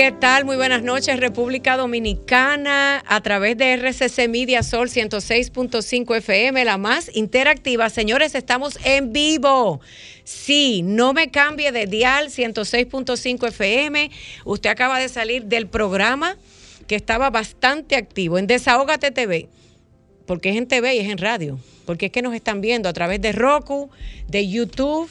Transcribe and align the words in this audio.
¿Qué 0.00 0.12
tal? 0.12 0.46
Muy 0.46 0.56
buenas 0.56 0.82
noches, 0.82 1.20
República 1.20 1.76
Dominicana, 1.76 3.04
a 3.06 3.20
través 3.20 3.58
de 3.58 3.74
RCC 3.74 4.30
Media 4.30 4.62
Sol 4.62 4.88
106.5 4.88 6.16
FM, 6.16 6.64
la 6.64 6.78
más 6.78 7.14
interactiva. 7.14 7.90
Señores, 7.90 8.34
estamos 8.34 8.78
en 8.82 9.12
vivo. 9.12 9.82
Sí, 10.24 10.80
no 10.82 11.12
me 11.12 11.30
cambie 11.30 11.70
de 11.70 11.84
dial 11.84 12.30
106.5 12.30 13.48
FM. 13.48 14.10
Usted 14.46 14.70
acaba 14.70 14.98
de 14.98 15.10
salir 15.10 15.44
del 15.44 15.66
programa 15.66 16.38
que 16.86 16.94
estaba 16.94 17.28
bastante 17.28 17.94
activo 17.94 18.38
en 18.38 18.46
Desahógate 18.46 19.10
TV, 19.10 19.50
porque 20.24 20.48
es 20.48 20.56
en 20.56 20.66
TV 20.66 20.94
y 20.94 21.00
es 21.00 21.10
en 21.10 21.18
radio, 21.18 21.60
porque 21.84 22.06
es 22.06 22.12
que 22.12 22.22
nos 22.22 22.34
están 22.34 22.62
viendo 22.62 22.88
a 22.88 22.94
través 22.94 23.20
de 23.20 23.32
Roku, 23.32 23.90
de 24.28 24.48
YouTube 24.48 25.10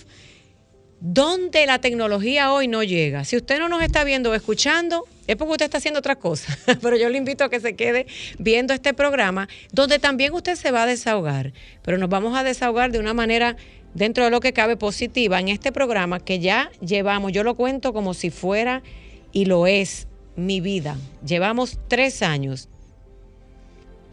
¿Dónde 1.01 1.65
la 1.65 1.79
tecnología 1.79 2.51
hoy 2.51 2.67
no 2.67 2.83
llega? 2.83 3.23
Si 3.23 3.37
usted 3.37 3.57
no 3.59 3.69
nos 3.69 3.81
está 3.81 4.03
viendo 4.03 4.31
o 4.31 4.33
escuchando, 4.33 5.05
es 5.27 5.37
porque 5.37 5.53
usted 5.53 5.65
está 5.65 5.77
haciendo 5.77 5.99
otra 5.99 6.17
cosa. 6.17 6.57
Pero 6.81 6.97
yo 6.97 7.07
le 7.07 7.17
invito 7.17 7.45
a 7.45 7.49
que 7.49 7.61
se 7.61 7.75
quede 7.75 8.05
viendo 8.37 8.73
este 8.73 8.93
programa, 8.93 9.47
donde 9.71 9.99
también 9.99 10.33
usted 10.33 10.55
se 10.55 10.71
va 10.71 10.83
a 10.83 10.85
desahogar. 10.85 11.53
Pero 11.83 11.97
nos 11.97 12.09
vamos 12.09 12.37
a 12.37 12.43
desahogar 12.43 12.91
de 12.91 12.99
una 12.99 13.13
manera 13.13 13.55
dentro 13.93 14.25
de 14.25 14.29
lo 14.29 14.41
que 14.41 14.51
cabe 14.51 14.75
positiva 14.75 15.39
en 15.39 15.47
este 15.47 15.71
programa 15.71 16.19
que 16.19 16.39
ya 16.39 16.69
llevamos, 16.81 17.31
yo 17.31 17.43
lo 17.43 17.55
cuento 17.55 17.93
como 17.93 18.13
si 18.13 18.29
fuera 18.29 18.83
y 19.31 19.45
lo 19.45 19.67
es 19.67 20.07
mi 20.35 20.59
vida. 20.59 20.97
Llevamos 21.25 21.79
tres 21.87 22.21
años, 22.21 22.69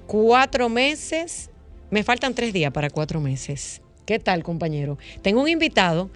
cuatro 0.06 0.69
meses, 0.69 1.50
me 1.91 2.05
faltan 2.05 2.34
tres 2.34 2.53
días 2.53 2.72
para 2.72 2.91
cuatro 2.91 3.20
meses. 3.20 3.82
¿Qué 4.06 4.19
tal, 4.20 4.44
compañero? 4.44 4.98
Tengo 5.22 5.42
un 5.42 5.48
invitado 5.48 6.10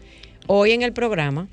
hoy 0.53 0.73
en 0.73 0.83
el 0.83 0.93
programa 0.93 1.47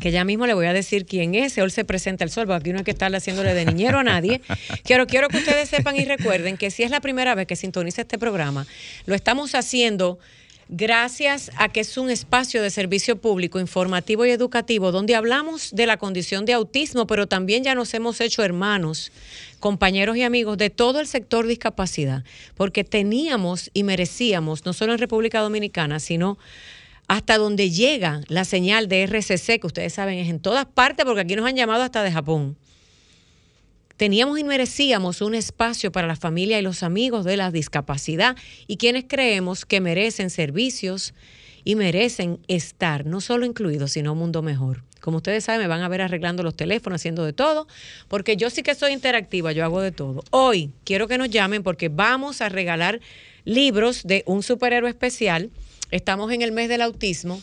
que 0.00 0.10
ya 0.10 0.22
mismo 0.22 0.46
le 0.46 0.52
voy 0.52 0.66
a 0.66 0.74
decir 0.74 1.06
quién 1.06 1.34
es, 1.34 1.56
hoy 1.56 1.70
se 1.70 1.84
presenta 1.84 2.24
el 2.24 2.30
sol, 2.30 2.46
porque 2.46 2.60
aquí 2.60 2.72
no 2.72 2.78
hay 2.78 2.84
que 2.84 2.90
estarle 2.90 3.16
haciéndole 3.16 3.54
de 3.54 3.64
niñero 3.64 4.00
a 4.00 4.04
nadie. 4.04 4.42
Quiero, 4.84 5.06
quiero 5.06 5.28
que 5.28 5.38
ustedes 5.38 5.70
sepan 5.70 5.96
y 5.96 6.04
recuerden 6.04 6.58
que 6.58 6.70
si 6.70 6.82
es 6.82 6.90
la 6.90 7.00
primera 7.00 7.34
vez 7.34 7.46
que 7.46 7.56
sintoniza 7.56 8.02
este 8.02 8.18
programa, 8.18 8.66
lo 9.06 9.14
estamos 9.14 9.54
haciendo 9.54 10.18
gracias 10.68 11.50
a 11.56 11.70
que 11.70 11.80
es 11.80 11.96
un 11.96 12.10
espacio 12.10 12.62
de 12.62 12.68
servicio 12.68 13.18
público, 13.18 13.58
informativo 13.60 14.26
y 14.26 14.30
educativo, 14.30 14.92
donde 14.92 15.14
hablamos 15.14 15.70
de 15.72 15.86
la 15.86 15.96
condición 15.96 16.44
de 16.44 16.52
autismo, 16.52 17.06
pero 17.06 17.26
también 17.26 17.64
ya 17.64 17.74
nos 17.74 17.94
hemos 17.94 18.20
hecho 18.20 18.44
hermanos, 18.44 19.10
compañeros 19.58 20.18
y 20.18 20.22
amigos 20.22 20.58
de 20.58 20.68
todo 20.68 21.00
el 21.00 21.06
sector 21.06 21.46
discapacidad, 21.46 22.24
porque 22.56 22.84
teníamos 22.84 23.70
y 23.72 23.84
merecíamos, 23.84 24.66
no 24.66 24.74
solo 24.74 24.92
en 24.92 24.98
República 24.98 25.40
Dominicana, 25.40 25.98
sino 25.98 26.36
hasta 27.08 27.38
donde 27.38 27.70
llega 27.70 28.20
la 28.28 28.44
señal 28.44 28.86
de 28.86 29.02
RCC, 29.02 29.58
que 29.58 29.66
ustedes 29.66 29.94
saben 29.94 30.18
es 30.18 30.28
en 30.28 30.40
todas 30.40 30.66
partes, 30.66 31.06
porque 31.06 31.22
aquí 31.22 31.34
nos 31.34 31.46
han 31.46 31.56
llamado 31.56 31.82
hasta 31.82 32.02
de 32.02 32.12
Japón. 32.12 32.56
Teníamos 33.96 34.38
y 34.38 34.44
merecíamos 34.44 35.22
un 35.22 35.34
espacio 35.34 35.90
para 35.90 36.06
la 36.06 36.14
familia 36.14 36.58
y 36.58 36.62
los 36.62 36.84
amigos 36.84 37.24
de 37.24 37.36
la 37.36 37.50
discapacidad 37.50 38.36
y 38.68 38.76
quienes 38.76 39.06
creemos 39.08 39.64
que 39.64 39.80
merecen 39.80 40.30
servicios 40.30 41.14
y 41.64 41.74
merecen 41.74 42.38
estar, 42.46 43.06
no 43.06 43.20
solo 43.20 43.44
incluidos, 43.44 43.92
sino 43.92 44.12
un 44.12 44.18
mundo 44.18 44.42
mejor. 44.42 44.84
Como 45.00 45.16
ustedes 45.16 45.44
saben, 45.44 45.62
me 45.62 45.66
van 45.66 45.80
a 45.80 45.88
ver 45.88 46.02
arreglando 46.02 46.42
los 46.42 46.54
teléfonos, 46.54 47.00
haciendo 47.00 47.24
de 47.24 47.32
todo, 47.32 47.66
porque 48.06 48.36
yo 48.36 48.50
sí 48.50 48.62
que 48.62 48.74
soy 48.74 48.92
interactiva, 48.92 49.52
yo 49.52 49.64
hago 49.64 49.80
de 49.80 49.92
todo. 49.92 50.22
Hoy 50.30 50.70
quiero 50.84 51.08
que 51.08 51.18
nos 51.18 51.30
llamen 51.30 51.62
porque 51.62 51.88
vamos 51.88 52.40
a 52.40 52.48
regalar 52.48 53.00
libros 53.44 54.02
de 54.04 54.22
un 54.26 54.42
superhéroe 54.42 54.90
especial 54.90 55.50
Estamos 55.90 56.30
en 56.32 56.42
el 56.42 56.52
mes 56.52 56.68
del 56.68 56.82
autismo, 56.82 57.40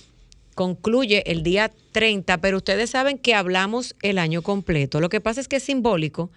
concluye 0.54 1.32
el 1.32 1.42
día 1.42 1.72
30, 1.94 2.38
pero 2.38 2.58
ustedes 2.58 2.92
saben 2.92 3.18
que 3.18 3.34
hablamos 3.34 3.96
el 4.04 4.20
año 4.20 4.44
completo. 4.44 5.02
Lo 5.02 5.10
que 5.10 5.20
pasa 5.20 5.42
es 5.42 5.48
que 5.48 5.56
es 5.56 5.64
simbólico, 5.64 6.30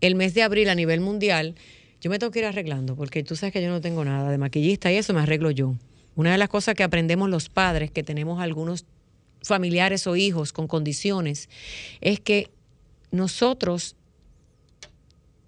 el 0.00 0.16
mes 0.16 0.34
de 0.34 0.42
abril 0.42 0.68
a 0.68 0.74
nivel 0.74 1.00
mundial, 1.00 1.54
yo 2.00 2.10
me 2.10 2.18
tengo 2.18 2.32
que 2.32 2.40
ir 2.40 2.44
arreglando, 2.44 2.96
porque 2.96 3.22
tú 3.22 3.36
sabes 3.36 3.52
que 3.52 3.62
yo 3.62 3.68
no 3.68 3.80
tengo 3.80 4.04
nada 4.04 4.32
de 4.32 4.36
maquillista 4.38 4.90
y 4.90 4.96
eso 4.96 5.14
me 5.14 5.20
arreglo 5.20 5.52
yo. 5.52 5.76
Una 6.16 6.32
de 6.32 6.38
las 6.38 6.48
cosas 6.48 6.74
que 6.74 6.82
aprendemos 6.82 7.30
los 7.30 7.48
padres, 7.48 7.92
que 7.92 8.02
tenemos 8.02 8.42
algunos 8.42 8.84
familiares 9.40 10.08
o 10.08 10.16
hijos 10.16 10.52
con 10.52 10.66
condiciones, 10.66 11.48
es 12.00 12.18
que 12.18 12.50
nosotros 13.12 13.94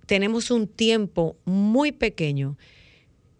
tenemos 0.07 0.53
un 0.53 0.69
tiempo 0.69 1.37
muy 1.45 1.91
pequeño 1.91 2.57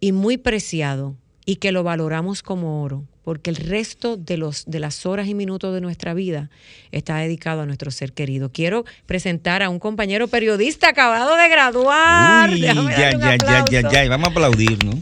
y 0.01 0.11
muy 0.11 0.37
preciado 0.37 1.15
y 1.47 1.55
que 1.55 1.71
lo 1.71 1.81
valoramos 1.81 2.43
como 2.43 2.83
oro, 2.83 3.05
porque 3.23 3.49
el 3.49 3.55
resto 3.55 4.17
de, 4.17 4.35
los, 4.35 4.65
de 4.65 4.81
las 4.81 5.05
horas 5.05 5.29
y 5.29 5.33
minutos 5.33 5.73
de 5.73 5.79
nuestra 5.79 6.13
vida 6.13 6.49
está 6.91 7.15
dedicado 7.19 7.61
a 7.61 7.65
nuestro 7.65 7.89
ser 7.89 8.11
querido. 8.11 8.51
Quiero 8.51 8.83
presentar 9.05 9.63
a 9.63 9.69
un 9.69 9.79
compañero 9.79 10.27
periodista 10.27 10.89
acabado 10.89 11.37
de 11.37 11.47
graduar. 11.47 12.53
ya, 12.53 12.73
ya, 12.73 13.37
ya, 13.37 13.65
ya, 13.71 13.89
ya, 13.89 14.09
vamos 14.09 14.27
a 14.27 14.31
aplaudir, 14.31 14.83
¿no? 14.83 15.01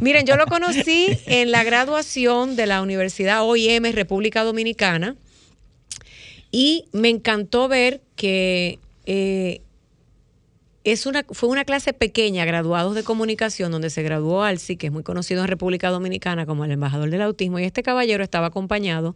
Miren, 0.00 0.24
yo 0.24 0.36
lo 0.36 0.46
conocí 0.46 1.08
en 1.26 1.50
la 1.50 1.62
graduación 1.62 2.56
de 2.56 2.66
la 2.66 2.80
Universidad 2.80 3.42
OIM 3.44 3.92
República 3.92 4.44
Dominicana 4.44 5.14
y 6.50 6.86
me 6.92 7.10
encantó 7.10 7.68
ver 7.68 8.00
que 8.16 8.78
eh, 9.04 9.60
es 10.82 11.04
una, 11.04 11.24
fue 11.30 11.50
una 11.50 11.64
clase 11.64 11.92
pequeña, 11.92 12.46
graduados 12.46 12.94
de 12.94 13.02
comunicación, 13.02 13.70
donde 13.70 13.90
se 13.90 14.02
graduó 14.02 14.42
Alci, 14.42 14.76
que 14.76 14.86
es 14.86 14.92
muy 14.92 15.02
conocido 15.02 15.42
en 15.42 15.48
República 15.48 15.90
Dominicana 15.90 16.46
como 16.46 16.64
el 16.64 16.70
embajador 16.70 17.10
del 17.10 17.20
autismo, 17.20 17.58
y 17.58 17.64
este 17.64 17.82
caballero 17.82 18.24
estaba 18.24 18.46
acompañado 18.46 19.14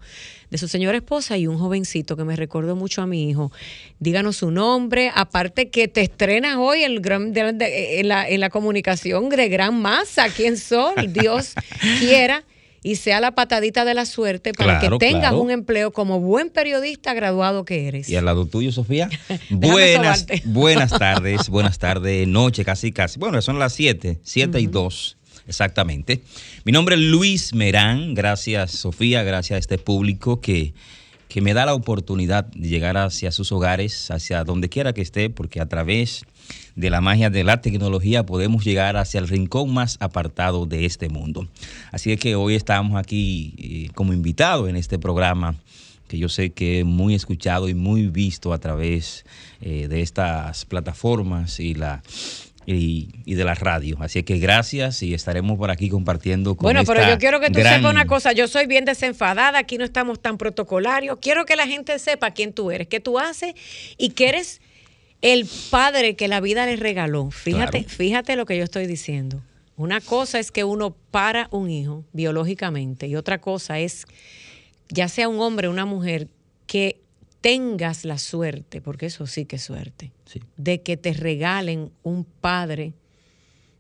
de 0.51 0.59
su 0.59 0.69
señora 0.69 0.99
esposa 0.99 1.39
y 1.39 1.47
un 1.47 1.59
jovencito 1.59 2.17
que 2.17 2.25
me 2.25 2.37
recordó 2.37 2.77
mucho 2.77 3.01
a 3.01 3.07
mi 3.07 3.31
hijo. 3.31 3.51
Díganos 3.99 4.37
su 4.37 4.51
nombre, 4.51 5.11
aparte 5.15 5.71
que 5.71 5.89
te 5.89 6.03
estrenas 6.03 6.57
hoy 6.59 6.83
en, 6.83 8.09
la, 8.09 8.29
en 8.29 8.41
la 8.41 8.51
comunicación 8.51 9.31
de 9.31 9.49
gran 9.49 9.81
masa, 9.81 10.29
¿quién 10.29 10.59
Sol, 10.59 10.95
Dios 11.09 11.55
quiera 11.99 12.45
y 12.85 12.97
sea 12.97 13.19
la 13.19 13.35
patadita 13.35 13.87
de 13.87 13.95
la 13.95 14.05
suerte 14.05 14.53
para 14.53 14.79
que 14.79 14.91
tengas 14.99 15.33
un 15.33 15.51
empleo 15.51 15.91
como 15.91 16.21
buen 16.21 16.51
periodista 16.51 17.15
graduado 17.15 17.65
que 17.65 17.89
eres. 17.89 18.11
Y 18.11 18.17
al 18.17 18.27
lado 18.27 18.45
tuyo, 18.45 18.71
Sofía. 18.73 19.09
buenas, 19.51 20.27
buenas 20.45 20.91
tardes, 20.91 21.49
buenas 21.49 21.79
tardes, 21.79 22.29
noche, 22.29 22.63
casi, 22.63 22.93
casi. 22.93 23.19
Bueno, 23.19 23.41
son 23.41 23.59
las 23.59 23.73
7, 23.73 24.21
7 24.23 24.61
y 24.61 24.67
2. 24.67 25.17
Exactamente. 25.49 26.21
Mi 26.65 26.73
nombre 26.73 26.97
es 26.97 27.01
Luis 27.01 27.55
Merán. 27.55 28.15
Gracias, 28.15 28.73
Sofía. 28.73 29.23
Gracias 29.23 29.57
a 29.57 29.61
este 29.61 29.79
público 29.79 30.43
que, 30.43 30.75
que 31.29 31.41
me 31.41 31.55
da 31.55 31.65
la 31.65 31.73
oportunidad 31.73 32.45
de 32.45 32.69
llegar 32.69 32.99
hacia 32.99 33.33
sus 33.33 33.51
hogares, 33.51 34.11
hacia 34.11 34.45
donde 34.45 34.69
quiera 34.69 34.93
que 34.93 35.01
esté, 35.01 35.31
porque 35.31 35.59
a 35.59 35.67
través 35.67 36.25
de 36.77 36.91
la 36.91 37.01
magia 37.01 37.31
de 37.31 37.45
la 37.45 37.61
tecnología 37.61 38.27
podemos 38.27 38.65
llegar 38.65 38.97
hacia 38.97 39.21
el 39.21 39.29
rincón 39.29 39.73
más 39.73 39.97
apartado 40.01 40.67
de 40.67 40.87
este 40.87 41.09
mundo. 41.09 41.49
Así 41.93 42.17
que 42.17 42.35
hoy 42.35 42.55
estamos 42.55 42.99
aquí 42.99 43.55
eh, 43.59 43.89
como 43.95 44.13
invitados 44.13 44.69
en 44.69 44.77
este 44.77 44.99
programa 44.99 45.55
que 46.09 46.19
yo 46.19 46.29
sé 46.29 46.51
que 46.51 46.81
es 46.81 46.85
muy 46.85 47.15
escuchado 47.15 47.69
y 47.69 47.75
muy 47.75 48.09
visto 48.09 48.53
a 48.53 48.59
través 48.59 49.25
eh, 49.61 49.89
de 49.89 50.03
estas 50.03 50.65
plataformas 50.67 51.61
y 51.61 51.75
la 51.75 52.03
y, 52.67 53.35
de 53.35 53.45
la 53.45 53.55
radio. 53.55 53.97
Así 54.01 54.23
que 54.23 54.39
gracias 54.39 55.03
y 55.03 55.15
estaremos 55.15 55.59
por 55.59 55.71
aquí 55.71 55.89
compartiendo 55.89 56.55
con 56.55 56.65
Bueno, 56.65 56.83
pero 56.85 57.07
yo 57.09 57.19
quiero 57.19 57.41
que 57.41 57.51
tú 57.51 57.61
sepas 57.61 57.85
una 57.85 58.07
cosa, 58.07 58.33
yo 58.33 58.49
soy 58.49 58.67
bien 58.67 58.85
desenfadada, 58.85 59.59
aquí 59.59 59.79
no 59.79 59.85
estamos 59.85 60.21
tan 60.21 60.39
protocolarios. 60.39 61.19
Quiero 61.21 61.45
que 61.45 61.57
la 61.57 61.67
gente 61.67 61.99
sepa 61.99 62.31
quién 62.31 62.53
tú 62.53 62.71
eres, 62.71 62.89
qué 62.89 63.01
tú 63.01 63.19
haces 63.19 63.55
y 63.99 64.11
que 64.11 64.29
eres 64.29 64.61
el 65.25 65.49
padre 65.71 66.17
que 66.17 66.29
la 66.29 66.43
vida 66.43 66.67
le 66.67 66.77
regaló. 66.77 67.31
Fíjate, 67.31 67.85
fíjate 67.85 68.37
lo 68.37 68.45
que 68.45 68.59
yo 68.59 68.63
estoy 68.63 68.87
diciendo. 68.87 69.43
Una 69.75 70.03
cosa 70.03 70.39
es 70.39 70.53
que 70.53 70.65
uno 70.65 70.95
para 71.11 71.49
un 71.51 71.71
hijo 71.71 72.05
biológicamente 72.13 73.07
y 73.07 73.17
otra 73.17 73.41
cosa 73.41 73.79
es, 73.79 74.05
ya 74.91 75.09
sea 75.09 75.31
un 75.31 75.41
hombre 75.41 75.67
o 75.67 75.71
una 75.71 75.87
mujer, 75.87 76.29
que 76.67 77.01
tengas 77.41 78.05
la 78.05 78.19
suerte, 78.19 78.83
porque 78.83 79.07
eso 79.07 79.27
sí 79.27 79.47
que 79.47 79.57
es 79.57 79.63
suerte, 79.63 80.13
de 80.59 80.83
que 80.83 80.99
te 80.99 81.15
regalen 81.15 81.91
un 82.03 82.25
padre 82.25 82.93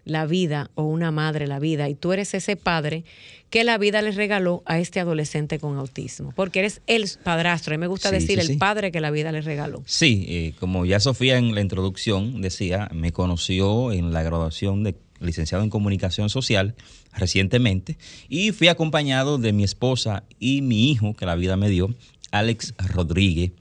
la 0.04 0.26
vida 0.26 0.70
o 0.74 0.84
una 0.84 1.10
madre 1.10 1.46
la 1.46 1.58
vida 1.58 1.88
y 1.88 1.94
tú 1.94 2.12
eres 2.12 2.34
ese 2.34 2.56
padre 2.56 3.04
que 3.50 3.64
la 3.64 3.78
vida 3.78 4.02
le 4.02 4.10
regaló 4.10 4.62
a 4.66 4.80
este 4.80 4.98
adolescente 4.98 5.58
con 5.60 5.76
autismo, 5.76 6.32
porque 6.34 6.58
eres 6.58 6.80
el 6.88 7.08
padrastro, 7.22 7.74
y 7.74 7.78
me 7.78 7.86
gusta 7.86 8.10
decir 8.10 8.40
el 8.40 8.58
padre 8.58 8.90
que 8.90 9.00
la 9.00 9.12
vida 9.12 9.30
le 9.30 9.42
regaló. 9.42 9.82
Sí, 9.86 10.24
eh, 10.28 10.54
como 10.58 10.84
ya 10.84 10.98
Sofía 10.98 11.38
en 11.38 11.54
la 11.54 11.60
introducción 11.60 12.40
decía, 12.42 12.88
me 12.92 13.12
conoció 13.12 13.92
en 13.92 14.12
la 14.12 14.24
graduación 14.24 14.82
de 14.82 14.96
licenciado 15.20 15.62
en 15.62 15.70
comunicación 15.70 16.28
social 16.30 16.74
recientemente 17.14 17.96
y 18.28 18.50
fui 18.50 18.68
acompañado 18.68 19.38
de 19.38 19.52
mi 19.52 19.62
esposa 19.62 20.24
y 20.40 20.60
mi 20.62 20.90
hijo 20.90 21.14
que 21.14 21.26
la 21.26 21.36
vida 21.36 21.56
me 21.56 21.68
dio, 21.68 21.94
Alex 22.30 22.74
Rodríguez. 22.92 23.52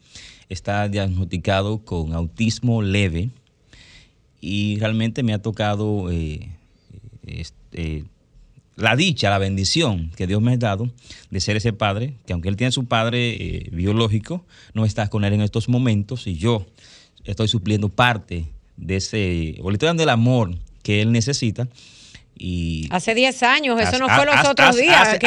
Está 0.49 0.87
diagnosticado 0.87 1.85
con 1.85 2.13
autismo 2.13 2.81
leve 2.81 3.29
y 4.45 4.77
realmente 4.77 5.23
me 5.23 5.33
ha 5.33 5.41
tocado 5.41 6.11
eh, 6.11 6.49
este, 7.25 8.03
la 8.75 8.97
dicha, 8.97 9.29
la 9.29 9.37
bendición 9.37 10.11
que 10.17 10.27
Dios 10.27 10.41
me 10.41 10.51
ha 10.51 10.57
dado 10.57 10.91
de 11.31 11.39
ser 11.39 11.55
ese 11.55 11.71
padre, 11.71 12.15
que 12.25 12.33
aunque 12.33 12.49
él 12.49 12.57
tiene 12.57 12.73
su 12.73 12.83
padre 12.83 13.35
eh, 13.35 13.69
biológico, 13.71 14.45
no 14.73 14.83
está 14.83 15.07
con 15.07 15.23
él 15.23 15.31
en 15.31 15.41
estos 15.41 15.69
momentos 15.69 16.27
y 16.27 16.35
yo 16.35 16.65
estoy 17.23 17.47
supliendo 17.47 17.87
parte 17.87 18.47
de 18.75 18.97
ese, 18.97 19.55
o 19.61 19.71
le 19.71 19.75
estoy 19.75 19.87
dando 19.87 20.03
el 20.03 20.09
amor 20.09 20.53
que 20.81 21.01
él 21.01 21.13
necesita 21.13 21.69
y 22.35 22.87
hace 22.89 23.13
10 23.13 23.43
años, 23.43 23.79
eso 23.79 23.99
no 23.99 24.09
fue 24.09 24.25
los 24.25 24.47
otros 24.47 24.75
días. 24.75 25.19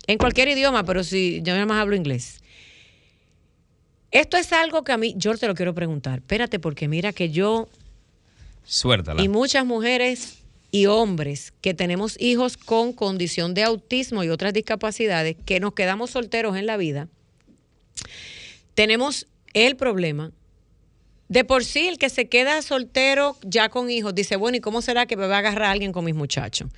En 0.07 0.19
cualquier 0.19 0.49
idioma, 0.49 0.85
pero 0.85 1.05
si 1.05 1.41
yo 1.43 1.55
nada 1.55 1.67
más 1.67 1.81
hablo 1.81 1.95
inglés. 1.95 2.41
Esto 4.11 4.39
es 4.39 4.55
algo 4.55 4.85
que 4.85 4.93
a 4.93 4.97
mí, 4.97 5.13
yo 5.19 5.37
te 5.37 5.47
lo 5.47 5.55
quiero 5.55 5.75
preguntar. 5.75 6.21
Espérate, 6.21 6.59
porque 6.59 6.89
mira 6.89 7.13
que 7.13 7.29
yo... 7.31 7.69
Suéltala. 8.65 9.23
Y 9.23 9.29
muchas 9.29 9.67
mujeres 9.67 10.39
y 10.71 10.87
hombres 10.87 11.53
que 11.61 11.75
tenemos 11.75 12.21
hijos 12.21 12.57
con 12.57 12.93
condición 12.93 13.55
de 13.55 13.63
autismo 13.63 14.25
y 14.25 14.29
otras 14.29 14.53
discapacidades, 14.53 15.37
que 15.45 15.61
nos 15.61 15.73
quedamos 15.73 16.11
solteros 16.11 16.57
en 16.57 16.67
la 16.67 16.77
vida, 16.77 17.09
tenemos 18.75 19.27
el 19.55 19.77
problema. 19.77 20.33
De 21.29 21.45
por 21.45 21.65
sí, 21.65 21.89
el 21.89 21.99
que 21.99 22.09
se 22.09 22.29
queda 22.29 22.63
soltero 22.63 23.37
ya 23.43 23.69
con 23.69 23.91
hijos 23.91 24.15
dice, 24.15 24.37
bueno, 24.37 24.57
¿y 24.57 24.61
cómo 24.61 24.81
será 24.81 25.07
que 25.07 25.17
me 25.17 25.27
va 25.27 25.37
a 25.37 25.39
agarrar 25.41 25.71
alguien 25.71 25.93
con 25.93 26.05
mis 26.05 26.15
muchachos? 26.15 26.71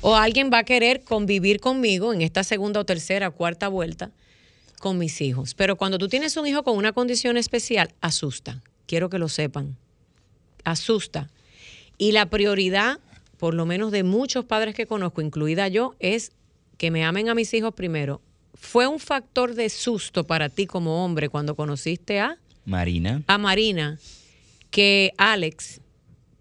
O 0.00 0.16
alguien 0.16 0.50
va 0.52 0.58
a 0.58 0.64
querer 0.64 1.02
convivir 1.02 1.60
conmigo 1.60 2.12
en 2.12 2.22
esta 2.22 2.44
segunda 2.44 2.80
o 2.80 2.84
tercera 2.84 3.28
o 3.28 3.32
cuarta 3.32 3.68
vuelta 3.68 4.10
con 4.80 4.98
mis 4.98 5.20
hijos. 5.20 5.54
Pero 5.54 5.76
cuando 5.76 5.98
tú 5.98 6.08
tienes 6.08 6.36
un 6.36 6.46
hijo 6.46 6.62
con 6.62 6.76
una 6.76 6.92
condición 6.92 7.36
especial, 7.36 7.94
asusta. 8.00 8.62
Quiero 8.86 9.08
que 9.08 9.18
lo 9.18 9.28
sepan. 9.28 9.76
Asusta. 10.64 11.30
Y 11.96 12.12
la 12.12 12.26
prioridad 12.26 12.98
por 13.38 13.54
lo 13.54 13.66
menos 13.66 13.92
de 13.92 14.02
muchos 14.02 14.44
padres 14.44 14.74
que 14.74 14.86
conozco, 14.86 15.20
incluida 15.20 15.68
yo, 15.68 15.94
es 15.98 16.32
que 16.78 16.90
me 16.90 17.04
amen 17.04 17.28
a 17.28 17.34
mis 17.34 17.52
hijos 17.54 17.74
primero. 17.74 18.20
¿Fue 18.54 18.86
un 18.86 18.98
factor 18.98 19.54
de 19.54 19.68
susto 19.68 20.24
para 20.24 20.48
ti 20.48 20.66
como 20.66 21.04
hombre 21.04 21.28
cuando 21.28 21.54
conociste 21.54 22.20
a 22.20 22.38
Marina? 22.64 23.22
A 23.26 23.38
Marina, 23.38 23.98
que 24.70 25.12
Alex 25.18 25.80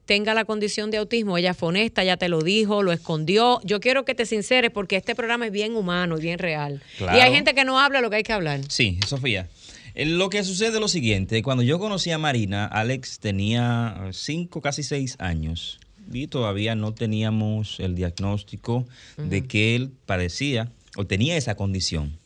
tenga 0.06 0.34
la 0.34 0.45
condición 0.45 0.92
de 0.92 0.98
autismo, 0.98 1.38
ella 1.38 1.54
fue 1.54 1.69
honesta, 1.69 2.04
ya 2.04 2.18
te 2.18 2.30
lo 2.30 2.42
dijo, 2.42 2.84
lo 2.84 2.92
escondió. 2.92 3.60
Yo 3.63 3.80
quiero 3.80 4.06
que 4.06 4.16
te 4.16 4.25
sinceres 4.25 4.72
porque 4.72 4.96
este 4.96 5.16
programa 5.16 5.48
es 5.48 5.51
bien 5.51 5.75
humano 5.75 6.18
y 6.18 6.22
bien 6.22 6.39
real. 6.39 6.81
Y 7.00 7.04
hay 7.04 7.34
gente 7.34 7.54
que 7.54 7.66
no 7.66 7.80
habla 7.80 8.01
lo 8.01 8.10
que 8.10 8.18
hay 8.18 8.24
que 8.24 8.34
hablar. 8.34 8.62
Sí, 8.69 9.00
Sofía. 9.07 9.50
Eh, 9.96 10.06
lo 10.06 10.30
que 10.30 10.44
sucede 10.44 10.75
es 10.75 10.80
lo 10.80 10.88
siguiente, 10.88 11.44
cuando 11.44 11.63
yo 11.63 11.78
conocí 11.80 12.12
a 12.12 12.18
Marina, 12.18 12.66
Alex 12.66 13.19
tenía 13.19 14.10
cinco, 14.12 14.62
casi 14.62 14.81
seis 14.84 15.16
años 15.19 15.80
y 16.13 16.27
todavía 16.27 16.75
no 16.75 16.94
teníamos 16.94 17.80
el 17.80 17.95
diagnóstico 17.95 18.86
de 19.18 19.45
que 19.45 19.75
él 19.75 19.92
padecía 20.06 20.71
o 20.95 21.06
tenía 21.06 21.38
esa 21.38 21.56
condición. 21.56 22.18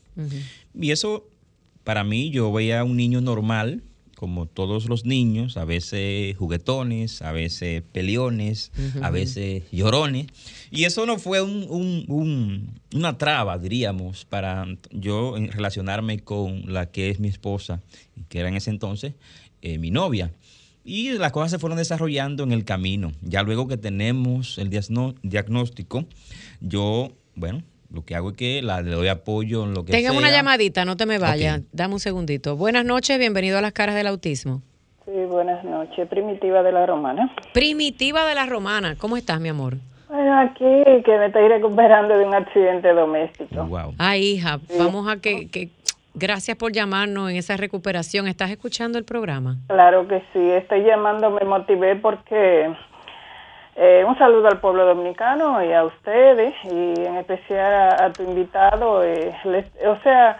Y 0.74 0.92
eso, 0.92 1.28
para 1.84 2.04
mí, 2.04 2.30
yo 2.32 2.52
veía 2.52 2.82
a 2.82 2.84
un 2.84 2.98
niño 2.98 3.22
normal, 3.22 3.84
como 4.16 4.48
todos 4.48 4.90
los 4.90 5.06
niños, 5.06 5.58
a 5.58 5.66
veces 5.66 6.36
juguetones, 6.38 7.22
a 7.22 7.32
veces 7.32 7.84
peleones, 7.92 8.72
a 9.04 9.12
veces 9.12 9.64
llorones. 9.72 10.28
Y 10.72 10.86
eso 10.86 11.06
no 11.06 11.20
fue 11.20 11.42
una 11.42 13.18
traba, 13.20 13.60
diríamos, 13.60 14.26
para 14.26 14.66
yo 14.90 15.36
relacionarme 15.38 16.20
con 16.20 16.74
la 16.74 16.90
que 16.90 17.12
es 17.12 17.20
mi 17.20 17.28
esposa, 17.28 17.82
que 18.28 18.40
era 18.40 18.50
en 18.50 18.56
ese 18.56 18.72
entonces 18.72 19.14
eh, 19.62 19.78
mi 19.78 19.92
novia. 19.92 20.32
Y 20.90 21.12
las 21.18 21.34
cosas 21.34 21.52
se 21.52 21.60
fueron 21.60 21.78
desarrollando 21.78 22.46
en 22.46 22.54
el 22.54 22.64
camino. 22.64 23.12
Ya 23.22 23.44
luego 23.44 23.68
que 23.68 23.76
tenemos 23.76 24.58
el 24.58 24.70
diagnóstico, 24.70 26.06
yo, 26.62 27.10
bueno, 27.36 27.62
lo 27.92 28.06
que 28.06 28.16
hago 28.16 28.30
es 28.30 28.38
que 28.38 28.62
la, 28.62 28.82
le 28.82 28.92
doy 28.92 29.10
apoyo 29.10 29.66
en 29.66 29.74
lo 29.74 29.84
que 29.84 29.92
Tenga 29.92 30.14
una 30.14 30.32
llamadita, 30.32 30.86
no 30.86 30.96
te 30.96 31.06
me 31.06 31.18
vayas. 31.18 31.60
Dame 31.74 31.96
un 31.96 32.00
segundito. 32.00 32.56
Buenas 32.56 32.86
noches, 32.86 33.20
bienvenido 33.20 33.58
a 33.58 33.62
las 33.62 33.74
caras 33.74 33.96
del 33.96 34.08
autismo. 34.08 34.62
Sí, 35.04 35.12
buenas 35.28 35.62
noches. 35.66 36.08
Primitiva 36.08 36.64
de 36.64 36.72
la 36.72 36.86
Romana. 36.86 37.36
Primitiva 37.54 38.26
de 38.26 38.36
la 38.36 38.46
Romana. 38.46 38.96
¿Cómo 38.98 39.18
estás, 39.18 39.42
mi 39.42 39.50
amor? 39.50 39.76
Bueno, 40.08 40.40
aquí 40.40 41.04
que 41.04 41.18
me 41.18 41.26
estoy 41.26 41.50
recuperando 41.50 42.18
de 42.18 42.26
un 42.26 42.34
accidente 42.34 42.94
doméstico. 42.94 43.66
Wow. 43.66 43.96
Ay, 43.98 44.24
hija, 44.24 44.62
vamos 44.80 45.06
a 45.10 45.18
que, 45.18 45.50
que 45.50 45.70
Gracias 46.20 46.58
por 46.58 46.72
llamarnos 46.72 47.30
en 47.30 47.36
esa 47.36 47.58
recuperación. 47.58 48.28
¿Estás 48.28 48.50
escuchando 48.50 48.98
el 48.98 49.06
programa? 49.06 49.58
Claro 49.68 50.08
que 50.08 50.24
sí, 50.34 50.40
estoy 50.50 50.82
llamando, 50.82 51.30
me 51.30 51.46
motivé 51.46 51.96
porque 51.96 52.74
eh, 53.76 54.04
un 54.04 54.18
saludo 54.18 54.48
al 54.48 54.60
pueblo 54.60 54.88
dominicano 54.88 55.64
y 55.64 55.72
a 55.74 55.84
ustedes 55.84 56.56
y 56.64 57.06
en 57.06 57.18
especial 57.18 58.02
a, 58.02 58.12
tu 58.14 58.24
invitado, 58.24 59.04
eh, 59.04 59.32
o 59.86 60.02
sea... 60.02 60.40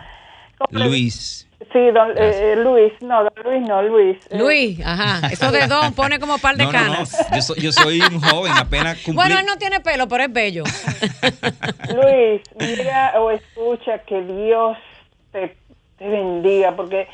Luis. 0.72 1.48
Sí, 1.72 1.92
don, 1.94 2.12
eh, 2.16 2.56
Luis, 2.58 2.94
no, 3.02 3.26
don 3.26 3.34
Luis 3.44 3.68
no, 3.68 3.84
Luis. 3.84 4.18
Luis, 4.32 4.80
ajá, 4.84 5.28
eso 5.28 5.52
de 5.52 5.68
don 5.68 5.94
pone 5.94 6.20
como 6.20 6.40
par 6.40 6.56
de 6.56 6.68
canas. 6.70 7.16
Yo, 7.56 7.72
soy, 7.72 8.02
un 8.02 8.20
joven, 8.20 8.52
apenas 8.54 8.98
cumplí. 9.06 9.14
Bueno, 9.14 9.38
él 9.38 9.46
no 9.46 9.58
tiene 9.58 9.80
pelo, 9.80 10.08
pero 10.08 10.24
es 10.24 10.34
bello. 10.34 10.64
Luis, 11.96 12.42
mira 12.60 13.14
o 13.22 13.30
escucha 13.30 14.00
que 14.00 14.24
Dios 14.24 14.76
te 15.32 15.56
te 15.98 16.08
bendiga, 16.08 16.76
porque 16.76 17.08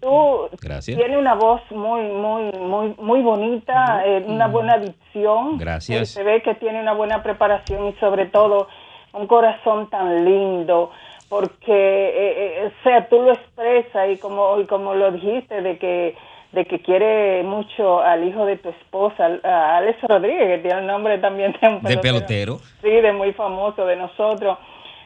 tú 0.00 0.48
tienes 0.84 1.16
una 1.16 1.34
voz 1.34 1.60
muy, 1.70 2.02
muy, 2.02 2.52
muy, 2.52 2.94
muy 2.98 3.22
bonita, 3.22 4.02
eh, 4.06 4.24
una 4.26 4.48
buena 4.48 4.78
dicción. 4.78 5.58
Gracias. 5.58 6.10
se 6.10 6.22
ve 6.22 6.42
que 6.42 6.54
tiene 6.54 6.80
una 6.80 6.92
buena 6.92 7.22
preparación 7.22 7.88
y 7.88 7.92
sobre 7.94 8.26
todo 8.26 8.68
un 9.12 9.26
corazón 9.26 9.90
tan 9.90 10.24
lindo, 10.24 10.90
porque, 11.28 11.72
eh, 11.72 12.62
eh, 12.64 12.66
o 12.66 12.82
sea, 12.82 13.08
tú 13.08 13.22
lo 13.22 13.32
expresas 13.32 14.10
y 14.10 14.16
como, 14.18 14.60
y 14.60 14.66
como 14.66 14.94
lo 14.94 15.12
dijiste, 15.12 15.60
de 15.62 15.78
que 15.78 16.16
de 16.52 16.66
que 16.66 16.80
quiere 16.80 17.42
mucho 17.42 18.00
al 18.00 18.28
hijo 18.28 18.44
de 18.44 18.58
tu 18.58 18.68
esposa, 18.68 19.40
a 19.42 19.78
Alex 19.78 20.02
Rodríguez, 20.02 20.48
que 20.48 20.68
tiene 20.68 20.80
el 20.80 20.86
nombre 20.86 21.16
también 21.18 21.56
de 21.58 21.66
un 21.66 21.80
pelotero. 21.80 21.88
De 21.90 21.96
pelotero. 21.96 22.58
Sí, 22.82 22.90
de 22.90 23.12
muy 23.12 23.32
famoso 23.32 23.86
de 23.86 23.96
nosotros. 23.96 24.58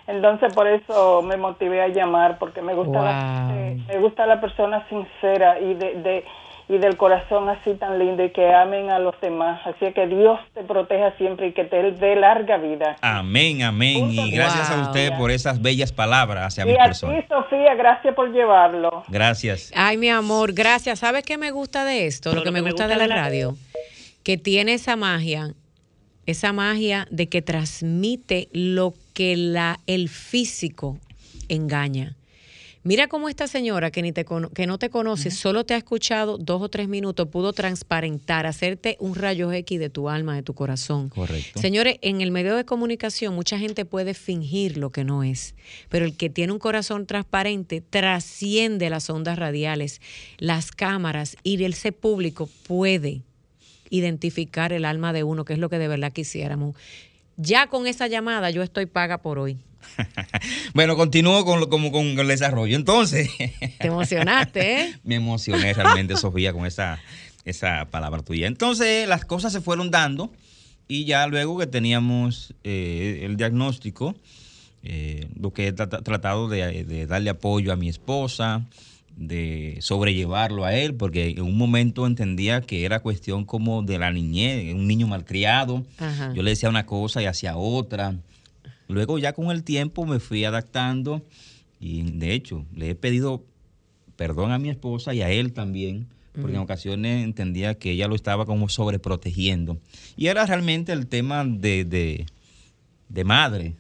Entonces 0.07 0.55
por 0.55 0.69
eso 0.69 1.23
me 1.23 1.37
motivé 1.37 1.83
a 1.83 1.89
llamar 1.89 2.39
porque 2.39 2.63
me 2.63 2.75
gusta 2.75 3.03
la, 3.03 3.75
me 3.89 3.99
gusta 3.99 4.27
la 4.27 4.41
persona 4.41 4.87
sincera 4.89 5.59
y 5.61 5.75
de, 5.75 5.95
de, 5.95 6.25
y 6.69 6.79
del 6.79 6.97
corazón 6.97 7.49
así 7.49 7.75
tan 7.75 7.99
lindo 7.99 8.25
y 8.25 8.31
que 8.31 8.53
amen 8.53 8.91
a 8.91 8.99
los 8.99 9.19
demás. 9.21 9.61
Así 9.65 9.93
que 9.93 10.07
Dios 10.07 10.41
te 10.53 10.63
proteja 10.65 11.17
siempre 11.17 11.49
y 11.49 11.53
que 11.53 11.65
te 11.65 11.93
dé 11.93 12.17
larga 12.17 12.57
vida. 12.57 12.97
Amén, 13.03 13.63
amén. 13.63 14.11
y 14.11 14.31
gracias 14.33 14.71
a 14.71 14.83
usted 14.83 15.17
por 15.17 15.31
esas 15.31 15.63
bellas 15.63 15.93
palabras 15.93 16.47
hacia 16.47 16.65
y 16.65 16.73
mi 16.73 16.81
a 16.81 16.85
persona. 16.85 17.21
Ti, 17.21 17.27
Sofía, 17.29 17.75
gracias 17.75 18.15
por 18.15 18.33
llevarlo. 18.33 19.05
Gracias. 19.09 19.73
Ay, 19.77 19.97
mi 19.97 20.09
amor, 20.09 20.53
gracias. 20.53 20.99
¿Sabes 20.99 21.25
qué 21.25 21.39
me 21.39 21.53
gusta 21.53 21.85
de 21.85 22.07
esto? 22.07 22.35
Lo 22.35 22.43
que 22.43 22.51
me, 22.51 22.61
gusta, 22.61 22.89
de 22.89 22.97
la 22.97 23.07
radio, 23.07 23.55
que 24.25 24.37
tiene 24.37 24.75
esa 24.75 24.97
magia, 24.97 25.53
esa 26.27 26.53
magia 26.53 27.07
de 27.11 27.29
que 27.29 27.43
transmite 27.43 28.49
lo 28.53 28.93
que 29.17 29.35
la, 29.35 29.81
el 29.87 30.11
físico 30.11 30.99
engaña. 31.49 32.19
Mira 32.83 33.09
cómo 33.09 33.31
esta 33.31 33.49
señora 33.49 33.91
que, 33.91 34.03
ni 34.03 34.13
te, 34.13 34.27
que 34.55 34.67
no 34.67 34.79
te 34.79 34.91
conoce, 34.91 35.31
solo 35.31 35.65
te 35.65 35.73
ha 35.73 35.79
escuchado 35.79 36.37
dos 36.37 36.61
o 36.61 36.69
tres 36.69 36.87
minutos, 36.87 37.27
pudo 37.29 37.55
transparentar, 37.55 38.45
hacerte 38.45 38.99
un 39.01 39.15
rayo 39.15 39.51
X 39.51 39.81
de 39.81 39.89
tu 39.89 40.11
alma, 40.11 40.37
de 40.37 40.43
tu 40.43 40.53
corazón. 40.53 41.09
Correcto. 41.09 41.59
Señores, 41.59 41.97
en 42.03 42.21
el 42.21 42.31
medio 42.31 42.57
de 42.57 42.67
comunicación 42.67 43.35
mucha 43.35 43.59
gente 43.59 43.87
puede 43.87 44.13
fingir 44.13 44.77
lo 44.77 44.91
que 44.91 45.03
no 45.03 45.25
es, 45.25 45.55
pero 45.89 46.05
el 46.05 46.15
que 46.15 46.29
tiene 46.29 46.53
un 46.53 46.59
corazón 46.59 47.07
transparente 47.07 47.81
trasciende 47.81 48.91
las 48.91 49.09
ondas 49.09 49.39
radiales, 49.39 50.03
las 50.37 50.73
cámaras 50.73 51.39
y 51.43 51.65
ese 51.65 51.91
público 51.91 52.51
puede 52.67 53.23
identificar 53.89 54.75
el 54.75 54.85
alma 54.85 55.15
de 55.15 55.23
uno, 55.23 55.47
que 55.47 55.55
es 55.55 55.59
lo 55.59 55.71
que 55.71 55.79
de 55.79 55.89
verdad 55.89 56.13
quisiéramos. 56.13 56.77
Ya 57.37 57.67
con 57.67 57.87
esa 57.87 58.07
llamada 58.07 58.51
yo 58.51 58.63
estoy 58.63 58.87
paga 58.87 59.19
por 59.19 59.39
hoy. 59.39 59.59
bueno, 60.75 60.97
continúo 60.97 61.45
con, 61.45 61.69
como 61.69 61.93
con 61.93 62.07
el 62.07 62.29
desarrollo. 62.29 62.77
Entonces. 62.77 63.31
Te 63.79 63.87
emocionaste, 63.87 64.81
¿eh? 64.81 64.95
Me 65.05 65.17
emocioné 65.17 65.73
realmente, 65.73 66.17
Sofía, 66.17 66.53
con 66.53 66.67
esa, 66.67 66.99
esa 67.45 67.87
palabra 67.91 68.23
tuya. 68.23 68.47
Entonces, 68.47 69.09
las 69.09 69.25
cosas 69.25 69.53
se 69.53 69.61
fueron 69.61 69.91
dando 69.91 70.31
y 70.89 71.05
ya 71.05 71.27
luego 71.27 71.59
que 71.59 71.67
teníamos 71.67 72.55
eh, 72.65 73.21
el 73.23 73.37
diagnóstico, 73.37 74.15
eh, 74.83 75.29
lo 75.39 75.53
que 75.53 75.69
he 75.69 75.73
tratado 75.73 76.49
de, 76.49 77.07
darle 77.07 77.31
apoyo 77.31 77.73
a 77.73 77.77
mi 77.77 77.89
esposa, 77.89 78.65
de 79.17 79.79
sobrellevarlo 79.81 80.65
a 80.65 80.75
él, 80.75 80.95
porque 80.95 81.31
en 81.31 81.43
un 81.43 81.57
momento 81.57 82.07
entendía 82.07 82.61
que 82.61 82.85
era 82.85 83.01
cuestión 83.01 83.45
como 83.45 83.83
de 83.83 83.99
la 83.99 84.13
niñez, 84.13 84.75
un 84.75 84.87
niño 84.87 85.07
malcriado. 85.07 85.85
Yo 86.35 86.43
le 86.43 86.51
decía 86.51 86.69
una 86.69 86.87
cosa 86.87 87.23
y 87.23 87.27
hacía 87.27 87.57
otra. 87.57 88.15
Luego 88.89 89.19
ya 89.19 89.33
con 89.33 89.51
el 89.51 89.65
tiempo 89.65 90.07
me 90.07 90.21
fui 90.21 90.45
adaptando 90.45 91.23
y 91.81 92.03
de 92.03 92.35
hecho 92.35 92.65
le 92.75 92.91
he 92.91 92.95
pedido 92.95 93.43
perdón 94.17 94.53
a 94.53 94.59
mi 94.59 94.71
esposa 94.71 95.15
y 95.15 95.23
a 95.23 95.31
él 95.31 95.53
también, 95.53 96.07
porque 96.33 96.57
en 96.57 96.63
ocasiones 96.63 97.25
entendía 97.25 97.75
que 97.75 97.93
ella 97.93 98.09
lo 98.09 98.15
estaba 98.15 98.45
como 98.45 98.69
sobreprotegiendo. 98.69 99.79
Y 100.17 100.27
era 100.27 100.45
realmente 100.45 100.93
el 100.93 101.07
tema 101.07 101.45
de, 101.45 102.27
de, 103.09 103.25
madre, 103.25 103.75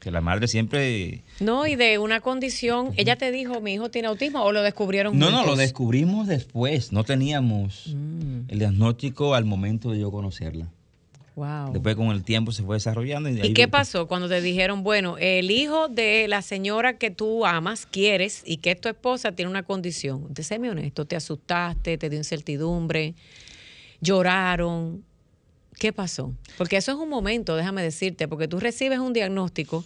que 0.00 0.10
la 0.10 0.20
madre 0.20 0.48
siempre... 0.48 1.22
No, 1.38 1.66
y 1.66 1.76
de 1.76 1.98
una 1.98 2.20
condición, 2.20 2.92
ella 2.96 3.16
te 3.16 3.30
dijo, 3.30 3.60
mi 3.60 3.74
hijo 3.74 3.90
tiene 3.90 4.08
autismo 4.08 4.42
o 4.42 4.50
lo 4.50 4.62
descubrieron 4.62 5.18
No, 5.18 5.30
no, 5.30 5.44
lo 5.44 5.56
descubrimos 5.56 6.26
después, 6.26 6.90
no 6.90 7.04
teníamos 7.04 7.94
mm. 7.94 8.48
el 8.48 8.58
diagnóstico 8.58 9.34
al 9.34 9.44
momento 9.44 9.90
de 9.90 10.00
yo 10.00 10.10
conocerla. 10.10 10.68
Después 11.72 11.96
con 11.96 12.08
el 12.08 12.22
tiempo 12.22 12.52
se 12.52 12.62
fue 12.62 12.76
desarrollando. 12.76 13.30
¿Y, 13.30 13.54
qué 13.54 13.68
pasó 13.68 14.06
cuando 14.06 14.28
te 14.28 14.42
dijeron, 14.42 14.82
bueno, 14.82 15.16
el 15.18 15.50
hijo 15.50 15.88
de 15.88 16.28
la 16.28 16.42
señora 16.42 16.98
que 16.98 17.10
tú 17.10 17.46
amas, 17.46 17.86
quieres 17.86 18.42
y 18.44 18.58
que 18.58 18.72
es 18.72 18.80
tu 18.80 18.88
esposa 18.88 19.32
tiene 19.32 19.50
una 19.50 19.62
condición? 19.62 20.34
Te 20.34 20.42
séme 20.42 20.70
honesto, 20.70 21.06
te 21.06 21.16
asustaste, 21.16 21.96
te 21.96 22.10
dio 22.10 22.18
incertidumbre, 22.18 23.14
lloraron. 24.00 25.04
¿Qué 25.80 25.94
pasó? 25.94 26.34
Porque 26.58 26.76
eso 26.76 26.92
es 26.92 26.98
un 26.98 27.08
momento, 27.08 27.56
déjame 27.56 27.82
decirte, 27.82 28.28
porque 28.28 28.46
tú 28.46 28.60
recibes 28.60 28.98
un 28.98 29.14
diagnóstico, 29.14 29.82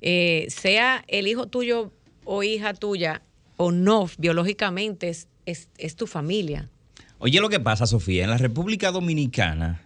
eh, 0.00 0.46
sea 0.48 1.04
el 1.08 1.26
hijo 1.28 1.46
tuyo 1.46 1.92
o 2.24 2.42
hija 2.42 2.72
tuya 2.72 3.20
o 3.58 3.70
no, 3.70 4.08
biológicamente 4.16 5.10
es, 5.10 5.28
es 5.44 5.94
tu 5.94 6.06
familia. 6.06 6.70
Oye, 7.18 7.38
lo 7.42 7.50
que 7.50 7.60
pasa, 7.60 7.86
Sofía, 7.86 8.24
en 8.24 8.30
la 8.30 8.38
República 8.38 8.90
Dominicana 8.92 9.82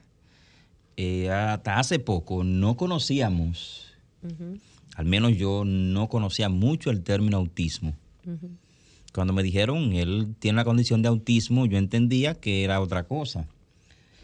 eh, 0.96 1.28
hasta 1.30 1.80
hace 1.80 1.98
poco 1.98 2.44
no 2.44 2.76
conocíamos, 2.76 3.92
al 4.94 5.04
menos 5.06 5.36
yo 5.36 5.64
no 5.66 6.08
conocía 6.08 6.48
mucho 6.48 6.90
el 6.90 7.02
término 7.02 7.38
autismo. 7.38 7.96
Cuando 9.12 9.32
me 9.32 9.42
dijeron 9.42 9.94
él 9.94 10.36
tiene 10.38 10.54
una 10.56 10.64
condición 10.64 11.02
de 11.02 11.08
autismo, 11.08 11.66
yo 11.66 11.76
entendía 11.76 12.34
que 12.34 12.62
era 12.62 12.80
otra 12.80 13.02
cosa. 13.02 13.48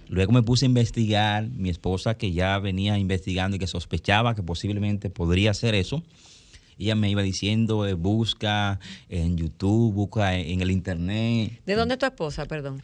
Luego 0.09 0.33
me 0.33 0.43
puse 0.43 0.65
a 0.65 0.69
investigar, 0.69 1.49
mi 1.49 1.69
esposa 1.69 2.17
que 2.17 2.33
ya 2.33 2.59
venía 2.59 2.99
investigando 2.99 3.57
y 3.57 3.59
que 3.59 3.67
sospechaba 3.67 4.35
que 4.35 4.43
posiblemente 4.43 5.11
podría 5.11 5.53
ser 5.55 5.75
eso, 5.75 6.03
ella 6.79 6.95
me 6.95 7.11
iba 7.11 7.23
diciendo, 7.23 7.87
eh, 7.87 7.95
busca 7.95 8.79
en 9.09 9.37
YouTube, 9.37 9.95
busca 9.95 10.37
en 10.37 10.61
el 10.61 10.71
Internet. 10.71 11.61
¿De 11.65 11.75
dónde 11.75 11.95
es 11.95 11.99
tu 11.99 12.07
esposa, 12.07 12.45
perdón? 12.45 12.83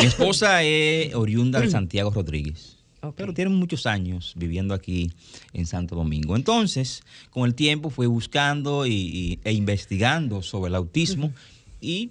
Mi 0.00 0.06
esposa 0.06 0.62
es 0.64 1.14
oriunda 1.14 1.60
de 1.60 1.70
Santiago 1.70 2.10
Rodríguez. 2.10 2.76
Pero 3.16 3.32
tienen 3.32 3.54
muchos 3.54 3.86
años 3.86 4.34
viviendo 4.36 4.74
aquí 4.74 5.10
en 5.54 5.64
Santo 5.64 5.94
Domingo. 5.94 6.36
Entonces, 6.36 7.02
con 7.30 7.46
el 7.46 7.54
tiempo 7.54 7.88
fui 7.88 8.06
buscando 8.06 8.86
y, 8.86 9.38
e 9.42 9.52
investigando 9.52 10.42
sobre 10.42 10.68
el 10.68 10.74
autismo 10.74 11.32
y 11.80 12.10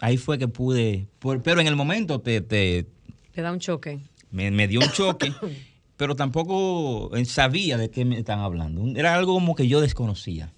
ahí 0.00 0.16
fue 0.16 0.38
que 0.38 0.48
pude, 0.48 1.06
pero 1.44 1.60
en 1.60 1.66
el 1.68 1.76
momento 1.76 2.20
te... 2.20 2.40
Te, 2.40 2.86
da 3.42 3.52
un 3.52 3.58
choque. 3.60 4.00
Me, 4.30 4.50
me 4.50 4.66
dio 4.66 4.80
un 4.80 4.90
choque, 4.90 5.32
pero 5.96 6.16
tampoco 6.16 7.10
sabía 7.26 7.76
de 7.76 7.90
qué 7.90 8.04
me 8.04 8.18
están 8.18 8.40
hablando. 8.40 8.82
Era 8.98 9.14
algo 9.14 9.34
como 9.34 9.54
que 9.54 9.68
yo 9.68 9.80
desconocía. 9.80 10.53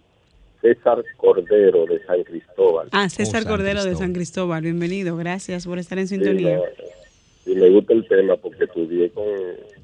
César 0.61 1.03
Cordero 1.17 1.85
de 1.85 2.01
San 2.05 2.23
Cristóbal. 2.23 2.87
Ah, 2.93 3.09
César 3.09 3.43
oh, 3.45 3.49
Cordero 3.49 3.83
de 3.83 3.95
San 3.95 4.13
Cristóbal. 4.13 4.61
Bienvenido. 4.61 5.17
Gracias 5.17 5.67
por 5.67 5.77
estar 5.77 5.99
en 5.99 6.07
sintonía. 6.07 6.61
Sí, 7.43 7.53
me 7.53 7.69
gusta 7.69 7.91
el 7.91 8.07
tema 8.07 8.37
porque 8.37 8.63
estudié 8.63 9.09
con 9.09 9.25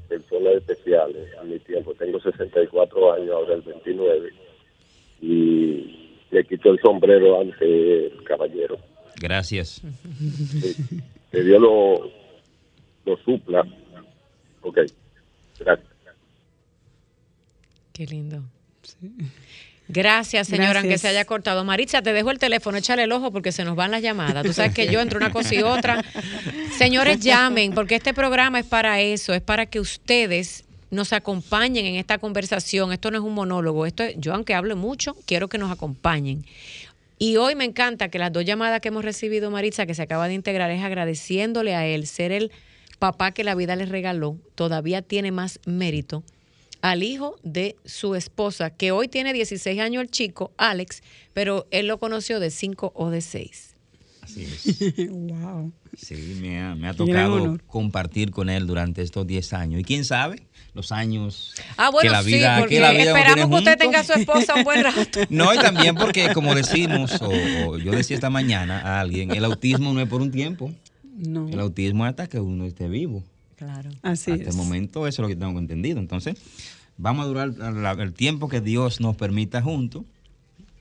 personas 0.07 0.53
especiales 0.55 1.27
a 1.37 1.43
mi 1.43 1.59
tiempo. 1.59 1.93
Tengo 1.95 2.21
64 2.21 3.13
años, 3.13 3.31
ahora 3.31 3.55
el 3.55 3.61
29. 3.63 4.29
Y 5.21 6.15
le 6.31 6.45
quito 6.45 6.71
el 6.71 6.79
sombrero 6.79 7.41
ante 7.41 8.05
el 8.05 8.23
caballero. 8.23 8.77
Gracias. 9.19 9.81
Que 11.31 11.43
Dios 11.43 11.61
lo, 11.61 12.09
lo 13.05 13.17
supla. 13.23 13.63
Ok, 14.61 14.79
gracias. 15.59 15.87
Qué 17.93 18.05
lindo. 18.05 18.43
Gracias, 19.87 20.47
señora, 20.47 20.79
aunque 20.79 20.97
se 20.97 21.07
haya 21.07 21.25
cortado. 21.25 21.65
Maritza, 21.65 22.01
te 22.01 22.13
dejo 22.13 22.29
el 22.31 22.37
teléfono, 22.37 22.77
échale 22.77 23.03
el 23.03 23.11
ojo 23.11 23.31
porque 23.31 23.51
se 23.51 23.65
nos 23.65 23.75
van 23.75 23.91
las 23.91 24.01
llamadas. 24.01 24.45
Tú 24.45 24.53
sabes 24.53 24.73
que 24.73 24.87
yo 24.91 25.01
entre 25.01 25.17
una 25.17 25.31
cosa 25.31 25.55
y 25.55 25.63
otra. 25.63 26.03
Señores, 26.77 27.19
llamen, 27.19 27.73
porque 27.73 27.95
este 27.95 28.13
programa 28.13 28.59
es 28.59 28.65
para 28.65 29.01
eso, 29.01 29.33
es 29.33 29.41
para 29.41 29.65
que 29.65 29.79
ustedes 29.79 30.63
nos 30.91 31.11
acompañen 31.11 31.85
en 31.85 31.95
esta 31.95 32.19
conversación. 32.19 32.91
Esto 32.93 33.11
no 33.11 33.17
es 33.17 33.23
un 33.23 33.33
monólogo, 33.33 33.85
esto 33.85 34.03
yo 34.15 34.33
aunque 34.33 34.53
hable 34.53 34.75
mucho, 34.75 35.15
quiero 35.25 35.47
que 35.47 35.57
nos 35.57 35.71
acompañen. 35.71 36.45
Y 37.21 37.35
hoy 37.35 37.53
me 37.53 37.65
encanta 37.65 38.07
que 38.07 38.17
las 38.17 38.31
dos 38.31 38.45
llamadas 38.45 38.79
que 38.79 38.87
hemos 38.87 39.03
recibido, 39.03 39.51
Maritza, 39.51 39.85
que 39.85 39.93
se 39.93 40.01
acaba 40.01 40.29
de 40.29 40.35
integrar, 40.35 40.71
es 40.71 40.81
agradeciéndole 40.81 41.75
a 41.75 41.85
él 41.85 42.07
ser 42.07 42.31
el 42.31 42.49
papá 42.97 43.33
que 43.33 43.43
la 43.43 43.55
vida 43.55 43.75
le 43.75 43.85
regaló, 43.85 44.37
todavía 44.55 45.01
tiene 45.01 45.33
más 45.33 45.59
mérito 45.65 46.23
al 46.81 47.03
hijo 47.03 47.35
de 47.43 47.75
su 47.83 48.15
esposa, 48.15 48.69
que 48.69 48.91
hoy 48.91 49.09
tiene 49.09 49.33
16 49.33 49.81
años 49.81 50.01
el 50.01 50.09
chico, 50.09 50.53
Alex, 50.55 51.03
pero 51.33 51.67
él 51.71 51.87
lo 51.87 51.97
conoció 51.97 52.39
de 52.39 52.51
5 52.51 52.93
o 52.95 53.09
de 53.09 53.19
6. 53.19 53.68
Así 54.29 54.43
es. 54.43 55.09
wow. 55.09 55.71
Sí, 55.97 56.37
me 56.41 56.87
ha, 56.87 56.93
tocado 56.93 57.57
compartir 57.67 58.31
con 58.31 58.49
él 58.49 58.67
durante 58.67 59.01
estos 59.01 59.25
10 59.25 59.53
años. 59.53 59.81
Y 59.81 59.83
quién 59.83 60.05
sabe, 60.05 60.43
los 60.73 60.91
años 60.91 61.55
ah, 61.77 61.89
bueno, 61.89 62.09
que 62.09 62.15
la 62.15 62.21
vida, 62.21 62.67
que 62.67 62.79
la 62.79 62.91
vida 62.91 63.17
esperamos 63.17 63.49
que 63.49 63.55
usted 63.55 63.77
tenga 63.77 63.99
a 63.99 64.03
su 64.03 64.13
esposa 64.13 64.55
un 64.55 64.63
buen 64.63 64.83
rato. 64.83 64.99
No, 65.29 65.53
y 65.53 65.57
también 65.57 65.95
porque 65.95 66.31
como 66.33 66.53
decimos, 66.53 67.19
o, 67.21 67.77
yo 67.77 67.91
decía 67.91 68.15
esta 68.15 68.29
mañana 68.29 68.79
a 68.79 68.99
alguien, 68.99 69.31
el 69.31 69.43
autismo 69.45 69.93
no 69.93 69.99
es 69.99 70.07
por 70.07 70.21
un 70.21 70.31
tiempo. 70.31 70.71
No. 71.15 71.49
El 71.49 71.59
autismo 71.59 72.05
es 72.05 72.11
hasta 72.11 72.27
que 72.27 72.39
uno 72.39 72.65
esté 72.65 72.87
vivo. 72.87 73.23
Claro. 73.55 73.89
Así 74.03 74.31
Hasta 74.31 74.49
el 74.49 74.55
momento 74.55 75.07
eso 75.07 75.21
es 75.21 75.23
lo 75.23 75.27
que 75.27 75.35
tengo 75.35 75.59
entendido. 75.59 75.99
Entonces, 75.99 76.35
vamos 76.97 77.25
a 77.25 77.27
durar 77.27 77.99
el 77.99 78.13
tiempo 78.13 78.47
que 78.47 78.61
Dios 78.61 79.01
nos 79.01 79.17
permita 79.17 79.61
juntos 79.61 80.03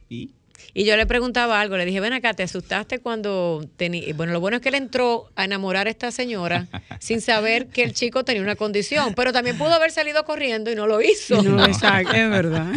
y 0.09 0.31
y 0.75 0.85
yo 0.85 0.97
le 0.97 1.07
preguntaba 1.07 1.61
algo, 1.61 1.77
le 1.77 1.85
dije, 1.85 2.01
ven 2.01 2.13
acá, 2.13 2.35
¿te 2.35 2.43
asustaste 2.43 2.99
cuando 2.99 3.65
tenía... 3.77 4.13
Bueno, 4.15 4.33
lo 4.33 4.41
bueno 4.41 4.57
es 4.57 4.63
que 4.63 4.69
él 4.69 4.75
entró 4.75 5.31
a 5.35 5.45
enamorar 5.45 5.87
a 5.87 5.91
esta 5.91 6.11
señora 6.11 6.69
sin 7.01 7.21
saber 7.21 7.69
que 7.69 7.83
el 7.83 7.93
chico 7.93 8.25
tenía 8.25 8.43
una 8.43 8.57
condición, 8.57 9.15
pero 9.15 9.33
también 9.33 9.57
pudo 9.59 9.73
haber 9.73 9.91
salido 9.91 10.25
corriendo 10.25 10.71
y 10.71 10.75
no 10.75 10.87
lo 10.87 11.01
hizo. 11.01 11.43
No, 11.43 11.65
exacto, 11.65 12.13
es 12.13 12.31
verdad. 12.31 12.73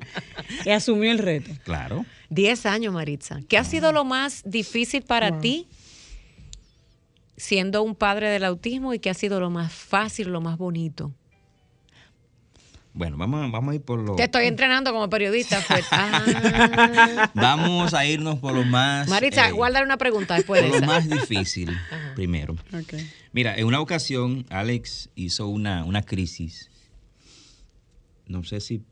y 0.64 0.70
asumió 0.70 1.10
el 1.10 1.18
reto. 1.18 1.50
Claro. 1.64 2.04
Diez 2.30 2.66
años, 2.66 2.92
Maritza. 2.92 3.40
¿Qué 3.48 3.56
ha 3.56 3.64
sido 3.64 3.92
lo 3.92 4.04
más 4.04 4.42
difícil 4.44 5.02
para 5.02 5.40
ti 5.40 5.66
siendo 7.36 7.82
un 7.82 7.94
padre 7.94 8.28
del 8.28 8.44
autismo 8.44 8.92
y 8.92 8.98
qué 8.98 9.10
ha 9.10 9.14
sido 9.14 9.40
lo 9.40 9.48
más 9.48 9.72
fácil, 9.72 10.28
lo 10.28 10.40
más 10.40 10.58
bonito? 10.58 11.14
Bueno, 12.98 13.16
vamos, 13.16 13.52
vamos 13.52 13.70
a 13.70 13.74
ir 13.76 13.82
por 13.82 14.00
lo... 14.00 14.16
Te 14.16 14.24
estoy 14.24 14.46
entrenando 14.46 14.92
como 14.92 15.08
periodista. 15.08 15.62
Pues. 15.68 15.86
Ah. 15.92 17.30
Vamos 17.34 17.94
a 17.94 18.04
irnos 18.04 18.40
por 18.40 18.52
lo 18.52 18.64
más... 18.64 19.06
Maritza, 19.06 19.48
eh, 19.48 19.52
guarda 19.52 19.84
una 19.84 19.98
pregunta 19.98 20.34
después 20.34 20.64
de 20.64 20.70
Por 20.70 20.80
lo 20.80 20.86
más 20.88 21.08
difícil, 21.08 21.70
primero. 22.16 22.56
Mira, 23.30 23.56
en 23.56 23.66
una 23.66 23.80
ocasión 23.80 24.46
Alex 24.50 25.10
hizo 25.14 25.46
una, 25.46 25.84
una 25.84 26.02
crisis. 26.02 26.72
No 28.26 28.42
sé 28.42 28.58
si 28.58 28.82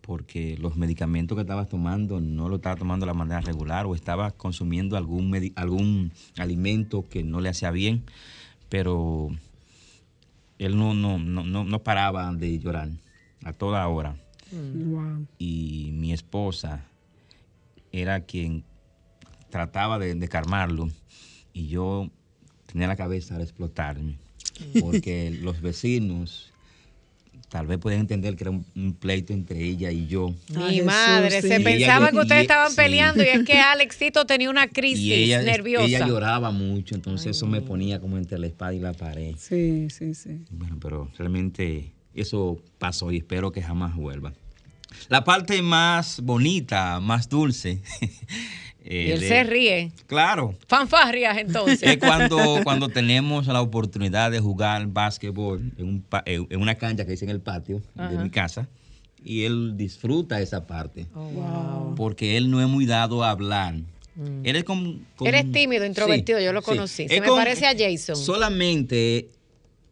porque 0.00 0.58
los 0.58 0.76
medicamentos 0.76 1.36
que 1.36 1.42
estabas 1.42 1.68
tomando 1.68 2.20
no 2.20 2.48
lo 2.48 2.56
estaba 2.56 2.74
tomando 2.74 3.06
de 3.06 3.12
la 3.12 3.14
manera 3.14 3.40
regular 3.42 3.86
o 3.86 3.94
estaba 3.94 4.32
consumiendo 4.32 4.96
algún, 4.96 5.52
algún 5.54 6.10
alimento 6.36 7.08
que 7.08 7.22
no 7.22 7.40
le 7.40 7.48
hacía 7.48 7.70
bien, 7.70 8.02
pero 8.68 9.30
él 10.64 10.78
no, 10.78 10.94
no, 10.94 11.18
no, 11.18 11.64
no 11.64 11.82
paraba 11.82 12.32
de 12.32 12.58
llorar 12.58 12.88
a 13.44 13.52
toda 13.52 13.86
hora. 13.88 14.16
Mm. 14.52 15.24
Y 15.38 15.90
mi 15.94 16.12
esposa 16.12 16.84
era 17.90 18.20
quien 18.20 18.64
trataba 19.50 19.98
de, 19.98 20.14
de, 20.14 20.28
calmarlo 20.28 20.88
y 21.52 21.66
yo 21.66 22.10
tenía 22.66 22.86
la 22.86 22.96
cabeza 22.96 23.36
al 23.36 23.42
explotarme 23.42 24.18
mm. 24.74 24.80
porque 24.80 25.30
los 25.30 25.60
vecinos 25.60 26.51
tal 27.52 27.66
vez 27.66 27.78
pueden 27.78 28.00
entender 28.00 28.34
que 28.34 28.44
era 28.44 28.50
un, 28.50 28.96
pleito 28.98 29.34
entre 29.34 29.62
ella 29.62 29.90
y 29.90 30.06
yo. 30.06 30.34
Mi 30.56 30.80
madre, 30.80 31.42
se 31.42 31.60
pensaba 31.60 32.10
que 32.10 32.16
ustedes 32.16 32.42
estaban 32.42 32.74
peleando 32.74 33.22
y 33.22 33.26
es 33.26 33.44
que 33.44 33.58
Alexito 33.60 34.24
tenía 34.24 34.48
una 34.48 34.68
crisis 34.68 35.04
y 35.04 35.12
ella, 35.12 35.42
nerviosa. 35.42 35.84
Ella 35.84 36.06
lloraba 36.06 36.50
mucho, 36.50 36.94
entonces 36.94 37.36
eso 37.36 37.46
me 37.46 37.60
ponía 37.60 38.00
como 38.00 38.16
entre 38.16 38.38
la 38.38 38.46
espada 38.46 38.72
y 38.72 38.78
la 38.78 38.94
pared. 38.94 39.34
Sí, 39.36 39.88
sí, 39.90 40.14
sí. 40.14 40.40
Bueno, 40.50 40.78
pero 40.80 41.10
realmente 41.18 41.92
eso 42.14 42.58
pasó 42.78 43.12
y 43.12 43.18
espero 43.18 43.52
que 43.52 43.60
jamás 43.60 43.94
vuelva. 43.96 44.32
La 45.10 45.22
parte 45.22 45.60
más 45.60 46.22
bonita, 46.22 47.00
más 47.00 47.28
dulce 47.28 47.82
Eh, 48.84 49.06
y 49.08 49.10
él 49.12 49.20
se 49.20 49.44
ríe. 49.44 49.92
Claro. 50.06 50.54
Fanfarrias 50.66 51.38
entonces. 51.38 51.82
Es 51.82 51.98
cuando, 51.98 52.60
cuando 52.64 52.88
tenemos 52.88 53.46
la 53.46 53.60
oportunidad 53.60 54.30
de 54.30 54.40
jugar 54.40 54.86
básquetbol 54.88 55.72
en, 55.78 56.04
en 56.26 56.60
una 56.60 56.74
cancha 56.74 57.04
que 57.04 57.12
hice 57.12 57.24
en 57.24 57.30
el 57.30 57.40
patio 57.40 57.80
de 57.94 58.18
mi 58.18 58.30
casa 58.30 58.68
y 59.24 59.44
él 59.44 59.76
disfruta 59.76 60.40
esa 60.40 60.66
parte. 60.66 61.06
Oh, 61.14 61.94
porque 61.96 62.36
él 62.36 62.50
no 62.50 62.60
es 62.60 62.68
muy 62.68 62.86
dado 62.86 63.22
a 63.24 63.30
hablar. 63.30 63.74
Mm. 64.14 64.44
Él 64.44 64.56
es 64.56 64.64
como, 64.64 64.96
Eres 65.24 65.50
tímido, 65.52 65.84
introvertido, 65.84 66.40
yo 66.40 66.52
lo 66.52 66.62
conocí. 66.62 67.08
Se 67.08 67.20
me 67.20 67.28
parece 67.28 67.66
a 67.66 67.74
Jason. 67.76 68.16
Solamente 68.16 69.30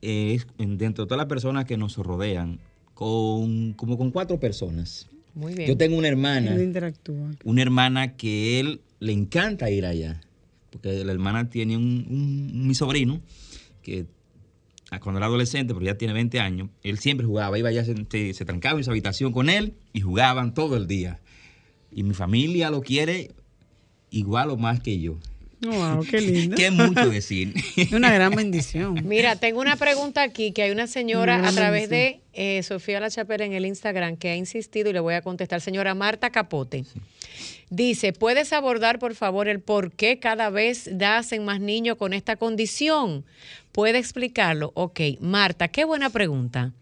es 0.02 0.46
dentro 0.58 1.04
de 1.04 1.08
todas 1.08 1.18
las 1.18 1.26
personas 1.26 1.64
que 1.64 1.76
nos 1.76 1.96
rodean, 1.96 2.58
con, 2.94 3.72
como 3.74 3.96
con 3.96 4.10
cuatro 4.10 4.38
personas. 4.38 5.08
Muy 5.34 5.54
bien. 5.54 5.68
Yo 5.68 5.76
tengo 5.76 5.96
una 5.96 6.08
hermana. 6.08 6.52
Una 7.44 7.62
hermana 7.62 8.16
que 8.16 8.60
él 8.60 8.80
le 8.98 9.12
encanta 9.12 9.70
ir 9.70 9.86
allá. 9.86 10.20
Porque 10.70 11.04
la 11.04 11.12
hermana 11.12 11.50
tiene 11.50 11.76
un, 11.76 12.66
mi 12.66 12.74
sobrino 12.74 13.20
que 13.82 14.06
cuando 15.00 15.18
era 15.18 15.26
adolescente, 15.26 15.72
pero 15.72 15.86
ya 15.86 15.96
tiene 15.96 16.14
20 16.14 16.40
años, 16.40 16.68
él 16.82 16.98
siempre 16.98 17.24
jugaba, 17.24 17.56
iba 17.58 17.68
allá, 17.68 17.84
se, 17.84 18.34
se, 18.34 18.44
trancaba 18.44 18.78
en 18.78 18.84
su 18.84 18.90
habitación 18.90 19.32
con 19.32 19.48
él 19.48 19.74
y 19.92 20.00
jugaban 20.00 20.52
todo 20.52 20.76
el 20.76 20.88
día. 20.88 21.20
Y 21.92 22.02
mi 22.02 22.14
familia 22.14 22.70
lo 22.70 22.80
quiere 22.80 23.30
igual 24.10 24.50
o 24.50 24.56
más 24.56 24.80
que 24.80 24.98
yo. 24.98 25.18
Wow, 25.62 26.06
qué 26.10 26.20
lindo. 26.20 26.56
qué 26.56 26.70
mucho 26.70 27.10
decir. 27.10 27.54
Una 27.92 28.12
gran 28.12 28.34
bendición. 28.34 29.00
Mira, 29.04 29.36
tengo 29.36 29.60
una 29.60 29.76
pregunta 29.76 30.22
aquí 30.22 30.52
que 30.52 30.62
hay 30.62 30.70
una 30.70 30.86
señora 30.86 31.46
a 31.46 31.52
través 31.52 31.90
de 31.90 32.20
eh, 32.32 32.62
Sofía 32.62 32.98
La 32.98 33.10
Chapera 33.10 33.44
en 33.44 33.52
el 33.52 33.66
Instagram 33.66 34.16
que 34.16 34.30
ha 34.30 34.36
insistido 34.36 34.88
y 34.88 34.94
le 34.94 35.00
voy 35.00 35.14
a 35.14 35.22
contestar. 35.22 35.60
Señora 35.60 35.94
Marta 35.94 36.30
Capote. 36.30 36.84
Dice, 37.68 38.12
¿puedes 38.14 38.52
abordar 38.52 38.98
por 38.98 39.14
favor 39.14 39.48
el 39.48 39.60
por 39.60 39.92
qué 39.92 40.18
cada 40.18 40.48
vez 40.48 40.90
nacen 40.92 41.44
más 41.44 41.60
niños 41.60 41.96
con 41.96 42.14
esta 42.14 42.36
condición? 42.36 43.24
¿Puede 43.72 43.98
explicarlo? 43.98 44.72
Ok, 44.74 45.00
Marta, 45.20 45.68
qué 45.68 45.84
buena 45.84 46.08
pregunta. 46.08 46.72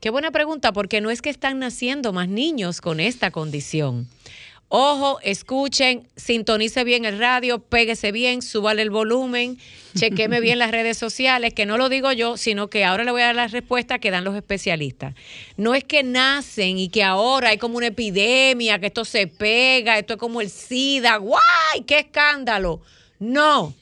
Qué 0.00 0.10
buena 0.10 0.30
pregunta 0.30 0.72
porque 0.72 1.00
no 1.00 1.10
es 1.10 1.22
que 1.22 1.30
están 1.30 1.58
naciendo 1.58 2.12
más 2.12 2.28
niños 2.28 2.80
con 2.80 3.00
esta 3.00 3.30
condición. 3.30 4.06
Ojo, 4.68 5.20
escuchen, 5.22 6.08
sintonice 6.16 6.82
bien 6.82 7.04
el 7.04 7.20
radio, 7.20 7.60
péguese 7.60 8.10
bien, 8.10 8.42
súbale 8.42 8.82
el 8.82 8.90
volumen, 8.90 9.58
chequeme 9.96 10.40
bien 10.40 10.58
las 10.58 10.72
redes 10.72 10.98
sociales, 10.98 11.54
que 11.54 11.66
no 11.66 11.78
lo 11.78 11.88
digo 11.88 12.10
yo, 12.10 12.36
sino 12.36 12.68
que 12.68 12.84
ahora 12.84 13.04
le 13.04 13.12
voy 13.12 13.22
a 13.22 13.26
dar 13.26 13.36
la 13.36 13.46
respuesta 13.46 14.00
que 14.00 14.10
dan 14.10 14.24
los 14.24 14.34
especialistas. 14.34 15.14
No 15.56 15.76
es 15.76 15.84
que 15.84 16.02
nacen 16.02 16.78
y 16.78 16.88
que 16.88 17.04
ahora 17.04 17.50
hay 17.50 17.58
como 17.58 17.76
una 17.76 17.86
epidemia, 17.86 18.80
que 18.80 18.86
esto 18.86 19.04
se 19.04 19.28
pega, 19.28 19.98
esto 19.98 20.14
es 20.14 20.18
como 20.18 20.40
el 20.40 20.50
SIDA, 20.50 21.16
¡guay! 21.18 21.82
¡Qué 21.86 22.00
escándalo! 22.00 22.80
No. 23.20 23.72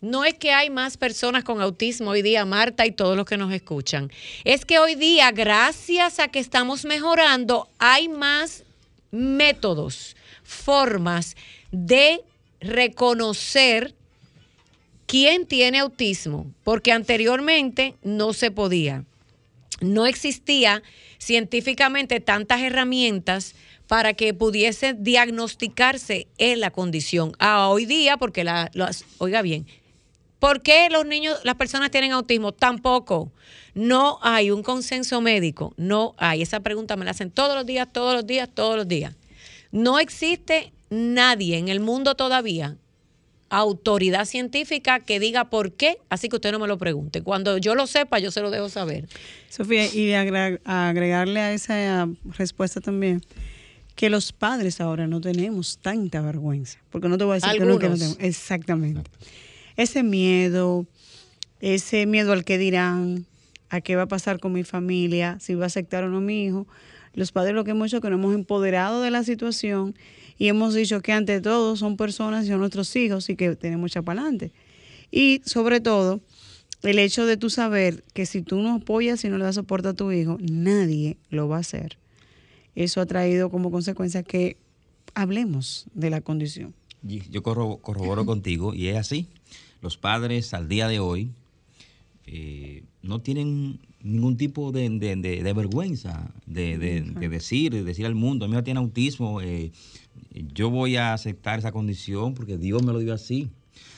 No 0.00 0.24
es 0.24 0.34
que 0.34 0.52
hay 0.52 0.70
más 0.70 0.96
personas 0.96 1.44
con 1.44 1.60
autismo 1.60 2.10
hoy 2.10 2.22
día, 2.22 2.46
Marta 2.46 2.86
y 2.86 2.92
todos 2.92 3.14
los 3.16 3.26
que 3.26 3.36
nos 3.36 3.52
escuchan. 3.52 4.10
Es 4.44 4.64
que 4.64 4.78
hoy 4.78 4.94
día, 4.94 5.32
gracias 5.32 6.18
a 6.18 6.28
que 6.28 6.38
estamos 6.38 6.84
mejorando, 6.86 7.68
hay 7.78 8.08
más 8.08 8.62
métodos, 9.10 10.16
formas 10.42 11.36
de 11.70 12.20
reconocer 12.60 13.94
quién 15.06 15.46
tiene 15.46 15.78
autismo, 15.78 16.46
porque 16.64 16.92
anteriormente 16.92 17.94
no 18.02 18.32
se 18.32 18.50
podía. 18.50 19.04
No 19.80 20.06
existía 20.06 20.82
científicamente 21.18 22.20
tantas 22.20 22.60
herramientas 22.62 23.54
para 23.86 24.14
que 24.14 24.34
pudiese 24.34 24.94
diagnosticarse 24.94 26.26
en 26.38 26.60
la 26.60 26.70
condición. 26.70 27.32
Ah, 27.38 27.68
hoy 27.68 27.86
día, 27.86 28.16
porque 28.16 28.42
la, 28.42 28.70
oiga 29.18 29.42
bien, 29.42 29.66
¿por 30.38 30.62
qué 30.62 30.88
los 30.90 31.06
niños, 31.06 31.38
las 31.44 31.54
personas 31.56 31.90
tienen 31.90 32.12
autismo? 32.12 32.52
Tampoco. 32.52 33.32
No 33.74 34.18
hay 34.22 34.50
un 34.50 34.62
consenso 34.62 35.20
médico, 35.20 35.74
no 35.76 36.14
hay. 36.16 36.40
Esa 36.40 36.60
pregunta 36.60 36.96
me 36.96 37.04
la 37.04 37.10
hacen 37.10 37.30
todos 37.30 37.54
los 37.54 37.66
días, 37.66 37.88
todos 37.92 38.14
los 38.14 38.26
días, 38.26 38.48
todos 38.52 38.76
los 38.76 38.88
días. 38.88 39.14
No 39.70 39.98
existe 39.98 40.72
nadie 40.88 41.58
en 41.58 41.68
el 41.68 41.80
mundo 41.80 42.14
todavía, 42.14 42.76
autoridad 43.50 44.24
científica, 44.24 45.00
que 45.00 45.20
diga 45.20 45.50
por 45.50 45.72
qué, 45.72 45.98
así 46.08 46.28
que 46.28 46.36
usted 46.36 46.52
no 46.52 46.58
me 46.58 46.66
lo 46.66 46.78
pregunte. 46.78 47.22
Cuando 47.22 47.58
yo 47.58 47.74
lo 47.74 47.86
sepa, 47.86 48.18
yo 48.18 48.30
se 48.30 48.40
lo 48.40 48.50
dejo 48.50 48.68
saber. 48.70 49.08
Sofía, 49.50 49.92
y 49.92 50.12
agregarle 50.14 51.40
a 51.40 51.52
esa 51.52 52.08
respuesta 52.38 52.80
también, 52.80 53.20
que 53.94 54.08
los 54.10 54.32
padres 54.32 54.80
ahora 54.80 55.06
no 55.06 55.20
tenemos 55.20 55.78
tanta 55.78 56.20
vergüenza, 56.22 56.78
porque 56.90 57.08
no 57.08 57.18
te 57.18 57.24
voy 57.24 57.32
a 57.32 57.34
decir 57.46 57.58
que 57.58 57.66
no, 57.66 57.78
tenemos. 57.78 58.16
Exactamente. 58.20 59.10
Ese 59.76 60.02
miedo, 60.02 60.86
ese 61.60 62.06
miedo 62.06 62.32
al 62.32 62.44
que 62.44 62.58
dirán, 62.58 63.26
a 63.68 63.80
qué 63.80 63.96
va 63.96 64.02
a 64.02 64.08
pasar 64.08 64.38
con 64.38 64.52
mi 64.52 64.64
familia, 64.64 65.38
si 65.40 65.54
va 65.54 65.64
a 65.64 65.66
aceptar 65.66 66.04
o 66.04 66.08
no 66.08 66.20
mi 66.20 66.44
hijo. 66.44 66.66
Los 67.14 67.32
padres 67.32 67.54
lo 67.54 67.64
que 67.64 67.70
hemos 67.72 67.88
hecho 67.88 67.96
es 67.96 68.02
que 68.02 68.10
nos 68.10 68.18
hemos 68.18 68.34
empoderado 68.34 69.00
de 69.00 69.10
la 69.10 69.24
situación 69.24 69.94
Y 70.38 70.48
hemos 70.48 70.74
dicho 70.74 71.00
que 71.00 71.12
ante 71.12 71.40
todo 71.40 71.76
son 71.76 71.96
personas 71.96 72.44
y 72.44 72.48
son 72.48 72.60
nuestros 72.60 72.94
hijos 72.94 73.30
y 73.30 73.36
que 73.36 73.56
tenemos 73.56 73.82
mucha 73.82 74.02
para. 74.02 74.22
Y 75.10 75.40
sobre 75.46 75.80
todo, 75.80 76.20
el 76.82 76.98
hecho 76.98 77.24
de 77.24 77.36
tú 77.36 77.48
saber 77.48 78.04
que 78.12 78.26
si 78.26 78.42
tú 78.42 78.60
no 78.60 78.74
apoyas 78.74 79.24
y 79.24 79.28
no 79.28 79.38
le 79.38 79.44
das 79.44 79.54
soporte 79.54 79.88
a 79.88 79.94
tu 79.94 80.12
hijo, 80.12 80.36
nadie 80.40 81.16
lo 81.30 81.48
va 81.48 81.56
a 81.56 81.60
hacer. 81.60 81.98
Eso 82.74 83.00
ha 83.00 83.06
traído 83.06 83.50
como 83.50 83.70
consecuencia 83.70 84.22
que 84.22 84.58
hablemos 85.14 85.86
de 85.94 86.10
la 86.10 86.20
condición. 86.20 86.74
Yo 87.02 87.42
corroboro 87.42 88.26
contigo 88.26 88.74
y 88.74 88.88
es 88.88 88.96
así. 88.96 89.28
Los 89.82 89.96
padres 89.96 90.54
al 90.54 90.68
día 90.68 90.88
de 90.88 91.00
hoy 91.00 91.30
eh, 92.26 92.82
no 93.02 93.20
tienen 93.20 93.78
ningún 94.02 94.36
tipo 94.36 94.72
de, 94.72 94.88
vergüenza 95.54 96.30
de, 96.46 96.78
decir, 97.28 97.72
de 97.72 97.84
decir 97.84 98.06
al 98.06 98.14
mundo, 98.14 98.46
a 98.46 98.48
mí 98.48 98.62
tiene 98.62 98.80
autismo, 98.80 99.40
eh, 99.40 99.70
yo 100.54 100.70
voy 100.70 100.96
a 100.96 101.12
aceptar 101.12 101.58
esa 101.58 101.72
condición 101.72 102.34
porque 102.34 102.56
Dios 102.56 102.82
me 102.82 102.92
lo 102.92 102.98
dio 102.98 103.14
así. 103.14 103.48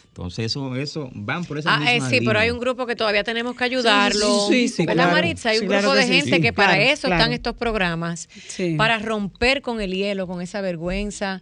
Entonces, 0.08 0.46
eso, 0.46 0.74
eso, 0.74 1.10
van 1.14 1.44
por 1.44 1.58
esa 1.58 1.76
ah, 1.76 1.94
eh, 1.94 2.00
Sí, 2.00 2.20
pero 2.24 2.40
hay 2.40 2.50
un 2.50 2.58
grupo 2.58 2.86
que 2.86 2.96
todavía 2.96 3.22
tenemos 3.22 3.54
que 3.54 3.62
ayudarlo. 3.62 4.48
Sí, 4.48 4.66
sí, 4.66 4.84
¿Verdad, 4.84 5.12
Maritza? 5.12 5.50
Hay 5.50 5.60
un 5.60 5.68
grupo 5.68 5.94
de 5.94 6.08
gente 6.08 6.40
que 6.40 6.52
para 6.52 6.80
eso 6.80 7.06
están 7.06 7.32
estos 7.32 7.54
programas, 7.54 8.28
para 8.76 8.98
romper 8.98 9.62
con 9.62 9.80
el 9.80 9.92
hielo, 9.92 10.26
con 10.26 10.42
esa 10.42 10.60
vergüenza. 10.60 11.40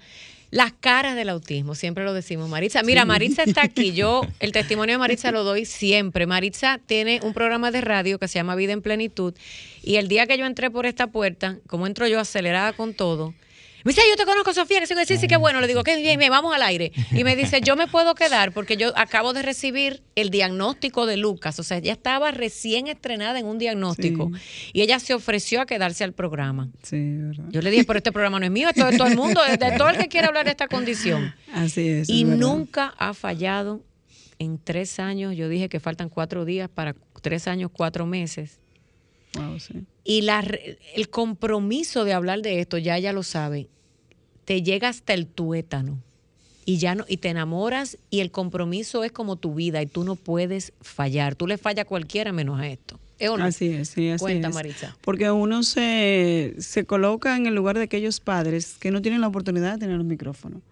Las 0.50 0.72
caras 0.72 1.16
del 1.16 1.28
autismo, 1.28 1.74
siempre 1.74 2.04
lo 2.04 2.12
decimos, 2.14 2.48
Maritza. 2.48 2.82
Mira, 2.82 3.04
Maritza 3.04 3.42
está 3.42 3.62
aquí. 3.64 3.92
Yo 3.92 4.22
el 4.40 4.52
testimonio 4.52 4.94
de 4.94 4.98
Maritza 4.98 5.32
lo 5.32 5.42
doy 5.42 5.64
siempre. 5.64 6.26
Maritza 6.26 6.78
tiene 6.86 7.20
un 7.22 7.34
programa 7.34 7.70
de 7.70 7.80
radio 7.80 8.18
que 8.18 8.28
se 8.28 8.38
llama 8.38 8.54
Vida 8.54 8.72
en 8.72 8.80
Plenitud. 8.80 9.34
Y 9.82 9.96
el 9.96 10.08
día 10.08 10.26
que 10.26 10.38
yo 10.38 10.46
entré 10.46 10.70
por 10.70 10.86
esta 10.86 11.08
puerta, 11.08 11.58
como 11.66 11.86
entro 11.86 12.06
yo 12.06 12.20
acelerada 12.20 12.72
con 12.72 12.94
todo, 12.94 13.34
me 13.86 13.92
dice, 13.92 14.02
yo 14.10 14.16
te 14.16 14.24
conozco, 14.24 14.52
Sofía, 14.52 14.80
que 14.80 15.06
sí, 15.06 15.16
sí, 15.16 15.28
que 15.28 15.36
bueno. 15.36 15.60
Le 15.60 15.68
digo, 15.68 15.84
que 15.84 15.96
bien, 15.96 16.18
bien, 16.18 16.30
vamos 16.30 16.52
al 16.52 16.62
aire. 16.62 16.92
Y 17.12 17.22
me 17.22 17.36
dice, 17.36 17.60
yo 17.60 17.76
me 17.76 17.86
puedo 17.86 18.16
quedar 18.16 18.52
porque 18.52 18.76
yo 18.76 18.92
acabo 18.96 19.32
de 19.32 19.42
recibir 19.42 20.02
el 20.16 20.30
diagnóstico 20.30 21.06
de 21.06 21.16
Lucas. 21.16 21.60
O 21.60 21.62
sea, 21.62 21.78
ella 21.78 21.92
estaba 21.92 22.32
recién 22.32 22.88
estrenada 22.88 23.38
en 23.38 23.46
un 23.46 23.58
diagnóstico. 23.58 24.32
Y 24.72 24.82
ella 24.82 24.98
se 24.98 25.14
ofreció 25.14 25.60
a 25.60 25.66
quedarse 25.66 26.02
al 26.02 26.12
programa. 26.12 26.68
Sí, 26.82 26.96
verdad. 27.16 27.44
Yo 27.50 27.62
le 27.62 27.70
dije, 27.70 27.84
pero 27.84 27.98
este 27.98 28.10
programa 28.10 28.40
no 28.40 28.46
es 28.46 28.50
mío, 28.50 28.68
es 28.68 28.74
de 28.74 28.98
todo 28.98 29.06
el 29.06 29.16
mundo, 29.16 29.40
es 29.44 29.58
de 29.58 29.70
todo 29.78 29.88
el 29.88 29.98
que 29.98 30.08
quiere 30.08 30.26
hablar 30.26 30.46
de 30.46 30.50
esta 30.50 30.66
condición. 30.66 31.32
Así 31.52 31.88
es. 31.88 32.08
Y 32.08 32.24
nunca 32.24 32.92
ha 32.98 33.14
fallado 33.14 33.84
en 34.40 34.58
tres 34.58 34.98
años. 34.98 35.36
Yo 35.36 35.48
dije 35.48 35.68
que 35.68 35.78
faltan 35.78 36.08
cuatro 36.08 36.44
días 36.44 36.68
para 36.68 36.96
tres 37.22 37.46
años, 37.46 37.70
cuatro 37.72 38.04
meses. 38.04 38.58
Wow, 39.34 39.60
sí. 39.60 39.84
Y 40.02 40.22
la, 40.22 40.44
el 40.94 41.08
compromiso 41.08 42.04
de 42.04 42.12
hablar 42.12 42.42
de 42.42 42.60
esto, 42.60 42.78
ya 42.78 42.96
ella 42.96 43.12
lo 43.12 43.22
sabe, 43.22 43.68
te 44.46 44.62
llega 44.62 44.88
hasta 44.88 45.12
el 45.12 45.26
tuétano 45.26 45.98
y 46.64 46.78
ya 46.78 46.94
no 46.94 47.04
y 47.06 47.18
te 47.18 47.28
enamoras 47.28 47.98
y 48.10 48.20
el 48.20 48.30
compromiso 48.30 49.04
es 49.04 49.12
como 49.12 49.36
tu 49.36 49.54
vida 49.54 49.82
y 49.82 49.86
tú 49.86 50.04
no 50.04 50.16
puedes 50.16 50.72
fallar. 50.80 51.34
Tú 51.34 51.46
le 51.46 51.58
fallas 51.58 51.82
a 51.82 51.88
cualquiera 51.88 52.32
menos 52.32 52.58
a 52.58 52.66
esto. 52.66 52.98
Así 53.40 53.68
es, 53.68 53.88
sí, 53.88 54.10
así 54.10 54.20
Cuenta, 54.20 54.50
Porque 55.00 55.30
uno 55.30 55.62
se, 55.62 56.54
se 56.58 56.84
coloca 56.84 57.36
en 57.36 57.46
el 57.46 57.54
lugar 57.54 57.76
de 57.76 57.84
aquellos 57.84 58.20
padres 58.20 58.76
que 58.78 58.90
no 58.90 59.02
tienen 59.02 59.20
la 59.20 59.28
oportunidad 59.28 59.74
de 59.74 59.78
tener 59.78 59.98
un 59.98 60.06
micrófono 60.06 60.62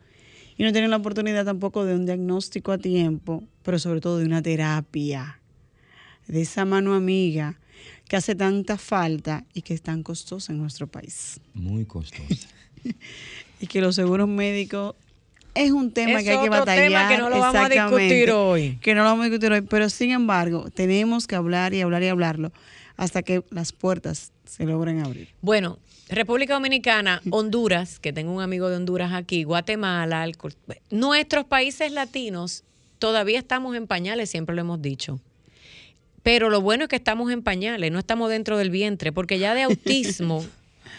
y 0.56 0.62
no 0.62 0.72
tienen 0.72 0.90
la 0.90 0.96
oportunidad 0.96 1.44
tampoco 1.44 1.84
de 1.84 1.94
un 1.94 2.06
diagnóstico 2.06 2.72
a 2.72 2.78
tiempo, 2.78 3.42
pero 3.62 3.78
sobre 3.78 4.00
todo 4.00 4.18
de 4.18 4.26
una 4.26 4.42
terapia, 4.42 5.40
de 6.28 6.42
esa 6.42 6.64
mano 6.64 6.94
amiga 6.94 7.58
que 8.08 8.16
hace 8.16 8.34
tanta 8.34 8.78
falta 8.78 9.44
y 9.54 9.62
que 9.62 9.74
es 9.74 9.82
tan 9.82 10.02
costosa 10.02 10.52
en 10.52 10.58
nuestro 10.58 10.86
país. 10.86 11.40
Muy 11.54 11.86
costosa. 11.86 12.48
y 13.60 13.66
que 13.66 13.80
los 13.80 13.94
seguros 13.94 14.28
médicos 14.28 14.94
es 15.54 15.70
un 15.70 15.92
tema 15.92 16.22
que 16.22 16.30
hay 16.30 16.42
que 16.42 16.48
batallar. 16.48 16.88
Tema 16.88 17.08
que 17.08 17.18
no 17.18 17.30
lo 17.30 17.38
vamos 17.38 17.62
a 17.64 17.68
discutir 17.68 18.30
hoy. 18.30 18.78
Que 18.82 18.94
no 18.94 19.02
lo 19.02 19.10
vamos 19.10 19.26
a 19.26 19.28
discutir 19.28 19.52
hoy, 19.52 19.60
pero 19.62 19.88
sin 19.88 20.10
embargo, 20.10 20.68
tenemos 20.74 21.26
que 21.26 21.36
hablar 21.36 21.74
y 21.74 21.80
hablar 21.80 22.02
y 22.02 22.08
hablarlo 22.08 22.52
hasta 22.96 23.22
que 23.22 23.42
las 23.50 23.72
puertas 23.72 24.32
se 24.44 24.64
logren 24.64 25.04
abrir. 25.04 25.28
Bueno, 25.40 25.78
República 26.08 26.54
Dominicana, 26.54 27.22
Honduras, 27.30 27.98
que 27.98 28.12
tengo 28.12 28.32
un 28.32 28.42
amigo 28.42 28.68
de 28.68 28.76
Honduras 28.76 29.12
aquí, 29.12 29.44
Guatemala, 29.44 30.26
nuestros 30.90 31.44
países 31.44 31.92
latinos 31.92 32.64
todavía 32.98 33.38
estamos 33.38 33.76
en 33.76 33.86
pañales, 33.86 34.30
siempre 34.30 34.54
lo 34.54 34.60
hemos 34.60 34.82
dicho. 34.82 35.20
Pero 36.22 36.50
lo 36.50 36.60
bueno 36.60 36.84
es 36.84 36.88
que 36.88 36.96
estamos 36.96 37.30
en 37.30 37.42
pañales, 37.42 37.92
no 37.92 37.98
estamos 37.98 38.30
dentro 38.30 38.56
del 38.56 38.70
vientre, 38.70 39.12
porque 39.12 39.38
ya 39.38 39.54
de 39.54 39.62
autismo 39.64 40.44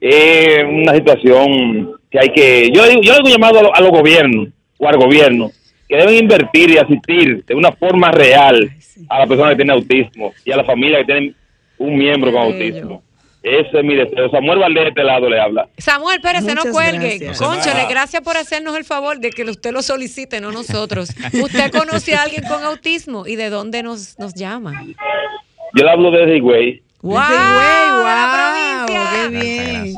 es 0.00 0.64
una 0.64 0.94
situación 0.94 1.92
que 2.10 2.18
hay 2.18 2.30
que... 2.30 2.70
Yo 2.72 2.86
digo, 2.86 3.02
yo 3.02 3.14
digo 3.16 3.28
llamado 3.28 3.74
a, 3.74 3.80
los 3.80 3.90
gobiernos 3.90 4.48
o 4.78 4.88
al 4.88 4.96
gobierno 4.96 5.50
que 5.88 5.96
deben 5.96 6.14
invertir 6.14 6.70
y 6.70 6.78
asistir 6.78 7.44
de 7.44 7.54
una 7.54 7.72
forma 7.72 8.10
real 8.10 8.70
a 9.08 9.18
la 9.18 9.26
persona 9.26 9.50
que 9.50 9.56
tiene 9.56 9.72
autismo 9.72 10.32
y 10.44 10.52
a 10.52 10.56
la 10.56 10.64
familia 10.64 10.98
que 11.00 11.04
tiene 11.04 11.34
un 11.76 11.98
miembro 11.98 12.32
con 12.32 12.42
autismo. 12.42 13.02
Ese 13.42 13.78
es 13.78 13.84
mi 13.84 13.94
deseo. 13.94 14.30
Samuel 14.30 14.58
Valdés 14.58 14.82
de 14.84 14.88
este 14.90 15.02
lado 15.04 15.28
le 15.30 15.40
habla. 15.40 15.66
Samuel, 15.78 16.16
espérese, 16.16 16.54
no 16.54 16.62
cuelgue. 16.70 17.18
Gracias. 17.18 17.38
Conchale, 17.38 17.86
gracias 17.88 18.22
por 18.22 18.36
hacernos 18.36 18.76
el 18.76 18.84
favor 18.84 19.18
de 19.18 19.30
que 19.30 19.44
usted 19.44 19.72
lo 19.72 19.80
solicite, 19.80 20.40
no 20.40 20.52
nosotros. 20.52 21.10
¿Usted 21.42 21.70
conoce 21.70 22.14
a 22.14 22.22
alguien 22.22 22.42
con 22.46 22.62
autismo 22.62 23.26
y 23.26 23.36
de 23.36 23.48
dónde 23.48 23.82
nos, 23.82 24.18
nos 24.18 24.34
llama? 24.34 24.84
Yo 25.74 25.84
le 25.84 25.90
hablo 25.90 26.10
desde 26.10 26.36
Higüey. 26.36 26.82
¡Wow! 27.02 27.14
wow 27.14 28.86
¡Qué 28.86 29.28
bien! 29.28 29.94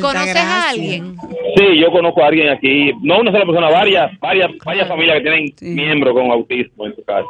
¿Conoces 0.00 0.36
a 0.36 0.70
alguien? 0.70 1.16
Sí, 1.56 1.80
yo 1.80 1.90
conozco 1.90 2.22
a 2.22 2.28
alguien 2.28 2.50
aquí. 2.50 2.92
No 3.02 3.18
una 3.18 3.32
sola 3.32 3.46
persona, 3.46 3.68
varias, 3.68 4.16
varias, 4.20 4.50
varias 4.64 4.86
familias 4.86 5.16
que 5.16 5.22
tienen 5.22 5.54
miembros 5.60 6.14
con 6.14 6.30
autismo 6.30 6.86
en 6.86 6.94
su 6.94 7.02
casa. 7.02 7.26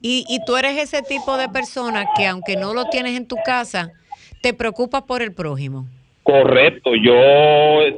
Y, 0.00 0.24
y 0.28 0.44
tú 0.44 0.56
eres 0.56 0.76
ese 0.76 1.02
tipo 1.02 1.36
de 1.36 1.48
persona 1.48 2.06
que 2.16 2.26
aunque 2.26 2.56
no 2.56 2.74
lo 2.74 2.86
tienes 2.86 3.16
en 3.16 3.28
tu 3.28 3.36
casa, 3.44 3.92
te 4.42 4.52
preocupas 4.52 5.02
por 5.04 5.22
el 5.22 5.32
prójimo. 5.32 5.86
Correcto, 6.22 6.90
yo 6.94 7.18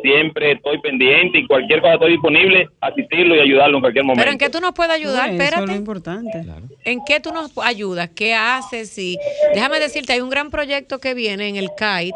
siempre 0.03 0.53
estoy 0.53 0.81
pendiente 0.81 1.41
y 1.41 1.47
cualquier 1.47 1.81
cosa 1.81 1.95
estoy 1.95 2.13
disponible, 2.13 2.69
asistirlo 2.81 3.37
y 3.37 3.41
ayudarlo 3.41 3.77
en 3.77 3.81
cualquier 3.83 4.05
momento. 4.05 4.23
Pero 4.23 4.33
¿en 4.33 4.39
qué 4.39 4.49
tú 4.49 4.61
nos 4.61 4.73
puedes 4.73 4.93
ayudar? 4.93 5.31
Espérate. 5.31 5.57
Eso 5.57 5.65
es 5.65 5.71
lo 5.71 5.77
importante. 5.77 6.45
¿En 6.85 7.05
qué 7.05 7.21
tú 7.21 7.33
nos 7.33 7.51
ayudas? 7.59 8.09
¿Qué 8.15 8.35
haces? 8.35 8.97
Y 8.97 9.19
déjame 9.53 9.79
decirte, 9.79 10.15
hay 10.15 10.21
un 10.21 10.31
gran 10.31 10.51
proyecto 10.51 11.01
que 11.01 11.13
viene 11.13 11.49
en 11.49 11.57
el 11.57 11.69
CAIT 11.77 12.15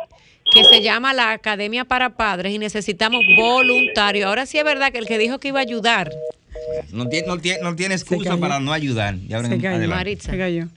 que 0.50 0.64
se 0.64 0.80
llama 0.80 1.12
la 1.12 1.32
Academia 1.32 1.84
para 1.84 2.16
Padres 2.16 2.54
y 2.54 2.58
necesitamos 2.58 3.20
voluntarios. 3.36 4.26
Ahora 4.26 4.46
sí 4.46 4.56
es 4.56 4.64
verdad 4.64 4.90
que 4.92 4.98
el 4.98 5.06
que 5.06 5.18
dijo 5.18 5.38
que 5.38 5.48
iba 5.48 5.58
a 5.58 5.62
ayudar. 5.62 6.10
No 6.90 7.06
tiene, 7.06 7.26
no 7.26 7.38
tiene, 7.38 7.58
no 7.62 7.76
tiene 7.76 7.94
excusa 7.94 8.38
para 8.38 8.60
no 8.60 8.72
ayudar. 8.72 9.16
se, 9.18 9.58
cayó. 9.60 10.20
se 10.20 10.38
cayó. 10.38 10.68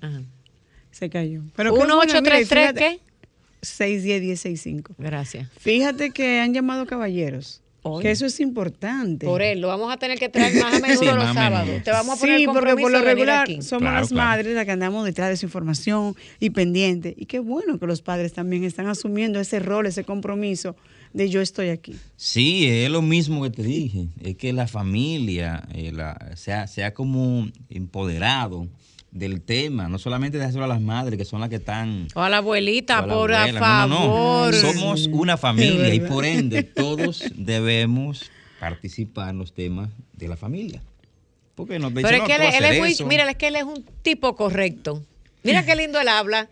Se 0.92 1.10
cayó. 1.10 1.42
Pero 1.56 1.72
1833, 1.72 2.74
¿qué? 2.74 3.00
610-1065. 3.62 4.96
Gracias. 4.98 5.50
Fíjate 5.58 6.12
que 6.12 6.40
han 6.40 6.54
llamado 6.54 6.86
caballeros 6.86 7.62
Que 8.02 8.12
eso 8.12 8.26
es 8.26 8.40
importante. 8.40 9.26
Por 9.26 9.42
él, 9.42 9.62
lo 9.62 9.68
vamos 9.68 9.92
a 9.92 9.98
tener 9.98 10.18
que 10.20 10.30
traer 10.30 10.56
más 10.62 10.74
a 10.76 10.80
menudo 10.80 11.16
los 11.16 11.34
sábados. 11.34 11.84
Te 11.84 11.92
vamos 11.92 12.18
a 12.18 12.20
poner 12.20 12.40
sí, 12.40 12.46
porque 12.46 12.76
por 12.76 12.92
lo 12.92 13.02
regular 13.02 13.48
somos 13.62 13.94
las 13.94 14.12
madres 14.12 14.56
las 14.56 14.66
que 14.66 14.72
andamos 14.72 15.06
detrás 15.06 15.30
de 15.30 15.36
esa 15.36 15.46
información 15.46 16.16
y 16.40 16.52
pendiente. 16.52 17.14
Y 17.18 17.26
qué 17.26 17.40
bueno 17.40 17.80
que 17.80 17.88
los 17.88 18.02
padres 18.02 18.34
también 18.34 18.64
están 18.64 18.88
asumiendo 18.88 19.40
ese 19.40 19.60
rol, 19.60 19.86
ese 19.86 20.04
compromiso 20.04 20.76
de 21.14 21.30
yo 21.30 21.42
estoy 21.42 21.70
aquí. 21.70 21.96
Sí, 22.16 22.68
es 22.68 22.90
lo 22.90 23.02
mismo 23.02 23.44
que 23.44 23.50
te 23.50 23.64
dije. 23.64 24.08
Es 24.22 24.38
que 24.38 24.54
la 24.54 24.68
familia 24.68 25.64
eh, 25.74 25.92
sea, 26.36 26.68
sea 26.68 26.94
como 26.94 27.48
empoderado 27.70 28.68
del 29.12 29.42
tema, 29.42 29.90
no 29.90 30.00
solamente 30.00 30.38
dejárselo 30.38 30.64
a 30.64 30.68
las 30.68 30.82
madres, 30.82 31.18
que 31.18 31.26
son 31.26 31.42
las 31.42 31.50
que 31.50 31.58
están... 31.58 32.08
O 32.16 32.22
a 32.22 32.30
la 32.30 32.38
abuelita, 32.38 33.06
por 33.06 33.34
favor. 33.34 34.56
Somos 34.56 35.08
una 35.08 35.38
familia 35.38 35.94
y 35.94 36.00
por 36.00 36.26
ende 36.26 36.64
todos 36.76 37.24
debemos 37.36 38.32
participar 38.60 39.30
en 39.32 39.40
los 39.40 39.54
temas 39.54 39.90
de 40.14 40.28
la 40.30 40.38
familia. 40.38 40.82
Porque 41.56 41.78
no 41.78 41.94
Pero 41.94 42.08
es 42.10 42.22
que 42.24 42.36
él, 42.36 42.64
es 42.64 42.80
muy, 42.80 42.96
mira, 43.08 43.30
es 43.30 43.36
que 43.36 43.48
él 43.48 43.58
es 43.58 43.64
un 43.64 43.86
tipo 44.02 44.36
correcto. 44.36 45.04
Mira 45.44 45.66
qué 45.66 45.76
lindo 45.76 46.00
él 46.00 46.08
habla. 46.08 46.48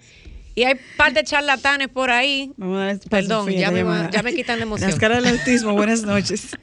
Y 0.54 0.64
hay 0.64 0.74
un 0.74 0.80
par 0.98 1.14
de 1.14 1.24
charlatanes 1.24 1.88
por 1.88 2.10
ahí. 2.10 2.52
Perdón, 3.10 3.50
ya, 3.52 3.72
me, 3.72 3.86
ya, 4.12 4.22
me, 4.22 4.34
quitan 4.34 4.58
la 4.60 4.64
emoción. 4.66 4.90
Las 4.90 5.00
caras 5.00 5.24
del 5.24 5.40
autismo, 5.40 5.74
buenas 5.74 6.04
noches. 6.04 6.50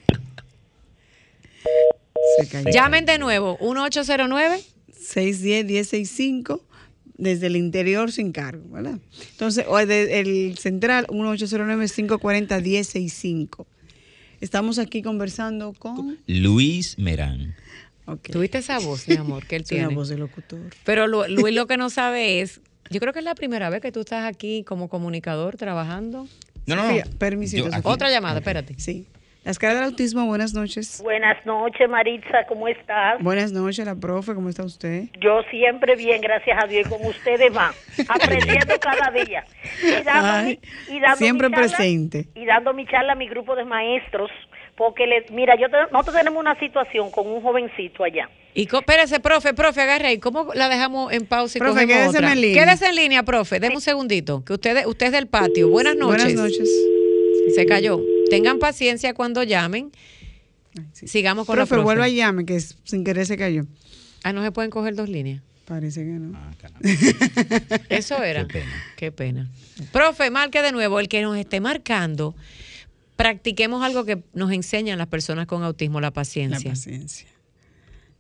Llamen 2.71 3.07
de 3.07 3.19
nuevo, 3.19 3.57
1809 3.63 4.76
610-1065 5.15 6.61
desde 7.17 7.47
el 7.47 7.57
interior 7.57 8.13
sin 8.13 8.33
cargo, 8.33 8.69
¿verdad? 8.71 8.99
Entonces, 9.33 9.65
o 9.69 9.79
el 9.79 10.59
central 10.59 11.07
1809-540-1065. 11.09 13.67
Estamos 14.41 14.79
aquí 14.79 15.03
conversando 15.03 15.73
con 15.73 16.19
Luis 16.27 16.99
Merán. 16.99 17.55
Tuviste 18.31 18.59
esa 18.59 18.79
voz, 18.79 19.09
mi 19.09 19.17
amor, 19.17 19.47
que 19.47 19.57
él 19.57 19.65
tiene. 19.65 19.87
Una 19.87 19.97
voz 19.97 20.09
de 20.09 20.19
locutor. 20.19 20.71
Pero 20.85 21.07
Luis 21.29 21.55
lo 21.55 21.67
que 21.67 21.77
no 21.77 21.91
sabe 21.91 22.41
es, 22.41 22.61
yo 22.91 23.01
creo 23.01 23.13
que 23.13 23.21
es 23.21 23.25
la 23.25 23.35
primera 23.35 23.71
vez 23.71 23.81
que 23.81 23.93
tú 23.93 24.01
estás 24.01 24.25
aquí 24.25 24.65
como 24.65 24.89
comunicador 24.89 25.57
trabajando. 25.57 26.29
No, 26.67 26.77
no, 26.77 26.93
no. 26.93 27.03
Otra 27.85 28.11
llamada, 28.11 28.41
espérate. 28.41 28.75
Sí. 28.79 29.07
Las 29.47 29.61
caras 29.61 29.77
del 29.77 29.85
autismo, 29.85 30.27
buenas 30.27 30.55
noches. 30.55 31.01
Buenas 31.05 31.47
noches, 31.47 31.89
Maritza, 31.89 32.45
¿cómo 32.49 32.67
estás? 32.67 33.23
Buenas 33.23 33.53
noches, 33.53 33.87
la 33.87 33.95
profe, 33.95 34.35
¿cómo 34.35 34.49
está 34.49 34.65
usted? 34.65 35.05
Yo 35.21 35.41
siempre 35.53 35.95
bien, 35.95 36.21
gracias 36.21 36.61
a 36.61 36.67
Dios, 36.67 36.85
y 36.85 36.91
con 36.91 37.07
ustedes 37.07 37.53
más, 37.55 37.73
aprendiendo 38.09 38.75
cada 38.81 39.09
día. 39.13 39.45
Y 40.89 40.99
dando 40.99 41.17
siempre 41.17 41.49
presente. 41.51 42.27
Y 42.35 42.45
dando 42.45 42.75
mi 42.75 42.87
charla 42.87 43.13
a 43.13 43.15
mi 43.15 43.29
grupo 43.29 43.55
de 43.55 43.65
maestros, 43.65 44.33
porque 44.77 45.07
les, 45.07 45.31
mira, 45.31 45.55
yo 45.55 45.69
nosotros 45.93 46.17
tenemos 46.17 46.41
una 46.41 46.59
situación 46.59 47.13
con 47.13 47.29
un 47.29 47.41
jovencito 47.41 48.03
allá. 48.03 48.29
Y 48.53 48.63
espérese, 48.63 49.21
profe, 49.21 49.55
profe, 49.55 49.81
agarre 49.81 50.09
ahí. 50.09 50.19
¿Cómo 50.19 50.55
la 50.55 50.69
dejamos 50.69 51.13
en 51.13 51.25
pausa 51.25 51.57
y 51.57 51.61
profe, 51.61 51.87
quédese 51.87 52.19
en 52.19 52.41
línea. 52.41 52.65
Quédese 52.65 52.87
en 52.89 52.97
línea, 52.97 53.23
profe. 53.23 53.61
Deme 53.61 53.77
un 53.77 53.81
segundito, 53.81 54.45
que 54.45 54.55
usted, 54.55 54.87
usted 54.87 55.07
es 55.07 55.13
del 55.13 55.29
patio. 55.29 55.69
Buenas 55.69 55.95
noches. 55.95 56.35
Buenas 56.35 56.35
noches. 56.35 56.69
Se 57.55 57.65
cayó 57.65 58.01
tengan 58.29 58.59
paciencia 58.59 59.15
cuando 59.15 59.43
llamen. 59.43 59.93
Sigamos 60.93 61.47
con 61.47 61.55
profe, 61.57 61.71
la 61.71 61.77
profe. 61.77 61.85
vuelva 61.85 62.09
y 62.09 62.17
llame, 62.17 62.45
que 62.45 62.61
sin 62.61 63.05
querer 63.05 63.27
se 63.27 63.37
cayó. 63.37 63.67
Ah, 64.23 64.33
no 64.33 64.43
se 64.43 64.53
pueden 64.53 64.71
coger 64.71 64.95
dos 64.95 65.09
líneas. 65.09 65.43
Parece 65.65 66.01
que 66.01 66.13
no. 66.13 66.39
Ah, 66.39 66.53
Eso 67.89 68.23
era. 68.23 68.47
Qué 68.47 68.53
pena. 68.53 68.85
Qué 68.97 69.13
pena. 69.13 69.51
Profe, 69.93 70.31
marque 70.31 70.63
de 70.63 70.73
nuevo. 70.73 71.01
El 71.01 71.09
que 71.09 71.23
nos 71.23 71.37
esté 71.37 71.61
marcando, 71.61 72.37
practiquemos 73.17 73.83
algo 73.83 74.05
que 74.05 74.23
nos 74.33 74.53
enseñan 74.53 74.99
las 74.99 75.09
personas 75.09 75.47
con 75.47 75.63
autismo, 75.65 76.01
la 76.01 76.13
paciencia. 76.13 76.69
La 76.69 76.75
paciencia. 76.75 77.27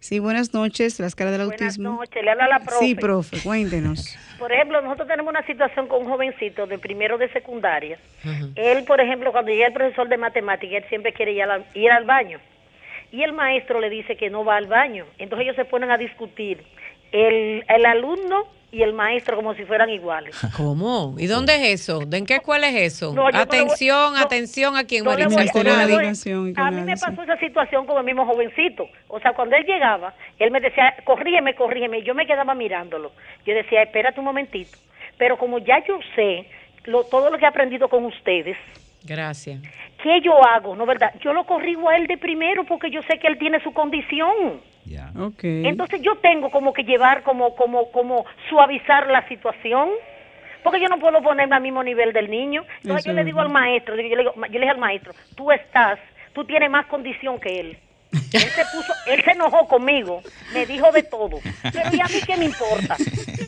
Sí, 0.06 0.20
buenas 0.20 0.54
noches, 0.54 1.00
las 1.00 1.16
caras 1.16 1.32
del 1.32 1.40
autismo. 1.40 1.96
Buenas 1.96 2.10
noches, 2.10 2.22
le 2.22 2.30
habla 2.30 2.46
la 2.46 2.60
profe. 2.60 2.78
Sí, 2.78 2.94
profe, 2.94 3.38
cuéntenos. 3.42 4.16
Por 4.38 4.52
ejemplo, 4.52 4.80
nosotros 4.80 5.08
tenemos 5.08 5.28
una 5.28 5.44
situación 5.44 5.88
con 5.88 6.02
un 6.02 6.08
jovencito 6.08 6.64
de 6.68 6.78
primero 6.78 7.18
de 7.18 7.28
secundaria. 7.32 7.98
Él, 8.54 8.84
por 8.84 9.00
ejemplo, 9.00 9.32
cuando 9.32 9.50
llega 9.50 9.66
el 9.66 9.72
profesor 9.72 10.08
de 10.08 10.16
matemática, 10.16 10.76
él 10.76 10.84
siempre 10.88 11.12
quiere 11.12 11.32
ir, 11.32 11.44
ir 11.74 11.90
al 11.90 12.04
baño. 12.04 12.38
Y 13.10 13.24
el 13.24 13.32
maestro 13.32 13.80
le 13.80 13.90
dice 13.90 14.16
que 14.16 14.30
no 14.30 14.44
va 14.44 14.58
al 14.58 14.68
baño. 14.68 15.06
Entonces 15.18 15.44
ellos 15.44 15.56
se 15.56 15.64
ponen 15.64 15.90
a 15.90 15.98
discutir. 15.98 16.62
El, 17.10 17.64
el 17.66 17.86
alumno 17.86 18.46
y 18.72 18.82
el 18.82 18.92
maestro 18.92 19.36
como 19.36 19.54
si 19.54 19.64
fueran 19.64 19.88
iguales. 19.90 20.36
¿Cómo? 20.56 21.14
¿Y 21.18 21.26
dónde 21.26 21.54
es 21.54 21.80
eso? 21.80 22.00
¿De 22.00 22.18
en 22.18 22.26
qué 22.26 22.36
escuela 22.36 22.68
es 22.68 22.94
eso? 22.94 23.14
atención, 23.32 24.16
atención 24.16 24.76
a 24.76 24.84
quien 24.84 25.04
no 25.04 25.12
A, 25.12 26.70
mí 26.70 26.80
me 26.82 26.96
pasó 26.96 27.22
esa 27.22 27.38
situación 27.38 27.86
con 27.86 27.98
el 27.98 28.04
mismo 28.04 28.26
jovencito. 28.26 28.88
O 29.08 29.20
sea, 29.20 29.32
cuando 29.32 29.56
él 29.56 29.64
llegaba, 29.64 30.14
él 30.38 30.50
me 30.50 30.60
decía, 30.60 30.94
corrígeme, 31.04 31.54
corrígeme. 31.54 31.98
Y 31.98 32.02
yo 32.02 32.14
me 32.14 32.26
quedaba 32.26 32.54
mirándolo. 32.54 33.12
Yo 33.44 33.54
decía, 33.54 33.82
espérate 33.82 34.20
un 34.20 34.26
momentito. 34.26 34.76
Pero 35.18 35.38
como 35.38 35.58
ya 35.58 35.82
yo 35.86 35.98
sé 36.14 36.46
lo, 36.84 37.04
todo 37.04 37.30
lo 37.30 37.38
que 37.38 37.44
he 37.44 37.48
aprendido 37.48 37.88
con 37.88 38.04
ustedes. 38.04 38.56
Gracias. 39.04 39.60
¿Qué 40.02 40.20
yo 40.20 40.44
hago? 40.44 40.76
¿No 40.76 40.84
verdad? 40.84 41.14
Yo 41.20 41.32
lo 41.32 41.44
corrijo 41.44 41.88
a 41.88 41.96
él 41.96 42.06
de 42.06 42.18
primero 42.18 42.64
porque 42.64 42.90
yo 42.90 43.00
sé 43.02 43.18
que 43.18 43.26
él 43.26 43.38
tiene 43.38 43.60
su 43.62 43.72
condición. 43.72 44.60
Entonces 45.66 46.00
yo 46.02 46.16
tengo 46.16 46.50
como 46.50 46.72
que 46.72 46.84
llevar, 46.84 47.22
como, 47.22 47.54
como, 47.56 47.90
como 47.90 48.24
suavizar 48.48 49.08
la 49.08 49.26
situación, 49.28 49.90
porque 50.62 50.80
yo 50.80 50.88
no 50.88 50.98
puedo 50.98 51.22
ponerme 51.22 51.56
al 51.56 51.62
mismo 51.62 51.82
nivel 51.82 52.12
del 52.12 52.30
niño. 52.30 52.64
Entonces 52.82 53.04
yo 53.04 53.12
le 53.12 53.24
digo 53.24 53.40
al 53.40 53.50
maestro, 53.50 53.96
yo 53.96 54.02
le, 54.02 54.08
digo, 54.08 54.34
yo 54.34 54.52
le 54.52 54.60
dije 54.60 54.70
al 54.70 54.78
maestro, 54.78 55.12
tú 55.36 55.50
estás, 55.52 55.98
tú 56.32 56.44
tienes 56.44 56.70
más 56.70 56.86
condición 56.86 57.38
que 57.38 57.60
él. 57.60 57.78
Él 58.12 58.40
se 58.40 58.64
puso, 58.72 58.92
él 59.08 59.22
se 59.24 59.32
enojó 59.32 59.66
conmigo, 59.66 60.22
me 60.54 60.64
dijo 60.64 60.90
de 60.92 61.02
todo. 61.02 61.38
Pero 61.62 61.90
¿y 61.92 62.00
a 62.00 62.04
mí 62.04 62.20
qué 62.26 62.36
me 62.36 62.44
importa? 62.46 62.96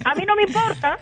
A 0.04 0.14
mí 0.14 0.24
no 0.26 0.34
me 0.34 0.42
importa. 0.42 0.98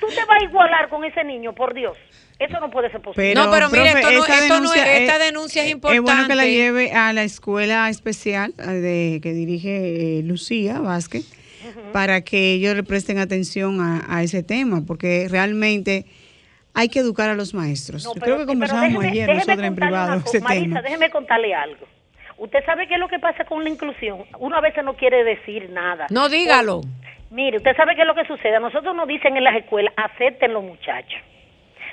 Tú 0.00 0.06
te 0.08 0.24
vas 0.24 0.40
a 0.40 0.44
igualar 0.44 0.88
con 0.88 1.04
ese 1.04 1.22
niño, 1.24 1.54
por 1.54 1.74
Dios. 1.74 1.96
Eso 2.40 2.58
no 2.58 2.70
puede 2.70 2.90
ser 2.90 3.02
posible. 3.02 3.34
no, 3.34 3.50
pero 3.50 3.68
mire, 3.68 3.90
esto, 3.90 4.10
no, 4.10 4.24
esto 4.24 4.60
no 4.60 4.72
es, 4.72 4.86
esta 4.86 5.18
denuncia 5.18 5.62
es 5.62 5.72
importante. 5.72 5.98
Es 5.98 6.02
bueno 6.02 6.26
que 6.26 6.34
la 6.34 6.46
lleve 6.46 6.92
a 6.92 7.12
la 7.12 7.22
escuela 7.22 7.86
especial 7.90 8.54
de, 8.56 9.20
que 9.22 9.34
dirige 9.34 10.18
eh, 10.18 10.22
Lucía 10.22 10.80
Vázquez 10.80 11.30
para 11.92 12.22
que 12.22 12.54
ellos 12.54 12.74
le 12.74 12.82
presten 12.82 13.18
atención 13.18 13.78
a, 13.80 14.22
ese 14.22 14.42
tema, 14.42 14.80
porque 14.86 15.28
realmente 15.30 16.06
hay 16.72 16.88
que 16.88 17.00
educar 17.00 17.28
a 17.28 17.34
los 17.34 17.52
maestros. 17.52 18.04
Yo 18.04 18.12
creo 18.12 18.38
que 18.38 18.46
conversamos 18.46 19.04
ayer 19.04 19.28
nosotros 19.28 19.58
en 19.58 19.74
privado 19.74 20.22
ese 20.24 20.40
Marisa, 20.40 20.80
déjeme 20.80 21.10
contarle 21.10 21.54
algo. 21.54 21.86
Usted 22.38 22.64
sabe 22.64 22.88
qué 22.88 22.94
es 22.94 23.00
lo 23.00 23.08
que 23.08 23.18
pasa 23.18 23.44
con 23.44 23.62
la 23.62 23.68
inclusión. 23.68 24.24
Uno 24.38 24.56
a 24.56 24.62
veces 24.62 24.82
no 24.82 24.94
quiere 24.94 25.24
decir 25.24 25.68
nada. 25.68 26.06
No 26.08 26.30
dígalo. 26.30 26.80
mire, 27.30 27.58
usted 27.58 27.76
sabe 27.76 27.96
qué 27.96 28.02
es 28.02 28.08
lo 28.08 28.14
que 28.14 28.24
sucede. 28.24 28.56
A 28.56 28.60
nosotros 28.60 28.96
nos 28.96 29.06
dicen 29.06 29.36
en 29.36 29.44
las 29.44 29.56
escuelas, 29.56 29.92
acepten 29.98 30.54
los 30.54 30.64
muchachos 30.64 31.20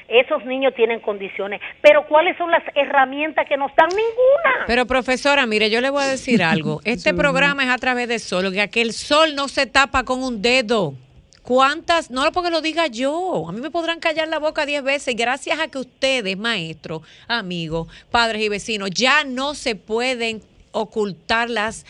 esos 0.08 0.46
niños 0.46 0.74
tienen 0.76 1.00
condiciones. 1.00 1.62
Pero 1.82 2.06
¿cuáles 2.08 2.38
son 2.38 2.50
las 2.52 2.64
herramientas 2.76 3.46
que 3.48 3.58
nos 3.58 3.72
dan? 3.76 3.90
Ninguna. 3.90 4.66
Pero 4.68 4.86
profesora, 4.86 5.46
mire, 5.46 5.70
yo 5.70 5.82
le 5.82 5.90
voy 5.90 6.04
a 6.04 6.08
decir 6.08 6.44
algo. 6.44 6.82
Este 6.84 7.14
programa 7.14 7.64
es 7.64 7.70
a 7.70 7.78
través 7.78 8.08
de 8.08 8.20
sol, 8.20 8.54
que 8.72 8.82
el 8.82 8.94
sol 8.94 9.36
no 9.36 9.48
se 9.48 9.66
tapa 9.66 10.04
con 10.04 10.24
un 10.24 10.42
dedo. 10.42 10.94
¿Cuántas? 11.42 12.12
No 12.12 12.30
porque 12.34 12.50
lo 12.50 12.60
diga 12.60 12.88
yo. 12.88 13.48
A 13.48 13.54
mí 13.54 13.62
me 13.62 13.72
podrán 13.72 14.02
callar 14.02 14.28
la 14.28 14.38
boca 14.38 14.66
diez 14.66 14.84
veces. 14.84 15.16
Gracias 15.16 15.58
a 15.60 15.70
que 15.70 15.78
ustedes, 15.78 16.38
maestros, 16.38 17.04
amigos, 17.28 17.88
padres 18.12 18.42
y 18.42 18.50
vecinos, 18.50 18.90
ya 18.92 19.24
no 19.24 19.56
se 19.56 19.76
pueden 19.76 20.42
ocultar 20.74 21.50
las 21.50 21.86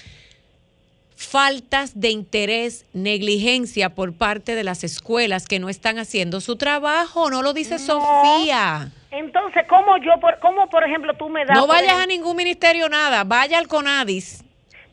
faltas 1.17 1.99
de 1.99 2.11
interés, 2.11 2.85
negligencia 2.93 3.89
por 3.89 4.13
parte 4.13 4.55
de 4.55 4.63
las 4.63 4.83
escuelas 4.83 5.47
que 5.47 5.59
no 5.59 5.67
están 5.67 5.97
haciendo 5.97 6.39
su 6.41 6.55
trabajo, 6.55 7.31
¿no 7.31 7.41
lo 7.41 7.53
dice 7.53 7.79
Sofía? 7.79 8.91
Entonces, 9.09 9.65
¿cómo 9.67 9.97
yo, 9.97 10.19
por, 10.21 10.37
cómo 10.39 10.69
por 10.69 10.83
ejemplo 10.83 11.13
tú 11.15 11.27
me 11.27 11.43
das... 11.43 11.57
No 11.57 11.65
vayas 11.65 11.97
a 11.97 12.05
ningún 12.05 12.37
ministerio 12.37 12.87
nada, 12.87 13.23
vaya 13.23 13.57
al 13.57 13.67
CONADIS. 13.67 14.43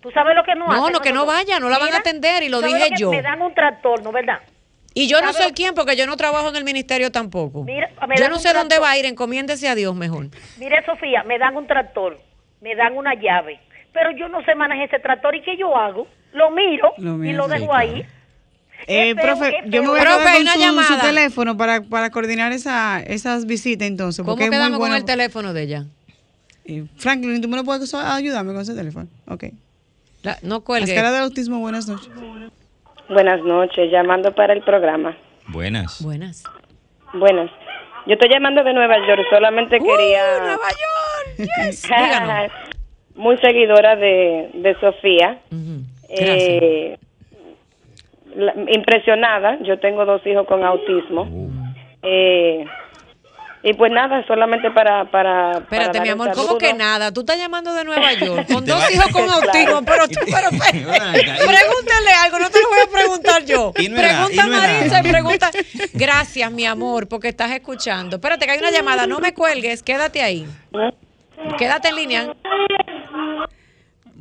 ¿Tú 0.01 0.11
sabes 0.13 0.35
lo 0.35 0.45
que 0.45 0.55
no 0.55 0.67
No, 0.67 0.91
no, 0.91 1.01
que 1.01 1.13
no 1.13 1.27
vaya, 1.27 1.61
no 1.61 1.69
la 1.69 1.79
van 1.79 1.93
a 1.93 1.99
atender 1.99 2.43
y 2.43 2.49
lo 2.49 2.63
dije 2.63 2.89
yo. 2.97 3.11
Me 3.11 3.23
dan 3.23 3.43
un 3.43 3.55
tractor, 3.55 4.03
¿no 4.03 4.11
verdad? 4.11 4.41
Y 4.95 5.09
yo 5.09 5.21
no 5.21 5.33
soy 5.33 5.53
quien 5.53 5.75
porque 5.75 5.97
yo 5.97 6.07
no 6.07 6.17
trabajo 6.17 6.49
en 6.49 6.57
el 6.57 6.65
ministerio 6.65 7.11
tampoco. 7.13 7.67
yo 8.17 8.29
no 8.29 8.39
sé 8.39 8.55
dónde 8.55 8.79
va 8.79 8.93
a 8.93 8.99
ir, 8.99 9.05
encomiéndese 9.05 9.69
a 9.69 9.75
Dios 9.75 9.95
mejor. 9.95 10.29
Mire, 10.57 10.85
Sofía, 10.85 11.23
me 11.25 11.39
dan 11.39 11.57
un 11.57 11.67
tractor, 11.67 12.19
me 12.61 12.75
dan 12.77 12.97
una 12.97 13.15
llave, 13.15 13.61
pero 13.95 14.11
yo 14.11 14.29
no 14.29 14.45
sé 14.45 14.55
manejar 14.55 14.89
ese 14.89 14.99
tractor 14.99 15.35
y 15.37 15.41
¿qué 15.41 15.57
yo 15.57 15.75
hago? 15.75 16.07
Lo 16.33 16.51
miro, 16.51 16.93
y 16.99 17.33
lo 17.33 17.49
dejo 17.49 17.75
ahí. 17.75 18.05
Eh, 18.87 19.15
profe, 19.15 19.63
yo 19.67 19.83
me 19.83 19.89
voy 19.89 20.01
a 20.01 20.03
profe, 20.03 20.45
con 20.45 20.85
su, 20.85 20.95
su, 20.95 21.01
teléfono 21.01 21.57
para, 21.57 21.81
para 21.81 22.11
coordinar 22.11 22.53
esa, 22.53 23.01
esas 23.01 23.47
visitas 23.47 23.87
entonces. 23.87 24.25
¿Cómo 24.25 24.37
quedamos 24.37 24.79
con 24.79 24.93
el 24.93 25.05
teléfono 25.05 25.55
de 25.55 25.63
ella? 25.63 25.85
Eh, 26.67 26.85
Franklin, 26.97 27.41
¿tú 27.41 27.49
me 27.49 27.57
lo 27.57 27.65
puedes 27.65 27.95
ayudarme 27.95 28.53
con 28.53 28.63
ese 28.63 28.75
teléfono? 28.75 29.07
Ok. 29.29 29.45
no 30.43 30.63
cuelgue. 30.63 30.93
Escala 30.93 31.13
del 31.13 31.23
autismo, 31.23 31.61
buenas 31.61 31.89
noches. 31.89 32.11
Buenas 33.09 33.41
noches, 33.43 33.91
llamando 33.91 34.35
para 34.35 34.53
el 34.53 34.63
programa. 34.63 35.17
Buenas. 35.49 36.03
Buenas. 36.03 36.43
Buenas. 37.13 37.51
Yo 38.07 38.15
estoy 38.15 38.29
llamando 38.29 38.63
de 38.65 38.75
Nueva 38.75 38.97
York, 39.07 39.23
solamente 39.31 39.79
quería... 39.79 40.41
¡Nueva 40.41 40.69
York! 41.39 42.53
Muy 43.15 43.37
seguidora 43.39 43.97
de, 43.97 44.51
de 44.55 44.75
Sofía. 44.81 45.39
eh, 46.09 46.99
impresionada. 48.69 49.59
Yo 49.63 49.79
tengo 49.79 50.05
dos 50.05 50.27
hijos 50.27 50.47
con 50.47 50.65
autismo. 50.65 51.23
Uh. 51.23 51.51
Eh, 52.03 52.65
y 53.67 53.73
pues 53.73 53.91
nada, 53.91 54.23
solamente 54.27 54.71
para... 54.71 55.07
para 55.07 55.53
Espérate, 55.53 55.99
mi 56.03 56.11
amor, 56.11 56.33
¿cómo 56.35 56.59
que 56.59 56.75
nada? 56.75 57.11
Tú 57.11 57.21
estás 57.21 57.39
llamando 57.39 57.73
de 57.73 57.83
Nueva 57.83 58.13
York 58.21 58.47
con 58.53 58.67
dos 58.67 58.95
hijos 58.95 59.07
con 59.11 59.23
autismo, 59.23 59.83
pero 59.87 60.07
tú, 60.07 60.21
pero, 60.27 60.51
pregúntale 60.51 62.11
algo, 62.23 62.39
no 62.41 62.51
te 62.51 62.61
lo 62.61 62.69
voy 62.69 62.81
a 62.87 62.91
preguntar 62.93 63.45
yo. 63.47 63.73
pregunta 63.73 64.45
a 64.45 64.47
Marisa 64.49 65.01
y 65.01 65.09
pregunta... 65.09 65.51
Gracias, 65.95 66.53
mi 66.53 66.67
amor, 66.67 67.09
porque 67.09 67.29
estás 67.29 67.53
escuchando. 67.53 68.17
Espérate, 68.17 68.45
que 68.45 68.53
hay 68.53 68.59
una 68.59 68.71
llamada, 68.71 69.07
no 69.07 69.19
me 69.19 69.33
cuelgues, 69.33 69.83
quédate 69.83 70.23
ahí. 70.23 70.47
Quédate 71.57 71.89
en 71.89 71.97
línea. 71.97 72.35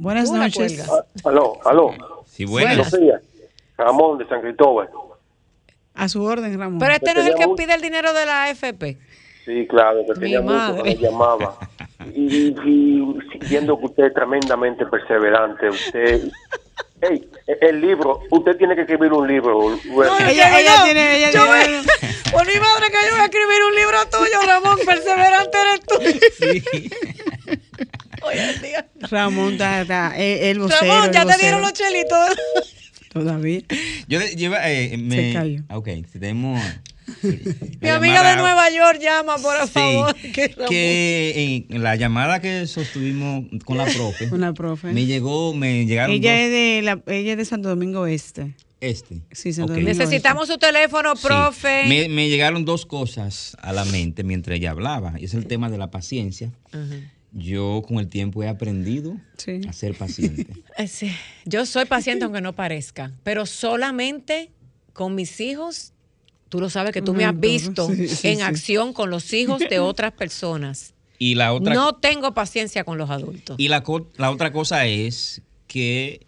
Buenas 0.04 0.30
noches. 0.30 0.86
aló, 1.24 1.58
aló. 1.64 1.94
Sí, 2.26 2.44
buenas. 2.44 2.94
Ramón 3.78 4.18
de 4.18 4.28
San 4.28 4.42
Cristóbal. 4.42 4.90
A 5.94 6.10
su 6.10 6.22
orden, 6.22 6.60
Ramón. 6.60 6.78
Pero 6.78 6.94
este 6.94 7.14
no 7.14 7.22
es 7.22 7.28
el 7.28 7.36
que 7.36 7.48
pide 7.56 7.74
el 7.74 7.82
dinero 7.82 8.12
de 8.12 8.26
la 8.26 8.44
AFP. 8.44 8.98
Sí, 9.46 9.66
claro, 9.66 10.06
que 10.06 10.20
tenía 10.20 10.42
mucho 10.42 10.84
que 10.84 10.96
llamaba. 10.98 11.58
Y, 12.14 12.54
y, 12.66 13.18
viendo 13.50 13.80
que 13.80 13.86
usted 13.86 14.04
es 14.08 14.14
tremendamente 14.14 14.86
perseverante, 14.86 15.70
usted... 15.70 16.30
Hey, 17.02 17.30
el 17.62 17.80
libro, 17.80 18.20
usted 18.30 18.58
tiene 18.58 18.76
que 18.76 18.82
escribir 18.82 19.12
un 19.14 19.28
libro. 19.28 19.74
ella, 19.74 20.60
ella 20.60 20.84
tiene, 20.84 21.18
ella 21.18 21.32
tiene. 21.32 21.82
Por 22.32 22.48
mi 22.48 22.60
madre 22.60 22.88
que 22.88 23.08
yo 23.08 23.12
voy 23.12 23.22
a 23.22 23.26
escribir 23.26 23.64
un 23.70 23.76
libro 23.76 23.98
tuyo, 24.10 24.40
Ramón, 24.48 24.80
perseverante 24.86 25.58
eres 25.58 25.80
tú. 25.86 25.96
Sí. 26.38 26.90
Ramón 29.10 29.54
está, 29.54 29.82
está 29.82 30.18
el 30.18 30.60
vocero, 30.60 30.82
Ramón, 30.82 31.12
ya 31.12 31.26
te 31.26 31.38
dieron 31.38 31.62
los 31.62 31.74
chelitos. 31.74 32.30
Todavía. 33.14 33.62
Yo 34.08 34.20
lleva, 34.36 34.72
eh, 34.72 34.98
me, 34.98 35.16
Se 35.16 35.34
cayó. 35.34 35.64
Ok, 35.70 35.90
tenemos 36.20 36.60
Mi 37.82 37.90
amiga 37.90 38.30
de 38.30 38.38
Nueva 38.38 38.70
York 38.70 39.00
llama, 39.00 39.38
por 39.38 39.68
favor. 39.68 40.16
Que, 40.16 41.66
en 41.70 41.84
la 41.84 41.96
llamada 41.96 42.42
que 42.42 42.66
sostuvimos 42.68 43.46
con 43.66 43.78
la 43.78 43.86
profe, 43.86 44.30
con 44.30 44.42
la 44.42 44.54
profe. 44.54 44.94
me 44.94 45.06
llegó, 45.06 45.54
me 45.54 45.86
llegaron 45.86 46.16
ella 46.16 46.40
es 46.42 46.52
de 46.52 46.82
la, 46.84 47.02
ella 47.08 47.34
es 47.34 47.38
de 47.38 47.46
Santo 47.46 47.70
Domingo 47.70 48.08
Este. 48.08 48.56
Este. 48.80 49.22
Sí, 49.32 49.54
Santo 49.54 49.74
Domingo 49.74 49.90
Necesitamos 49.90 50.48
su 50.48 50.58
teléfono, 50.58 51.14
profe. 51.16 51.86
Me, 51.88 52.10
me, 52.10 52.30
llegaron 52.30 52.66
dos 52.66 52.86
cosas 52.86 53.56
a 53.62 53.72
la 53.72 53.86
mente 53.86 54.24
mientras 54.24 54.58
ella 54.58 54.72
hablaba. 54.72 55.14
Y 55.20 55.26
es 55.26 55.34
el 55.34 55.46
tema 55.46 55.70
de 55.70 55.78
la 55.78 55.90
paciencia. 55.90 56.52
Yo 57.34 57.82
con 57.88 57.98
el 57.98 58.08
tiempo 58.08 58.44
he 58.44 58.48
aprendido 58.48 59.18
a 59.68 59.74
ser 59.74 59.96
paciente. 59.96 60.48
Sí. 60.88 61.12
Yo 61.46 61.66
soy 61.68 61.86
paciente 61.86 62.26
aunque 62.26 62.42
no 62.42 62.54
parezca, 62.54 63.12
pero 63.24 63.46
solamente 63.46 64.52
con 64.94 65.14
mis 65.14 65.40
hijos 65.40 65.94
Tú 66.54 66.60
lo 66.60 66.70
sabes 66.70 66.92
que 66.92 67.02
tú 67.02 67.16
me 67.16 67.26
has 67.26 67.40
visto 67.40 67.90
en 68.22 68.44
acción 68.44 68.94
con 68.94 69.10
los 69.10 69.34
hijos 69.34 69.60
de 69.68 69.80
otras 69.80 70.12
personas. 70.12 70.94
Y 71.18 71.34
la 71.34 71.52
otra. 71.52 71.74
No 71.74 71.96
tengo 71.96 72.36
paciencia 72.36 72.84
con 72.84 73.00
los 73.00 73.10
adultos. 73.10 73.56
Y 73.58 73.70
la, 73.70 73.84
la 74.18 74.30
otra 74.30 74.52
cosa 74.52 74.86
es 74.86 75.42
que 75.66 76.24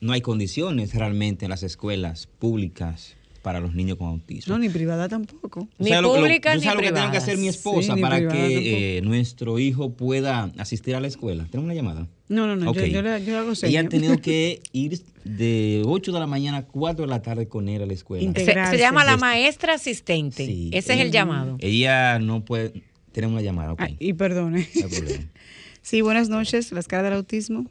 no 0.00 0.12
hay 0.12 0.20
condiciones 0.20 0.94
realmente 0.94 1.46
en 1.46 1.50
las 1.50 1.64
escuelas 1.64 2.28
públicas 2.38 3.16
para 3.42 3.60
los 3.60 3.74
niños 3.74 3.96
con 3.96 4.08
autismo. 4.08 4.52
No, 4.52 4.58
ni 4.58 4.68
privada 4.68 5.08
tampoco. 5.08 5.68
Ni 5.78 5.90
pública 6.02 6.54
ni 6.54 6.60
¿tú 6.60 6.64
sabes 6.64 6.76
lo 6.76 6.82
que 6.82 6.92
tiene 6.92 7.10
que 7.10 7.16
hacer 7.16 7.38
mi 7.38 7.48
esposa 7.48 7.96
para 7.96 8.26
que 8.28 8.98
eh, 8.98 9.00
nuestro 9.02 9.58
hijo 9.58 9.92
pueda 9.92 10.50
asistir 10.58 10.94
a 10.96 11.00
la 11.00 11.06
escuela? 11.06 11.44
¿Tenemos 11.50 11.64
una 11.64 11.74
llamada? 11.74 12.06
No, 12.28 12.46
no, 12.46 12.56
no, 12.56 12.74
yo, 12.74 12.84
yo, 12.84 13.00
yo, 13.18 13.38
hago 13.38 13.52
Ella 13.62 13.80
ha 13.80 13.88
tenido 13.88 14.18
que 14.18 14.60
ir 14.72 15.00
de 15.24 15.82
8 15.86 16.12
de 16.12 16.20
la 16.20 16.26
mañana 16.26 16.58
a 16.58 16.62
4 16.66 17.06
de 17.06 17.10
la 17.10 17.22
tarde 17.22 17.48
con 17.48 17.68
él 17.68 17.82
a 17.82 17.86
la 17.86 17.92
escuela. 17.94 18.30
Se, 18.34 18.44
se, 18.44 18.78
llama 18.78 19.04
la 19.04 19.16
maestra 19.16 19.74
asistente. 19.74 20.44
Ese 20.72 20.94
es 20.94 21.00
el 21.00 21.10
llamado. 21.10 21.56
Ella 21.60 22.18
no 22.18 22.44
puede... 22.44 22.82
Tenemos 23.12 23.34
una 23.34 23.42
llamada, 23.42 23.72
ok. 23.72 23.82
y 23.98 24.12
perdone. 24.12 24.68
No 24.74 24.88
sí, 25.82 26.02
buenas 26.02 26.28
noches, 26.28 26.70
las 26.72 26.86
caras 26.86 27.04
del 27.04 27.14
autismo. 27.14 27.64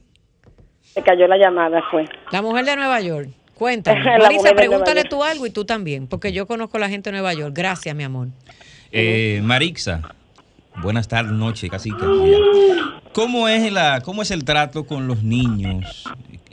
Se 0.81 1.03
cayó 1.03 1.27
la 1.27 1.37
llamada, 1.37 1.83
fue. 1.91 2.05
La 2.31 2.41
mujer 2.41 2.65
de 2.65 2.75
Nueva 2.75 2.99
York. 3.01 3.29
Cuéntame. 3.57 4.03
Marisa, 4.19 4.53
pregúntale 4.53 5.03
tú 5.03 5.23
algo 5.23 5.47
y 5.47 5.49
tú 5.49 5.65
también, 5.65 6.07
porque 6.07 6.31
yo 6.31 6.45
conozco 6.45 6.77
a 6.77 6.79
la 6.79 6.89
gente 6.89 7.09
de 7.09 7.17
Nueva 7.17 7.33
York. 7.33 7.53
Gracias, 7.55 7.95
mi 7.95 8.03
amor. 8.03 8.27
Eh, 8.91 9.41
Marixa, 9.43 10.01
buenas 10.83 11.07
tardes, 11.07 11.31
noche, 11.31 11.67
casi 11.67 11.89
¿Cómo 13.13 13.47
es, 13.47 13.71
la, 13.71 14.01
¿Cómo 14.01 14.21
es 14.21 14.29
el 14.29 14.45
trato 14.45 14.85
con 14.85 15.07
los 15.07 15.23
niños 15.23 16.05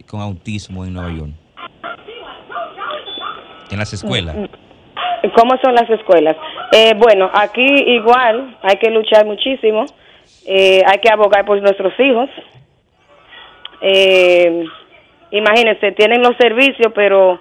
con 0.07 0.23
autismo 0.23 0.85
en 0.87 0.95
Nueva 0.95 1.13
York? 1.13 1.33
En 3.71 3.79
las 3.79 3.93
escuelas. 3.93 4.37
¿Cómo 5.37 5.57
son 5.63 5.75
las 5.75 5.89
escuelas? 5.91 6.37
Eh, 6.73 6.95
bueno, 6.97 7.31
aquí 7.35 7.67
igual 7.67 8.57
hay 8.63 8.77
que 8.77 8.91
luchar 8.91 9.27
muchísimo, 9.27 9.85
eh, 10.47 10.83
hay 10.87 10.99
que 11.01 11.11
abogar 11.11 11.45
por 11.45 11.61
nuestros 11.61 11.93
hijos. 12.01 12.31
Eh, 13.83 14.65
imagínense, 15.39 15.93
tienen 15.93 16.23
los 16.23 16.37
servicios, 16.37 16.93
pero 16.95 17.41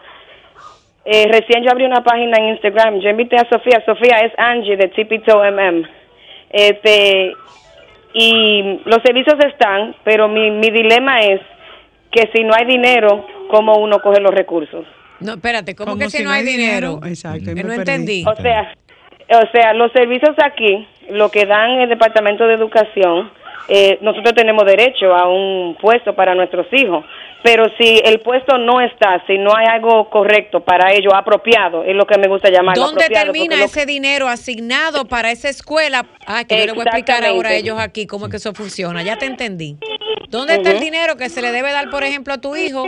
eh, 1.05 1.27
recién 1.31 1.63
yo 1.63 1.71
abrí 1.71 1.85
una 1.85 2.03
página 2.03 2.37
en 2.37 2.49
Instagram, 2.49 2.99
yo 2.99 3.09
invité 3.09 3.35
a 3.35 3.49
Sofía, 3.49 3.83
Sofía 3.85 4.17
es 4.19 4.33
Angie 4.37 4.77
de 4.77 4.87
Tipito 4.89 5.43
MM, 5.43 5.87
este, 6.49 7.33
y 8.13 8.79
los 8.85 9.01
servicios 9.03 9.37
están, 9.45 9.95
pero 10.03 10.27
mi, 10.27 10.51
mi 10.51 10.69
dilema 10.69 11.19
es 11.19 11.41
que 12.11 12.29
si 12.33 12.43
no 12.43 12.53
hay 12.53 12.65
dinero, 12.65 13.25
¿cómo 13.49 13.77
uno 13.77 13.99
coge 13.99 14.21
los 14.21 14.33
recursos? 14.33 14.85
No, 15.19 15.33
espérate, 15.33 15.75
¿cómo, 15.75 15.97
que 15.97 16.09
si, 16.09 16.23
no 16.23 16.31
hay 16.31 16.43
dinero? 16.43 16.99
Exacto, 17.05 17.51
no 17.55 17.73
entendí. 17.73 18.23
O 18.27 18.35
sea, 18.35 18.73
o 19.29 19.51
sea, 19.51 19.73
los 19.73 19.91
servicios 19.91 20.35
aquí, 20.43 20.87
lo 21.09 21.29
que 21.29 21.45
dan 21.45 21.81
el 21.81 21.89
Departamento 21.89 22.45
de 22.45 22.55
Educación, 22.55 23.31
eh, 23.67 23.97
nosotros 24.01 24.33
tenemos 24.35 24.65
derecho 24.65 25.15
a 25.15 25.27
un 25.27 25.75
puesto 25.79 26.13
para 26.13 26.35
nuestros 26.35 26.67
hijos, 26.73 27.05
pero 27.43 27.65
si 27.77 27.99
el 28.05 28.21
puesto 28.21 28.57
no 28.57 28.79
está, 28.79 29.21
si 29.27 29.37
no 29.37 29.53
hay 29.55 29.65
algo 29.67 30.09
correcto 30.09 30.61
para 30.61 30.93
ello, 30.93 31.13
apropiado, 31.13 31.83
es 31.83 31.93
lo 31.93 32.05
que 32.05 32.17
me 32.17 32.29
gusta 32.29 32.49
llamar. 32.49 32.75
¿Dónde 32.75 33.09
termina 33.09 33.61
ese 33.61 33.85
dinero 33.85 34.29
asignado 34.29 35.05
para 35.05 35.29
esa 35.29 35.49
escuela? 35.49 36.05
Ah, 36.25 36.45
que 36.45 36.57
yo 36.57 36.65
le 36.67 36.71
voy 36.71 36.81
a 36.81 36.83
explicar 36.85 37.25
ahora 37.25 37.49
a 37.49 37.53
ellos 37.53 37.77
aquí 37.79 38.07
cómo 38.07 38.25
es 38.25 38.31
que 38.31 38.37
eso 38.37 38.53
funciona. 38.53 39.03
Ya 39.03 39.17
te 39.17 39.25
entendí. 39.25 39.77
¿Dónde 40.29 40.55
está 40.55 40.71
el 40.71 40.79
dinero 40.79 41.17
que 41.17 41.27
se 41.29 41.41
le 41.41 41.51
debe 41.51 41.73
dar, 41.73 41.89
por 41.89 42.03
ejemplo, 42.03 42.33
a 42.33 42.37
tu 42.37 42.55
hijo? 42.55 42.85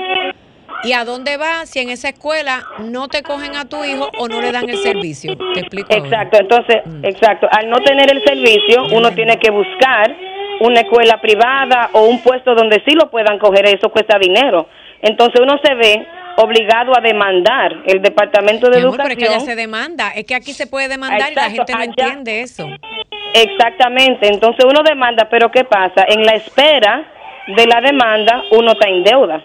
¿Y 0.84 0.94
a 0.94 1.04
dónde 1.04 1.36
va 1.36 1.65
si 1.65 1.80
en 1.80 1.89
esa 1.89 2.10
escuela 2.10 2.63
no 2.80 3.08
te 3.10 3.24
cogen 3.24 3.56
a 3.56 3.65
tu 3.65 3.84
hijo 3.84 4.10
o 4.20 4.28
no 4.30 4.39
le 4.39 4.52
dan 4.52 4.70
el 4.70 4.78
servicio? 4.78 5.36
Te 5.54 5.60
explico. 5.60 5.94
Exacto, 5.94 6.38
entonces, 6.39 6.78
mm. 6.86 7.04
exacto. 7.04 7.48
Al 7.52 7.70
no 7.70 7.78
tener 7.80 8.10
el 8.10 8.24
servicio, 8.24 8.86
uno 8.94 9.12
tiene 9.12 9.38
que 9.38 9.52
buscar 9.52 10.15
una 10.62 10.82
escuela 10.82 11.20
privada 11.22 11.89
o 11.94 12.04
un 12.06 12.22
puesto 12.22 12.56
donde 12.56 12.82
sí 12.86 12.96
lo 12.96 13.10
puedan 13.10 13.39
coger, 13.39 13.65
eso 13.65 13.89
cuesta 13.89 14.18
dinero. 14.20 14.68
Entonces 15.02 15.41
uno 15.41 15.60
se 15.63 15.74
ve 15.76 16.08
obligado 16.38 16.98
a 16.98 17.02
demandar 17.02 17.84
el 17.86 18.02
Departamento 18.02 18.70
de 18.70 18.80
Educación. 18.80 19.08
Pero 19.08 19.22
es 19.22 19.28
que 19.28 19.34
ya 19.34 19.39
se 19.39 19.56
demanda, 19.56 20.12
es 20.15 20.26
que 20.26 20.36
aquí 20.36 20.54
se 20.54 20.68
puede 20.68 20.88
demandar 20.88 21.32
y 21.32 21.36
la 21.36 21.50
gente 21.50 21.74
no 21.74 21.84
entiende 21.84 22.41
eso. 22.41 22.68
Exactamente, 23.34 24.28
entonces 24.28 24.65
uno 24.65 24.82
demanda, 24.84 25.28
pero 25.30 25.52
¿qué 25.52 25.63
pasa? 25.63 26.06
En 26.08 26.24
la 26.24 26.34
espera 26.34 27.06
de 27.48 27.68
la 27.68 27.82
demanda 27.82 28.44
uno 28.52 28.72
está 28.72 28.88
en 28.89 29.04
deuda. 29.04 29.44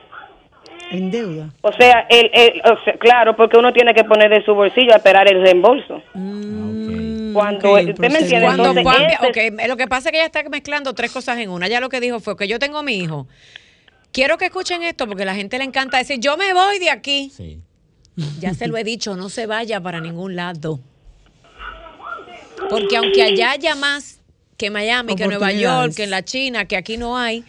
En 0.90 1.10
deuda. 1.10 1.46
O 1.60 1.72
sea, 1.72 2.06
el, 2.08 2.60
claro, 2.98 3.36
porque 3.36 3.56
uno 3.56 3.72
tiene 3.72 3.94
que 3.94 4.04
poner 4.04 4.30
de 4.30 4.44
su 4.44 4.54
bolsillo 4.54 4.92
a 4.92 4.96
esperar 4.96 5.30
el 5.30 5.40
reembolso. 5.42 6.02
Mm, 6.14 7.09
cuando 7.32 7.74
usted 7.74 7.98
me 7.98 8.18
entiende, 8.18 8.46
cuando 8.46 8.74
lo 9.68 9.76
que 9.76 9.86
pasa 9.88 10.08
es 10.08 10.12
que 10.12 10.18
ella 10.18 10.26
está 10.26 10.42
mezclando 10.48 10.94
tres 10.94 11.10
cosas 11.10 11.38
en 11.38 11.50
una. 11.50 11.68
Ya 11.68 11.80
lo 11.80 11.88
que 11.88 12.00
dijo 12.00 12.20
fue 12.20 12.36
que 12.36 12.48
yo 12.48 12.58
tengo 12.58 12.82
mi 12.82 12.94
hijo. 12.94 13.26
Quiero 14.12 14.38
que 14.38 14.46
escuchen 14.46 14.82
esto 14.82 15.06
porque 15.06 15.22
a 15.22 15.26
la 15.26 15.34
gente 15.34 15.58
le 15.58 15.64
encanta 15.64 15.98
decir, 15.98 16.18
yo 16.20 16.36
me 16.36 16.52
voy 16.52 16.78
de 16.78 16.90
aquí. 16.90 17.32
Sí. 17.34 17.60
Ya 18.40 18.54
se 18.54 18.66
lo 18.66 18.76
he 18.76 18.84
dicho, 18.84 19.16
no 19.16 19.28
se 19.28 19.46
vaya 19.46 19.80
para 19.80 20.00
ningún 20.00 20.36
lado. 20.36 20.80
Porque 22.68 22.96
aunque 22.96 23.22
allá 23.22 23.52
haya 23.52 23.74
más 23.74 24.20
que 24.56 24.70
Miami, 24.70 25.14
que 25.14 25.26
Nueva 25.26 25.52
York, 25.52 25.94
que 25.94 26.04
en 26.04 26.10
la 26.10 26.24
China, 26.24 26.66
que 26.66 26.76
aquí 26.76 26.98
no 26.98 27.16
hay, 27.16 27.44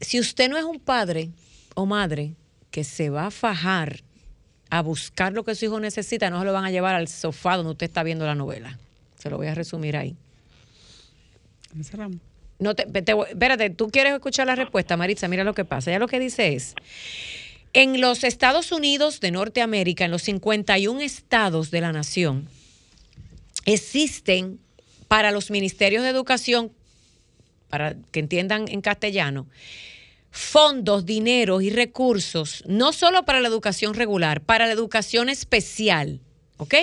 si 0.00 0.18
usted 0.18 0.48
no 0.48 0.56
es 0.56 0.64
un 0.64 0.80
padre 0.80 1.30
o 1.74 1.86
madre 1.86 2.34
que 2.70 2.84
se 2.84 3.10
va 3.10 3.26
a 3.26 3.30
fajar 3.30 4.02
a 4.70 4.82
buscar 4.82 5.32
lo 5.32 5.44
que 5.44 5.54
su 5.54 5.66
hijo 5.66 5.80
necesita, 5.80 6.30
no 6.30 6.40
se 6.40 6.44
lo 6.44 6.52
van 6.52 6.64
a 6.64 6.70
llevar 6.70 6.94
al 6.94 7.08
sofá 7.08 7.56
donde 7.56 7.72
usted 7.72 7.86
está 7.86 8.02
viendo 8.02 8.26
la 8.26 8.34
novela. 8.34 8.78
Se 9.18 9.30
lo 9.30 9.36
voy 9.36 9.46
a 9.46 9.54
resumir 9.54 9.96
ahí. 9.96 10.16
No 12.58 12.74
te, 12.74 12.84
espérate, 12.84 13.70
tú 13.70 13.88
quieres 13.88 14.14
escuchar 14.14 14.46
la 14.46 14.56
respuesta, 14.56 14.96
Maritza. 14.96 15.28
Mira 15.28 15.44
lo 15.44 15.54
que 15.54 15.64
pasa. 15.64 15.90
Ya 15.90 15.98
lo 15.98 16.08
que 16.08 16.18
dice 16.18 16.54
es: 16.54 16.74
en 17.72 18.00
los 18.00 18.24
Estados 18.24 18.72
Unidos 18.72 19.20
de 19.20 19.30
Norteamérica, 19.30 20.04
en 20.04 20.10
los 20.10 20.22
51 20.22 21.00
estados 21.00 21.70
de 21.70 21.80
la 21.80 21.92
nación, 21.92 22.48
existen 23.64 24.58
para 25.06 25.30
los 25.30 25.50
ministerios 25.50 26.02
de 26.02 26.10
educación 26.10 26.72
para 27.68 27.96
que 28.12 28.20
entiendan 28.20 28.66
en 28.68 28.80
castellano, 28.80 29.46
fondos, 30.38 31.04
dinero 31.04 31.60
y 31.60 31.68
recursos, 31.68 32.62
no 32.64 32.92
solo 32.92 33.24
para 33.24 33.40
la 33.40 33.48
educación 33.48 33.94
regular, 33.94 34.40
para 34.40 34.66
la 34.66 34.72
educación 34.72 35.28
especial. 35.28 36.20
¿Ok? 36.58 36.74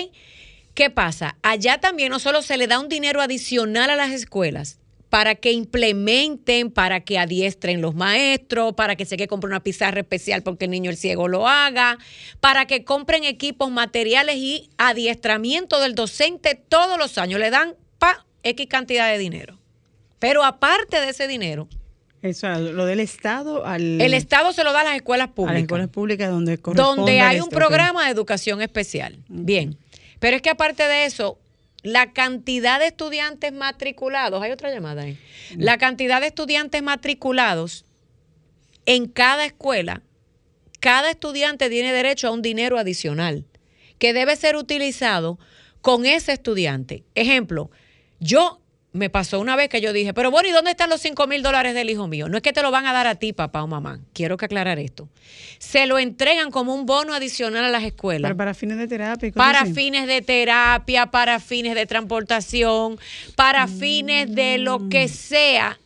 ¿Qué 0.74 0.90
pasa? 0.90 1.38
Allá 1.42 1.78
también 1.78 2.10
no 2.10 2.18
solo 2.18 2.42
se 2.42 2.58
le 2.58 2.66
da 2.66 2.78
un 2.78 2.90
dinero 2.90 3.22
adicional 3.22 3.88
a 3.88 3.96
las 3.96 4.10
escuelas, 4.10 4.78
para 5.08 5.36
que 5.36 5.52
implementen, 5.52 6.70
para 6.70 7.00
que 7.00 7.18
adiestren 7.18 7.80
los 7.80 7.94
maestros, 7.94 8.74
para 8.74 8.94
que 8.94 9.06
se 9.06 9.16
que 9.16 9.26
compre 9.26 9.48
una 9.48 9.62
pizarra 9.62 10.00
especial 10.00 10.42
porque 10.42 10.66
el 10.66 10.72
niño 10.72 10.90
el 10.90 10.98
ciego 10.98 11.26
lo 11.26 11.48
haga, 11.48 11.96
para 12.40 12.66
que 12.66 12.84
compren 12.84 13.24
equipos, 13.24 13.70
materiales 13.70 14.36
y 14.36 14.68
adiestramiento 14.76 15.80
del 15.80 15.94
docente 15.94 16.56
todos 16.56 16.98
los 16.98 17.16
años. 17.16 17.40
Le 17.40 17.48
dan 17.48 17.74
pa 17.98 18.26
X 18.42 18.66
cantidad 18.68 19.10
de 19.10 19.16
dinero. 19.16 19.58
Pero 20.18 20.44
aparte 20.44 21.00
de 21.00 21.08
ese 21.08 21.26
dinero, 21.26 21.68
eso, 22.26 22.48
lo 22.58 22.84
del 22.86 23.00
Estado 23.00 23.64
al... 23.64 24.00
El 24.00 24.14
Estado 24.14 24.52
se 24.52 24.64
lo 24.64 24.72
da 24.72 24.82
a 24.82 24.84
las 24.84 24.96
escuelas 24.96 25.28
públicas. 25.28 25.50
A 25.50 25.54
las 25.54 25.62
escuelas 25.62 25.88
públicas 25.88 26.30
donde 26.30 26.56
Donde 26.56 27.20
hay 27.20 27.40
un 27.40 27.48
programa 27.48 28.04
de 28.04 28.10
educación 28.10 28.62
especial. 28.62 29.18
Bien. 29.28 29.78
Pero 30.18 30.36
es 30.36 30.42
que 30.42 30.50
aparte 30.50 30.82
de 30.82 31.04
eso, 31.04 31.38
la 31.82 32.12
cantidad 32.12 32.80
de 32.80 32.86
estudiantes 32.86 33.52
matriculados, 33.52 34.42
hay 34.42 34.50
otra 34.50 34.72
llamada 34.72 35.02
ahí, 35.02 35.18
la 35.56 35.78
cantidad 35.78 36.20
de 36.20 36.28
estudiantes 36.28 36.82
matriculados 36.82 37.84
en 38.86 39.06
cada 39.06 39.44
escuela, 39.44 40.02
cada 40.80 41.10
estudiante 41.10 41.70
tiene 41.70 41.92
derecho 41.92 42.28
a 42.28 42.30
un 42.32 42.42
dinero 42.42 42.78
adicional 42.78 43.44
que 43.98 44.12
debe 44.12 44.36
ser 44.36 44.56
utilizado 44.56 45.38
con 45.80 46.06
ese 46.06 46.32
estudiante. 46.32 47.04
Ejemplo, 47.14 47.70
yo 48.20 48.60
me 48.92 49.10
pasó 49.10 49.40
una 49.40 49.56
vez 49.56 49.68
que 49.68 49.80
yo 49.82 49.92
dije, 49.92 50.14
pero 50.14 50.30
bueno, 50.30 50.48
¿y 50.48 50.52
dónde 50.52 50.70
están 50.70 50.88
los 50.88 51.02
5 51.02 51.26
mil 51.26 51.42
dólares 51.42 51.74
del 51.74 51.90
hijo 51.90 52.08
mío? 52.08 52.28
No 52.28 52.38
es 52.38 52.42
que 52.42 52.52
te 52.54 52.62
lo 52.62 52.70
van 52.70 52.86
a 52.86 52.94
dar 52.94 53.06
a 53.06 53.16
ti, 53.16 53.34
papá 53.34 53.62
o 53.62 53.66
mamá. 53.66 54.00
Quiero 54.14 54.38
que 54.38 54.46
aclarar 54.46 54.78
esto. 54.78 55.08
Se 55.58 55.86
lo 55.86 55.98
entregan 55.98 56.50
como 56.50 56.74
un 56.74 56.86
bono 56.86 57.12
adicional 57.12 57.64
a 57.64 57.68
las 57.68 57.84
escuelas. 57.84 58.28
Pero 58.28 58.36
para 58.38 58.54
fines 58.54 58.78
de 58.78 58.88
terapia. 58.88 59.32
Para 59.32 59.66
fines 59.66 60.06
de 60.06 60.22
terapia, 60.22 61.06
para 61.06 61.40
fines 61.40 61.74
de 61.74 61.84
transportación, 61.84 62.98
para 63.34 63.68
fines 63.68 64.34
de 64.34 64.58
lo 64.58 64.88
que 64.88 65.08
sea. 65.08 65.78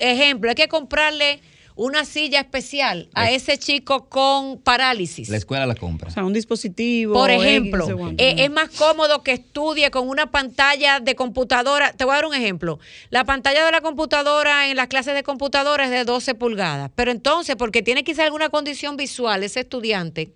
Ejemplo, 0.00 0.50
hay 0.50 0.54
que 0.54 0.68
comprarle 0.68 1.40
una 1.82 2.04
silla 2.04 2.38
especial 2.38 3.08
a 3.12 3.30
ese 3.30 3.58
chico 3.58 4.08
con 4.08 4.58
parálisis. 4.58 5.28
La 5.28 5.36
escuela 5.36 5.66
la 5.66 5.74
compra. 5.74 6.08
O 6.08 6.12
sea, 6.12 6.24
un 6.24 6.32
dispositivo. 6.32 7.12
Por 7.12 7.30
ejemplo, 7.30 8.12
eh, 8.18 8.36
es 8.38 8.50
más 8.52 8.70
cómodo 8.70 9.24
que 9.24 9.32
estudie 9.32 9.90
con 9.90 10.08
una 10.08 10.30
pantalla 10.30 11.00
de 11.00 11.16
computadora. 11.16 11.92
Te 11.92 12.04
voy 12.04 12.12
a 12.12 12.16
dar 12.16 12.26
un 12.26 12.34
ejemplo. 12.34 12.78
La 13.10 13.24
pantalla 13.24 13.66
de 13.66 13.72
la 13.72 13.80
computadora 13.80 14.70
en 14.70 14.76
las 14.76 14.86
clases 14.86 15.14
de 15.14 15.24
computadora 15.24 15.84
es 15.86 15.90
de 15.90 16.04
12 16.04 16.36
pulgadas. 16.36 16.92
Pero 16.94 17.10
entonces, 17.10 17.56
porque 17.56 17.82
tiene 17.82 18.04
quizá 18.04 18.24
alguna 18.24 18.48
condición 18.48 18.96
visual 18.96 19.42
ese 19.42 19.60
estudiante, 19.60 20.30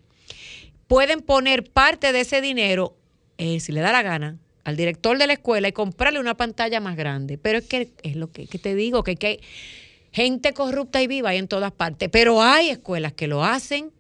pueden 0.89 1.21
poner 1.21 1.71
parte 1.71 2.11
de 2.11 2.23
ese 2.23 2.41
dinero, 2.41 2.97
eh, 3.39 3.61
si 3.61 3.71
le 3.71 3.83
da 3.83 3.93
la 3.93 4.03
gana, 4.03 4.37
al 4.65 4.77
director 4.77 5.17
de 5.17 5.29
la 5.29 5.35
escuela 5.35 5.69
y 5.69 5.73
comprarle 5.73 6.19
una 6.19 6.37
pantalla 6.37 6.81
más 6.81 6.97
grande. 6.97 7.39
Pero 7.39 7.59
es 7.59 7.67
que 7.67 7.91
es 8.03 8.17
lo 8.17 8.33
que, 8.33 8.49
que 8.49 8.59
te 8.59 8.75
digo, 8.75 9.05
que, 9.05 9.15
que 9.15 9.41
gente 10.17 10.55
corrupta 10.55 11.03
y 11.03 11.07
viva 11.07 11.29
hay 11.29 11.37
en 11.37 11.47
todas 11.47 11.73
partes, 11.73 12.09
pero 12.11 12.43
hay 12.43 12.71
escuelas 12.71 13.13
que 13.13 13.27
lo 13.27 13.45
hacen. 13.45 13.93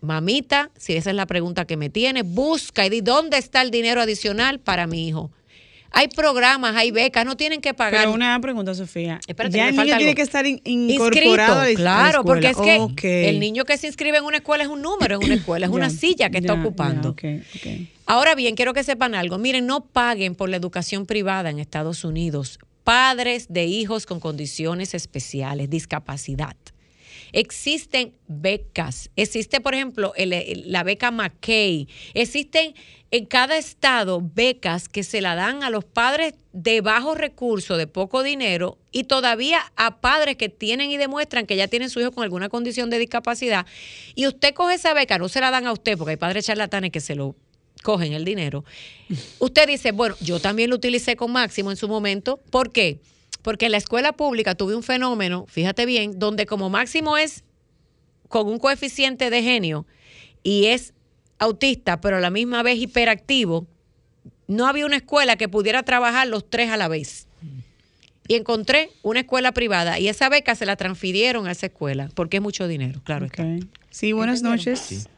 Mamita, 0.00 0.70
si 0.78 0.94
esa 0.94 1.10
es 1.10 1.16
la 1.16 1.26
pregunta 1.26 1.66
que 1.66 1.76
me 1.76 1.90
tiene, 1.90 2.22
busca 2.22 2.86
y 2.86 2.88
di 2.88 3.02
dónde 3.02 3.36
está 3.36 3.60
el 3.60 3.70
dinero 3.70 4.00
adicional 4.00 4.58
para 4.58 4.86
mi 4.86 5.06
hijo. 5.06 5.30
Hay 5.90 6.08
programas, 6.08 6.76
hay 6.76 6.92
becas, 6.92 7.26
no 7.26 7.36
tienen 7.36 7.60
que 7.60 7.74
pagar. 7.74 8.04
Pero 8.04 8.14
una 8.14 8.40
pregunta, 8.40 8.74
Sofía. 8.74 9.20
ya 9.50 9.68
el 9.68 9.76
niño 9.76 9.96
tiene 9.98 10.14
que 10.14 10.22
estar 10.22 10.46
incorporado 10.46 11.68
Inscrito, 11.68 11.82
claro, 11.82 12.24
porque 12.24 12.50
es 12.50 12.56
que 12.96 13.28
el 13.28 13.38
niño 13.38 13.66
que 13.66 13.76
se 13.76 13.86
inscribe 13.86 14.16
en 14.16 14.24
una 14.24 14.38
escuela 14.38 14.64
es 14.64 14.70
un 14.70 14.80
número 14.80 15.16
en 15.16 15.26
una 15.26 15.34
escuela, 15.40 15.66
es 15.66 15.72
una 15.72 15.90
silla 15.90 16.30
que 16.30 16.38
está 16.38 16.54
ocupando. 16.54 17.14
Ahora 18.06 18.34
bien, 18.34 18.54
quiero 18.54 18.72
que 18.72 18.82
sepan 18.82 19.14
algo. 19.14 19.36
Miren, 19.36 19.66
no 19.66 19.84
paguen 19.84 20.36
por 20.36 20.48
la 20.48 20.56
educación 20.56 21.04
privada 21.04 21.50
en 21.50 21.58
Estados 21.58 22.02
Unidos 22.02 22.58
padres 22.90 23.46
de 23.48 23.66
hijos 23.66 24.04
con 24.04 24.18
condiciones 24.18 24.94
especiales, 24.94 25.70
discapacidad. 25.70 26.56
Existen 27.30 28.16
becas. 28.26 29.10
Existe, 29.14 29.60
por 29.60 29.74
ejemplo, 29.74 30.12
la 30.16 30.82
beca 30.82 31.12
McKay. 31.12 31.86
Existen 32.14 32.74
en 33.12 33.26
cada 33.26 33.58
estado 33.58 34.20
becas 34.20 34.88
que 34.88 35.04
se 35.04 35.20
la 35.20 35.36
dan 35.36 35.62
a 35.62 35.70
los 35.70 35.84
padres 35.84 36.34
de 36.52 36.80
bajos 36.80 37.16
recursos, 37.16 37.78
de 37.78 37.86
poco 37.86 38.24
dinero, 38.24 38.76
y 38.90 39.04
todavía 39.04 39.60
a 39.76 40.00
padres 40.00 40.34
que 40.34 40.48
tienen 40.48 40.90
y 40.90 40.96
demuestran 40.96 41.46
que 41.46 41.54
ya 41.54 41.68
tienen 41.68 41.90
su 41.90 42.00
hijo 42.00 42.10
con 42.10 42.24
alguna 42.24 42.48
condición 42.48 42.90
de 42.90 42.98
discapacidad. 42.98 43.66
Y 44.16 44.26
usted 44.26 44.52
coge 44.52 44.74
esa 44.74 44.94
beca, 44.94 45.16
no 45.16 45.28
se 45.28 45.40
la 45.40 45.52
dan 45.52 45.68
a 45.68 45.72
usted, 45.72 45.96
porque 45.96 46.10
hay 46.10 46.16
padres 46.16 46.44
charlatanes 46.44 46.90
que 46.90 47.00
se 47.00 47.14
lo 47.14 47.36
cogen 47.82 48.12
el 48.12 48.24
dinero. 48.24 48.64
Usted 49.38 49.66
dice, 49.66 49.92
bueno, 49.92 50.14
yo 50.20 50.40
también 50.40 50.70
lo 50.70 50.76
utilicé 50.76 51.16
con 51.16 51.32
Máximo 51.32 51.70
en 51.70 51.76
su 51.76 51.88
momento. 51.88 52.40
¿Por 52.50 52.72
qué? 52.72 53.00
Porque 53.42 53.66
en 53.66 53.72
la 53.72 53.78
escuela 53.78 54.12
pública 54.12 54.54
tuve 54.54 54.74
un 54.74 54.82
fenómeno, 54.82 55.46
fíjate 55.48 55.86
bien, 55.86 56.18
donde 56.18 56.46
como 56.46 56.68
Máximo 56.68 57.16
es 57.16 57.44
con 58.28 58.46
un 58.46 58.58
coeficiente 58.58 59.30
de 59.30 59.42
genio 59.42 59.86
y 60.42 60.66
es 60.66 60.94
autista, 61.38 62.00
pero 62.00 62.18
a 62.18 62.20
la 62.20 62.30
misma 62.30 62.62
vez 62.62 62.78
hiperactivo, 62.78 63.66
no 64.46 64.66
había 64.66 64.84
una 64.84 64.96
escuela 64.96 65.36
que 65.36 65.48
pudiera 65.48 65.82
trabajar 65.82 66.26
los 66.28 66.48
tres 66.48 66.70
a 66.70 66.76
la 66.76 66.88
vez. 66.88 67.26
Y 68.28 68.34
encontré 68.34 68.90
una 69.02 69.20
escuela 69.20 69.52
privada 69.52 69.98
y 69.98 70.06
esa 70.06 70.28
beca 70.28 70.54
se 70.54 70.64
la 70.64 70.76
transfirieron 70.76 71.48
a 71.48 71.52
esa 71.52 71.66
escuela 71.66 72.08
porque 72.14 72.36
es 72.36 72.42
mucho 72.42 72.68
dinero, 72.68 73.00
claro. 73.02 73.26
Sí, 73.90 74.12
buenas 74.12 74.42
noches. 74.42 75.08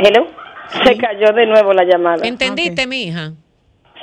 Hello. 0.00 0.26
Se 0.84 0.96
cayó 0.96 1.32
de 1.32 1.46
nuevo 1.46 1.72
la 1.72 1.84
llamada. 1.84 2.26
¿Entendiste, 2.26 2.86
mi 2.86 3.04
hija? 3.04 3.32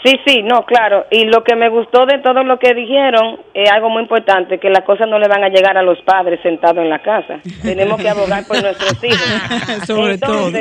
Sí, 0.03 0.13
sí, 0.25 0.43
no, 0.43 0.63
claro. 0.63 1.05
Y 1.09 1.25
lo 1.25 1.43
que 1.43 1.55
me 1.55 1.69
gustó 1.69 2.05
de 2.05 2.19
todo 2.19 2.43
lo 2.43 2.59
que 2.59 2.73
dijeron 2.73 3.39
es 3.53 3.69
algo 3.71 3.89
muy 3.89 4.03
importante, 4.03 4.59
que 4.59 4.69
las 4.69 4.83
cosas 4.83 5.07
no 5.09 5.17
le 5.17 5.27
van 5.27 5.43
a 5.43 5.49
llegar 5.49 5.77
a 5.77 5.81
los 5.81 5.99
padres 6.03 6.39
sentados 6.43 6.77
en 6.77 6.89
la 6.89 6.99
casa. 6.99 7.39
Tenemos 7.63 7.99
que 7.99 8.07
abogar 8.07 8.45
por 8.45 8.61
nuestros 8.61 9.03
hijos. 9.03 9.85
Sobre 9.87 10.17
todo. 10.17 10.51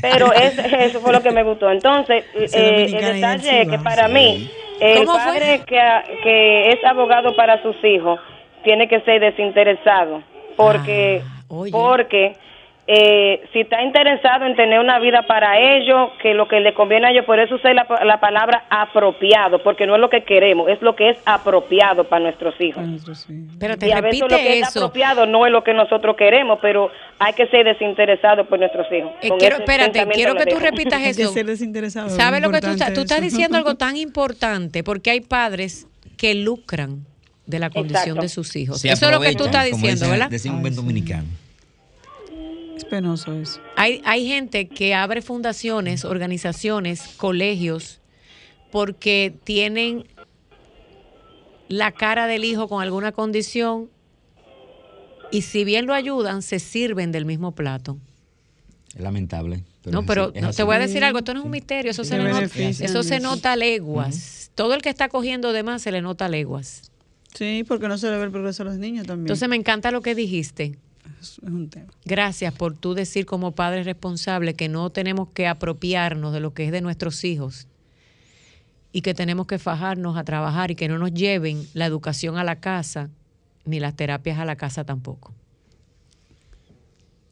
Pero 0.00 0.32
eso 0.32 1.00
fue 1.00 1.12
lo 1.12 1.22
que 1.22 1.30
me 1.30 1.42
gustó. 1.42 1.70
Entonces, 1.70 2.24
eh, 2.34 2.86
el 2.86 3.14
detalle 3.14 3.62
es 3.62 3.68
que 3.68 3.78
para 3.78 4.08
mí, 4.08 4.50
el 4.80 5.04
padre 5.04 5.62
que, 5.66 5.80
que 6.22 6.70
es 6.70 6.84
abogado 6.84 7.36
para 7.36 7.62
sus 7.62 7.76
hijos 7.84 8.18
tiene 8.64 8.88
que 8.88 9.00
ser 9.02 9.20
desinteresado, 9.20 10.22
porque, 10.56 11.22
ah, 11.22 11.64
porque 11.70 12.32
eh, 12.90 13.46
si 13.52 13.60
está 13.60 13.82
interesado 13.82 14.46
en 14.46 14.56
tener 14.56 14.80
una 14.80 14.98
vida 14.98 15.26
para 15.26 15.58
ellos, 15.60 16.10
que 16.22 16.32
lo 16.32 16.48
que 16.48 16.58
le 16.60 16.72
conviene 16.72 17.08
a 17.08 17.10
ellos, 17.10 17.26
por 17.26 17.38
eso 17.38 17.56
usé 17.56 17.74
la, 17.74 17.86
la, 18.02 18.18
palabra 18.18 18.64
apropiado, 18.70 19.62
porque 19.62 19.86
no 19.86 19.94
es 19.94 20.00
lo 20.00 20.08
que 20.08 20.24
queremos, 20.24 20.70
es 20.70 20.80
lo 20.80 20.96
que 20.96 21.10
es 21.10 21.18
apropiado 21.26 22.04
para 22.04 22.22
nuestros 22.22 22.58
hijos. 22.58 22.82
Pero 23.60 23.76
te 23.76 23.88
y 23.88 23.92
a 23.92 24.00
veces 24.00 24.20
lo 24.20 24.28
que 24.28 24.60
es 24.60 24.74
apropiado 24.74 25.26
no 25.26 25.44
es 25.44 25.52
lo 25.52 25.62
que 25.62 25.74
nosotros 25.74 26.16
queremos, 26.16 26.60
pero 26.62 26.90
hay 27.18 27.34
que 27.34 27.46
ser 27.48 27.66
desinteresado 27.66 28.46
por 28.46 28.58
nuestros 28.58 28.86
hijos. 28.90 29.12
Eh, 29.20 29.32
quiero, 29.38 29.56
espérate, 29.56 30.06
quiero 30.06 30.34
que 30.34 30.46
tú 30.46 30.58
repitas 30.58 31.02
eso. 31.02 31.30
ser 31.30 31.44
desinteresado. 31.44 32.08
¿Sabes 32.08 32.40
lo 32.40 32.50
que 32.50 32.62
tú, 32.62 32.68
tú 32.94 33.00
estás 33.02 33.20
diciendo? 33.20 33.58
Algo 33.58 33.74
tan 33.76 33.98
importante, 33.98 34.82
porque 34.82 35.10
hay 35.10 35.20
padres 35.20 35.86
que 36.16 36.34
lucran 36.34 37.04
de 37.44 37.58
la 37.58 37.68
condición 37.68 38.18
de 38.18 38.30
sus 38.30 38.56
hijos. 38.56 38.82
eso 38.82 39.06
es 39.06 39.12
lo 39.12 39.20
que 39.20 39.34
tú 39.34 39.44
estás 39.44 39.66
diciendo, 39.66 40.08
¿verdad? 40.08 40.30
Decimos 40.30 40.64
un 40.64 40.74
dominicano. 40.74 41.26
Es 42.78 42.84
penoso 42.84 43.32
eso. 43.32 43.60
Hay, 43.74 44.00
hay 44.04 44.28
gente 44.28 44.68
que 44.68 44.94
abre 44.94 45.20
fundaciones, 45.20 46.04
organizaciones, 46.04 47.08
colegios, 47.16 48.00
porque 48.70 49.34
tienen 49.42 50.06
la 51.66 51.90
cara 51.90 52.28
del 52.28 52.44
hijo 52.44 52.68
con 52.68 52.80
alguna 52.80 53.10
condición 53.10 53.90
y 55.32 55.42
si 55.42 55.64
bien 55.64 55.86
lo 55.86 55.92
ayudan, 55.92 56.40
se 56.40 56.60
sirven 56.60 57.10
del 57.10 57.24
mismo 57.24 57.50
plato. 57.50 57.98
Es 58.94 59.00
lamentable. 59.00 59.64
no, 59.86 60.06
pero 60.06 60.32
te 60.32 60.62
voy 60.62 60.76
a 60.76 60.78
decir 60.78 61.02
algo, 61.02 61.18
esto 61.18 61.34
no 61.34 61.40
es 61.40 61.46
un 61.46 61.50
misterio, 61.50 61.90
eso, 61.90 62.04
se, 62.04 62.16
nota, 62.16 62.44
eso 62.44 63.02
se 63.02 63.18
nota 63.18 63.54
a 63.54 63.56
leguas. 63.56 64.52
Todo 64.54 64.74
el 64.74 64.82
que 64.82 64.88
está 64.88 65.08
cogiendo 65.08 65.52
de 65.52 65.64
más 65.64 65.82
se 65.82 65.90
le 65.90 66.00
nota 66.00 66.28
leguas. 66.28 66.92
Sí, 67.34 67.64
porque 67.66 67.88
no 67.88 67.98
se 67.98 68.08
le 68.08 68.18
ve 68.18 68.22
el 68.22 68.30
progreso 68.30 68.62
a 68.62 68.66
los 68.66 68.78
niños 68.78 69.04
también. 69.04 69.26
Entonces 69.26 69.48
me 69.48 69.56
encanta 69.56 69.90
lo 69.90 70.00
que 70.00 70.14
dijiste 70.14 70.78
es 71.20 71.38
un 71.40 71.70
tema. 71.70 71.88
Gracias 72.04 72.54
por 72.54 72.76
tú 72.76 72.94
decir 72.94 73.26
como 73.26 73.52
padre 73.52 73.82
responsable 73.82 74.54
que 74.54 74.68
no 74.68 74.90
tenemos 74.90 75.28
que 75.30 75.46
apropiarnos 75.46 76.32
de 76.32 76.40
lo 76.40 76.54
que 76.54 76.64
es 76.64 76.72
de 76.72 76.80
nuestros 76.80 77.24
hijos 77.24 77.68
y 78.92 79.02
que 79.02 79.14
tenemos 79.14 79.46
que 79.46 79.58
fajarnos 79.58 80.16
a 80.16 80.24
trabajar 80.24 80.70
y 80.70 80.74
que 80.74 80.88
no 80.88 80.98
nos 80.98 81.12
lleven 81.12 81.62
la 81.74 81.86
educación 81.86 82.38
a 82.38 82.44
la 82.44 82.60
casa 82.60 83.10
ni 83.64 83.80
las 83.80 83.94
terapias 83.96 84.38
a 84.38 84.44
la 84.44 84.56
casa 84.56 84.84
tampoco. 84.84 85.32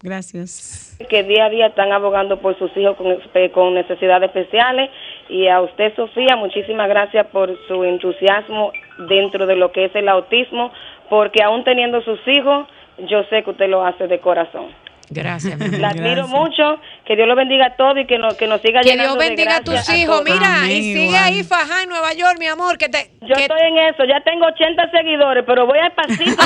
Gracias. 0.03 0.97
Que 1.09 1.23
día 1.23 1.47
a 1.47 1.51
día 1.51 1.67
están 1.69 1.91
abogando 1.91 2.41
por 2.41 2.57
sus 2.59 2.71
hijos 2.77 2.97
con, 2.97 3.17
con 3.51 3.75
necesidades 3.75 4.29
especiales 4.29 4.91
y 5.29 5.49
a 5.49 5.61
usted, 5.63 5.95
Sofía, 5.97 6.37
muchísimas 6.37 6.89
gracias 6.89 7.27
por 7.29 7.51
su 7.67 7.83
entusiasmo 7.83 8.73
dentro 9.09 9.47
de 9.47 9.57
lo 9.57 9.73
que 9.73 9.87
es 9.87 9.95
el 9.97 10.09
autismo, 10.09 10.71
porque 11.09 11.43
aún 11.43 11.65
teniendo 11.65 12.01
sus 12.03 12.21
hijos, 12.29 12.69
yo 12.99 13.25
sé 13.31 13.43
que 13.43 13.51
usted 13.51 13.69
lo 13.69 13.85
hace 13.85 14.07
de 14.07 14.21
corazón. 14.21 14.67
Gracias. 15.09 15.59
La 15.79 15.91
admiro 15.91 16.27
mucho. 16.29 16.81
Que 17.05 17.15
Dios 17.15 17.29
lo 17.29 17.37
bendiga 17.37 17.67
a 17.67 17.77
todos 17.77 17.99
y 17.99 18.07
que 18.07 18.19
nos, 18.19 18.35
que 18.35 18.47
nos 18.49 18.61
siga 18.61 18.81
Que 18.81 18.97
Dios 18.97 19.17
bendiga 19.17 19.57
a 19.57 19.61
tus 19.61 19.89
hijos. 19.91 20.23
Mira, 20.25 20.69
y 20.69 20.83
sigue 20.83 21.17
ahí 21.17 21.45
Fajá 21.45 21.83
en 21.85 21.89
Nueva 21.89 22.13
York, 22.15 22.37
mi 22.41 22.47
amor. 22.47 22.77
Que 22.79 22.89
te, 22.89 23.13
Yo 23.21 23.35
estoy 23.35 23.61
en 23.61 23.79
eso. 23.79 24.05
Ya 24.05 24.21
tengo 24.25 24.47
80 24.47 24.91
seguidores, 24.91 25.45
pero 25.47 25.67
voy 25.67 25.79
a 25.79 25.95
pasito. 25.95 26.43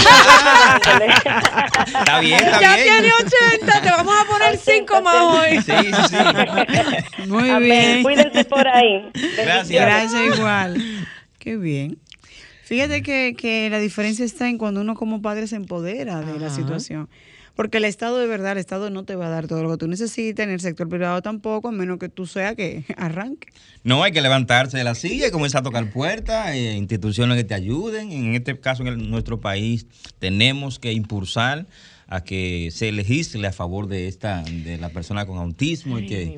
está 1.96 2.20
bien, 2.20 2.44
está 2.44 2.60
ya 2.60 2.76
tiene 2.76 3.08
80. 3.58 3.80
Te 3.82 3.90
vamos 3.90 4.14
a 4.20 4.24
poner 4.30 4.56
5 4.56 5.02
más 5.02 5.22
hoy. 5.22 5.62
Sí, 5.62 5.72
sí, 5.72 6.16
sí. 7.16 7.28
Muy 7.28 7.50
bien. 7.60 8.02
Cuídense 8.02 8.44
por 8.44 8.68
ahí. 8.68 9.08
Gracias. 9.36 9.70
Gracias 9.70 10.38
igual. 10.38 10.76
Qué 11.38 11.56
bien. 11.56 11.96
Fíjate 12.70 13.02
que, 13.02 13.34
que 13.36 13.68
la 13.68 13.80
diferencia 13.80 14.24
está 14.24 14.48
en 14.48 14.56
cuando 14.56 14.82
uno 14.82 14.94
como 14.94 15.20
padre 15.20 15.48
se 15.48 15.56
empodera 15.56 16.20
de 16.20 16.38
la 16.38 16.50
situación. 16.50 17.08
Porque 17.56 17.78
el 17.78 17.84
Estado 17.84 18.18
de 18.18 18.28
verdad, 18.28 18.52
el 18.52 18.58
Estado 18.58 18.90
no 18.90 19.02
te 19.02 19.16
va 19.16 19.26
a 19.26 19.28
dar 19.28 19.48
todo 19.48 19.64
lo 19.64 19.72
que 19.72 19.76
tú 19.76 19.88
necesitas, 19.88 20.44
en 20.44 20.52
el 20.52 20.60
sector 20.60 20.88
privado 20.88 21.20
tampoco, 21.20 21.66
a 21.66 21.72
menos 21.72 21.98
que 21.98 22.08
tú 22.08 22.28
sea 22.28 22.54
que 22.54 22.84
arranque. 22.96 23.48
No, 23.82 24.04
hay 24.04 24.12
que 24.12 24.20
levantarse 24.20 24.78
de 24.78 24.84
la 24.84 24.94
silla 24.94 25.26
y 25.26 25.30
comenzar 25.32 25.62
a 25.62 25.64
tocar 25.64 25.90
puertas, 25.90 26.50
eh, 26.54 26.76
instituciones 26.76 27.36
que 27.36 27.42
te 27.42 27.54
ayuden. 27.54 28.12
En 28.12 28.36
este 28.36 28.56
caso, 28.60 28.86
en 28.86 29.10
nuestro 29.10 29.40
país, 29.40 29.88
tenemos 30.20 30.78
que 30.78 30.92
impulsar 30.92 31.66
a 32.10 32.22
que 32.24 32.70
se 32.72 32.90
legisle 32.90 33.46
a 33.46 33.52
favor 33.52 33.86
de 33.86 34.08
esta 34.08 34.42
de 34.42 34.76
la 34.78 34.88
persona 34.88 35.26
con 35.26 35.38
autismo 35.38 36.00
y 36.00 36.06
que 36.06 36.36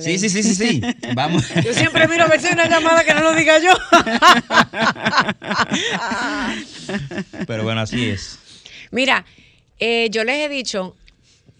sí 0.00 0.16
sí 0.16 0.30
sí 0.30 0.44
sí 0.44 0.54
sí. 0.54 0.80
Vamos. 1.14 1.44
Yo 1.64 1.74
siempre 1.74 2.06
miro 2.06 2.22
a 2.22 2.28
ver 2.28 2.40
si 2.40 2.46
hay 2.46 2.52
una 2.54 2.68
llamada 2.68 3.04
que 3.04 3.14
no 3.14 3.22
lo 3.22 3.34
diga 3.34 3.58
yo. 3.58 3.72
Pero 7.48 7.64
bueno 7.64 7.80
así 7.80 8.10
es. 8.10 8.38
Mira 8.92 9.26
eh, 9.80 10.08
yo 10.12 10.22
les 10.22 10.46
he 10.46 10.48
dicho 10.48 10.94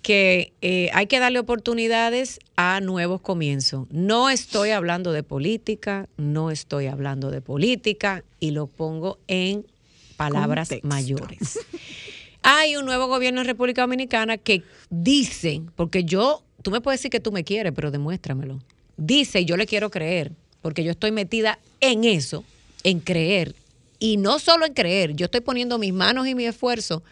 que 0.03 0.53
eh, 0.63 0.91
hay 0.95 1.09
que 1.09 1.19
darle 1.19 1.41
oportunidades 1.41 2.39
a 2.55 2.81
nuevos 2.81 3.21
comienzos. 3.21 3.89
No 3.91 4.31
estoy 4.31 4.71
hablando 4.71 5.11
de 5.13 5.25
política, 5.25 6.09
no 6.17 6.53
estoy 6.53 6.87
hablando 6.87 7.33
de 7.33 7.41
política 7.41 8.23
y 8.39 8.53
lo 8.53 8.69
pongo 8.69 9.19
en 9.27 9.67
palabras 10.17 10.71
mayores. 10.83 11.59
Hay 12.43 12.77
un 12.77 12.85
nuevo 12.85 13.07
gobierno 13.07 13.41
en 13.41 13.47
República 13.47 13.83
Dominicana 13.83 14.39
que 14.39 14.63
dice, 14.91 15.63
porque 15.77 16.05
yo, 16.05 16.43
tú 16.63 16.71
me 16.71 16.81
puedes 16.81 17.01
decir 17.01 17.11
que 17.11 17.21
tú 17.21 17.33
me 17.33 17.45
quieres, 17.45 17.73
pero 17.75 17.91
demuéstramelo. 17.91 18.61
Dice, 18.97 19.41
y 19.41 19.45
yo 19.45 19.57
le 19.57 19.67
quiero 19.67 19.91
creer, 19.91 20.33
porque 20.63 20.85
yo 20.85 20.91
estoy 20.91 21.13
metida 21.13 21.59
en 21.81 22.05
eso, 22.05 22.45
en 22.85 23.01
creer. 23.01 23.55
Y 23.99 24.17
no 24.17 24.39
solo 24.39 24.67
en 24.67 24.75
creer, 24.75 25.15
yo 25.15 25.27
estoy 25.27 25.41
poniendo 25.41 25.79
mis 25.79 25.93
manos 25.93 26.27
y 26.27 26.35
mi 26.35 26.47
esfuerzo 26.47 27.03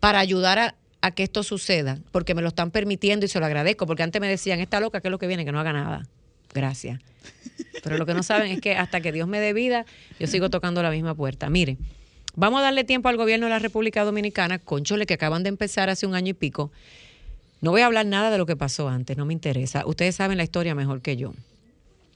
para 0.00 0.18
ayudar 0.18 0.58
a, 1.00 1.10
que 1.10 1.24
esto 1.24 1.42
suceda, 1.42 1.98
porque 2.12 2.34
me 2.34 2.42
lo 2.42 2.48
están 2.48 2.70
permitiendo 2.70 3.26
y 3.26 3.28
se 3.28 3.40
lo 3.40 3.46
agradezco, 3.46 3.86
porque 3.86 4.02
antes 4.02 4.20
me 4.20 4.28
decían, 4.28 4.60
está 4.60 4.78
loca, 4.78 5.00
¿qué 5.00 5.08
es 5.08 5.12
lo 5.12 5.18
que 5.18 5.26
viene? 5.26 5.44
Que 5.44 5.52
no 5.52 5.58
haga 5.58 5.72
nada. 5.72 6.06
Gracias. 6.54 7.00
Pero 7.82 7.98
lo 7.98 8.06
que 8.06 8.14
no 8.14 8.22
saben 8.22 8.52
es 8.52 8.60
que 8.60 8.76
hasta 8.76 9.00
que 9.00 9.10
Dios 9.10 9.26
me 9.26 9.40
dé 9.40 9.52
vida, 9.52 9.84
yo 10.20 10.26
sigo 10.26 10.48
tocando 10.48 10.82
la 10.82 10.90
misma 10.90 11.14
puerta. 11.14 11.50
Mire, 11.50 11.76
vamos 12.34 12.60
a 12.60 12.64
darle 12.64 12.84
tiempo 12.84 13.08
al 13.08 13.16
gobierno 13.16 13.46
de 13.46 13.50
la 13.50 13.58
República 13.58 14.04
Dominicana, 14.04 14.58
conchole, 14.58 15.06
que 15.06 15.14
acaban 15.14 15.42
de 15.42 15.48
empezar 15.48 15.90
hace 15.90 16.06
un 16.06 16.14
año 16.14 16.30
y 16.30 16.34
pico. 16.34 16.70
No 17.60 17.70
voy 17.70 17.82
a 17.82 17.86
hablar 17.86 18.06
nada 18.06 18.30
de 18.30 18.38
lo 18.38 18.46
que 18.46 18.56
pasó 18.56 18.88
antes, 18.88 19.16
no 19.16 19.24
me 19.24 19.32
interesa. 19.32 19.86
Ustedes 19.86 20.16
saben 20.16 20.36
la 20.36 20.44
historia 20.44 20.74
mejor 20.74 21.00
que 21.00 21.16
yo. 21.16 21.34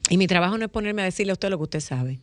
Y 0.09 0.17
mi 0.17 0.27
trabajo 0.27 0.57
no 0.57 0.65
es 0.65 0.71
ponerme 0.71 1.01
a 1.01 1.05
decirle 1.05 1.31
a 1.31 1.33
usted 1.33 1.49
lo 1.49 1.57
que 1.57 1.63
usted 1.63 1.79
sabe 1.79 2.19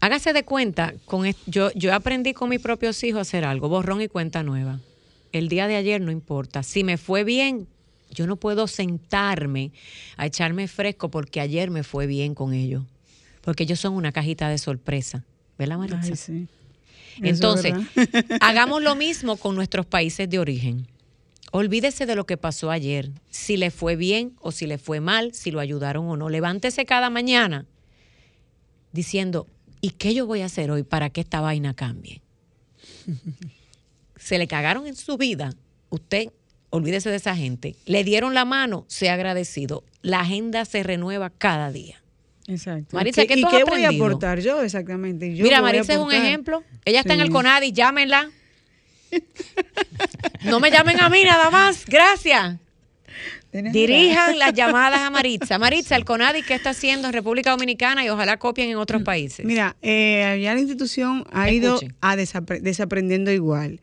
hágase 0.00 0.32
de 0.32 0.44
cuenta, 0.44 0.94
con 1.04 1.30
yo, 1.46 1.70
yo 1.72 1.94
aprendí 1.94 2.32
con 2.32 2.48
mis 2.48 2.60
propios 2.60 3.02
hijos 3.04 3.18
a 3.18 3.22
hacer 3.22 3.44
algo, 3.44 3.68
borrón 3.68 4.00
y 4.00 4.08
cuenta 4.08 4.42
nueva. 4.42 4.80
El 5.32 5.48
día 5.48 5.68
de 5.68 5.76
ayer 5.76 6.00
no 6.00 6.10
importa. 6.10 6.62
Si 6.62 6.82
me 6.82 6.96
fue 6.96 7.22
bien, 7.22 7.68
yo 8.10 8.26
no 8.26 8.36
puedo 8.36 8.66
sentarme 8.66 9.70
a 10.16 10.26
echarme 10.26 10.66
fresco 10.66 11.10
porque 11.10 11.40
ayer 11.40 11.70
me 11.70 11.84
fue 11.84 12.06
bien 12.06 12.34
con 12.34 12.52
ellos. 12.52 12.82
Porque 13.42 13.62
ellos 13.62 13.78
son 13.78 13.94
una 13.94 14.12
cajita 14.12 14.48
de 14.48 14.58
sorpresa. 14.58 15.24
¿Verdad, 15.60 15.76
Maritza? 15.76 16.16
sí. 16.16 16.48
Entonces, 17.20 17.74
hagamos 18.40 18.82
lo 18.82 18.94
mismo 18.94 19.36
con 19.36 19.54
nuestros 19.54 19.84
países 19.84 20.30
de 20.30 20.38
origen. 20.38 20.86
Olvídese 21.52 22.06
de 22.06 22.14
lo 22.14 22.24
que 22.24 22.38
pasó 22.38 22.70
ayer, 22.70 23.10
si 23.28 23.58
le 23.58 23.70
fue 23.70 23.94
bien 23.94 24.32
o 24.40 24.52
si 24.52 24.66
le 24.66 24.78
fue 24.78 25.00
mal, 25.00 25.34
si 25.34 25.50
lo 25.50 25.60
ayudaron 25.60 26.08
o 26.08 26.16
no. 26.16 26.30
Levántese 26.30 26.86
cada 26.86 27.10
mañana 27.10 27.66
diciendo, 28.92 29.46
¿y 29.82 29.90
qué 29.90 30.14
yo 30.14 30.26
voy 30.26 30.40
a 30.40 30.46
hacer 30.46 30.70
hoy 30.70 30.82
para 30.82 31.10
que 31.10 31.20
esta 31.20 31.42
vaina 31.42 31.74
cambie? 31.74 32.22
Se 34.16 34.38
le 34.38 34.46
cagaron 34.46 34.86
en 34.86 34.96
su 34.96 35.18
vida, 35.18 35.52
usted 35.90 36.28
olvídese 36.70 37.10
de 37.10 37.16
esa 37.16 37.36
gente. 37.36 37.76
Le 37.84 38.02
dieron 38.02 38.32
la 38.32 38.46
mano, 38.46 38.86
sea 38.88 39.12
agradecido. 39.12 39.84
La 40.00 40.20
agenda 40.20 40.64
se 40.64 40.82
renueva 40.82 41.28
cada 41.28 41.70
día. 41.70 41.99
Exacto. 42.46 42.96
Maritza, 42.96 43.26
¿qué 43.26 43.34
¿Y 43.34 43.44
qué 43.44 43.64
voy 43.64 43.84
a 43.84 43.90
aportar 43.90 44.40
yo 44.40 44.62
exactamente? 44.62 45.28
Mira, 45.28 45.62
Maritza 45.62 45.94
es 45.94 45.98
un 45.98 46.12
ejemplo. 46.12 46.62
Ella 46.84 47.00
está 47.00 47.14
en 47.14 47.20
el 47.20 47.30
CONADI, 47.30 47.72
llámenla. 47.72 48.30
no 50.44 50.60
me 50.60 50.70
llamen 50.70 51.00
a 51.00 51.08
mí 51.08 51.24
nada 51.24 51.50
más. 51.50 51.84
Gracias. 51.86 52.58
Dirijan 53.52 54.38
las 54.38 54.54
llamadas 54.54 55.00
a 55.00 55.10
Maritza. 55.10 55.58
Maritza, 55.58 55.96
el 55.96 56.04
CONADI, 56.04 56.42
¿qué 56.42 56.54
está 56.54 56.70
haciendo 56.70 57.08
en 57.08 57.12
República 57.12 57.50
Dominicana 57.50 58.04
y 58.04 58.08
ojalá 58.08 58.38
copien 58.38 58.70
en 58.70 58.76
otros 58.76 59.02
países? 59.02 59.44
Mira, 59.44 59.76
eh, 59.82 60.38
ya 60.42 60.54
la 60.54 60.60
institución 60.60 61.24
ha 61.32 61.50
ido 61.50 61.80
a 62.00 62.16
desaprendiendo 62.16 63.32
igual. 63.32 63.80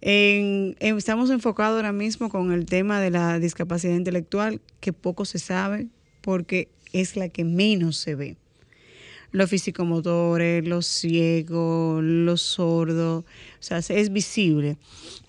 estamos 0.00 1.30
enfocados 1.30 1.76
ahora 1.76 1.92
mismo 1.92 2.30
con 2.30 2.52
el 2.52 2.64
tema 2.64 3.00
de 3.00 3.10
la 3.10 3.38
discapacidad 3.38 3.94
intelectual, 3.94 4.60
que 4.80 4.92
poco 4.94 5.24
se 5.26 5.38
sabe 5.38 5.88
porque 6.22 6.68
es 6.92 7.16
la 7.16 7.28
que 7.28 7.44
menos 7.44 7.96
se 7.96 8.14
ve. 8.14 8.36
Los 9.32 9.50
físico-motores, 9.50 10.66
los 10.66 10.86
ciegos, 10.86 12.02
los 12.02 12.40
sordos, 12.40 13.24
o 13.24 13.62
sea, 13.62 13.78
es 13.78 14.12
visible. 14.12 14.76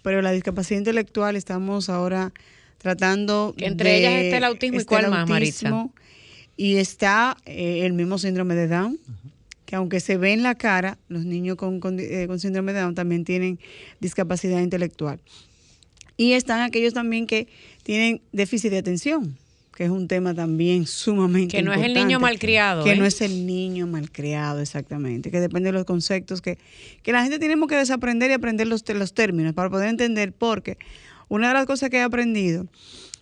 Pero 0.01 0.21
la 0.21 0.31
discapacidad 0.31 0.79
intelectual 0.79 1.35
estamos 1.35 1.89
ahora 1.89 2.31
tratando 2.77 3.53
que 3.57 3.65
entre 3.65 3.97
ellas 3.97 4.13
está 4.13 4.37
el 4.37 4.43
autismo 4.43 4.79
y 4.79 4.85
cuál 4.85 5.09
más, 5.09 5.27
Maritza. 5.27 5.89
Y 6.55 6.77
está 6.77 7.37
eh, 7.45 7.85
el 7.85 7.93
mismo 7.93 8.17
síndrome 8.17 8.55
de 8.55 8.67
Down, 8.67 8.99
que 9.65 9.75
aunque 9.75 9.99
se 9.99 10.17
ve 10.17 10.33
en 10.33 10.43
la 10.43 10.55
cara, 10.55 10.97
los 11.07 11.25
niños 11.25 11.57
con, 11.57 11.79
eh, 11.99 12.25
con, 12.27 12.39
síndrome 12.39 12.73
de 12.73 12.79
Down 12.79 12.95
también 12.95 13.25
tienen 13.25 13.59
discapacidad 13.99 14.61
intelectual. 14.61 15.19
Y 16.15 16.31
están 16.33 16.61
aquellos 16.61 16.93
también 16.93 17.27
que 17.27 17.47
tienen 17.83 18.21
déficit 18.31 18.71
de 18.71 18.79
atención, 18.79 19.37
que 19.78 19.84
es 19.84 19.91
un 19.91 20.07
tema 20.07 20.34
también 20.34 20.88
sumamente 20.88 21.55
Que 21.55 21.61
no 21.61 21.71
es 21.71 21.84
el 21.84 21.93
niño 21.93 22.19
malcriado. 22.19 22.84
Que 22.84 22.93
¿eh? 22.93 22.95
no 22.95 23.05
es 23.05 23.21
el 23.21 23.45
niño 23.45 23.86
malcriado, 23.86 24.59
exactamente. 24.59 25.30
Que 25.30 25.39
depende 25.39 25.67
de 25.67 25.73
los 25.73 25.86
conceptos 25.86 26.41
que, 26.41 26.57
que 27.03 27.11
la 27.11 27.21
gente 27.21 27.38
tenemos 27.38 27.69
que 27.69 27.75
desaprender 27.75 28.32
y 28.32 28.34
aprender 28.34 28.65
los, 28.65 28.84
los 28.89 29.13
términos 29.13 29.53
para 29.53 29.69
poder 29.69 29.89
entender, 29.89 30.34
porque 30.34 30.80
una 31.28 31.49
de 31.49 31.53
las 31.53 31.67
cosas 31.67 31.91
que 31.91 31.97
he 31.97 32.01
aprendido, 32.01 32.65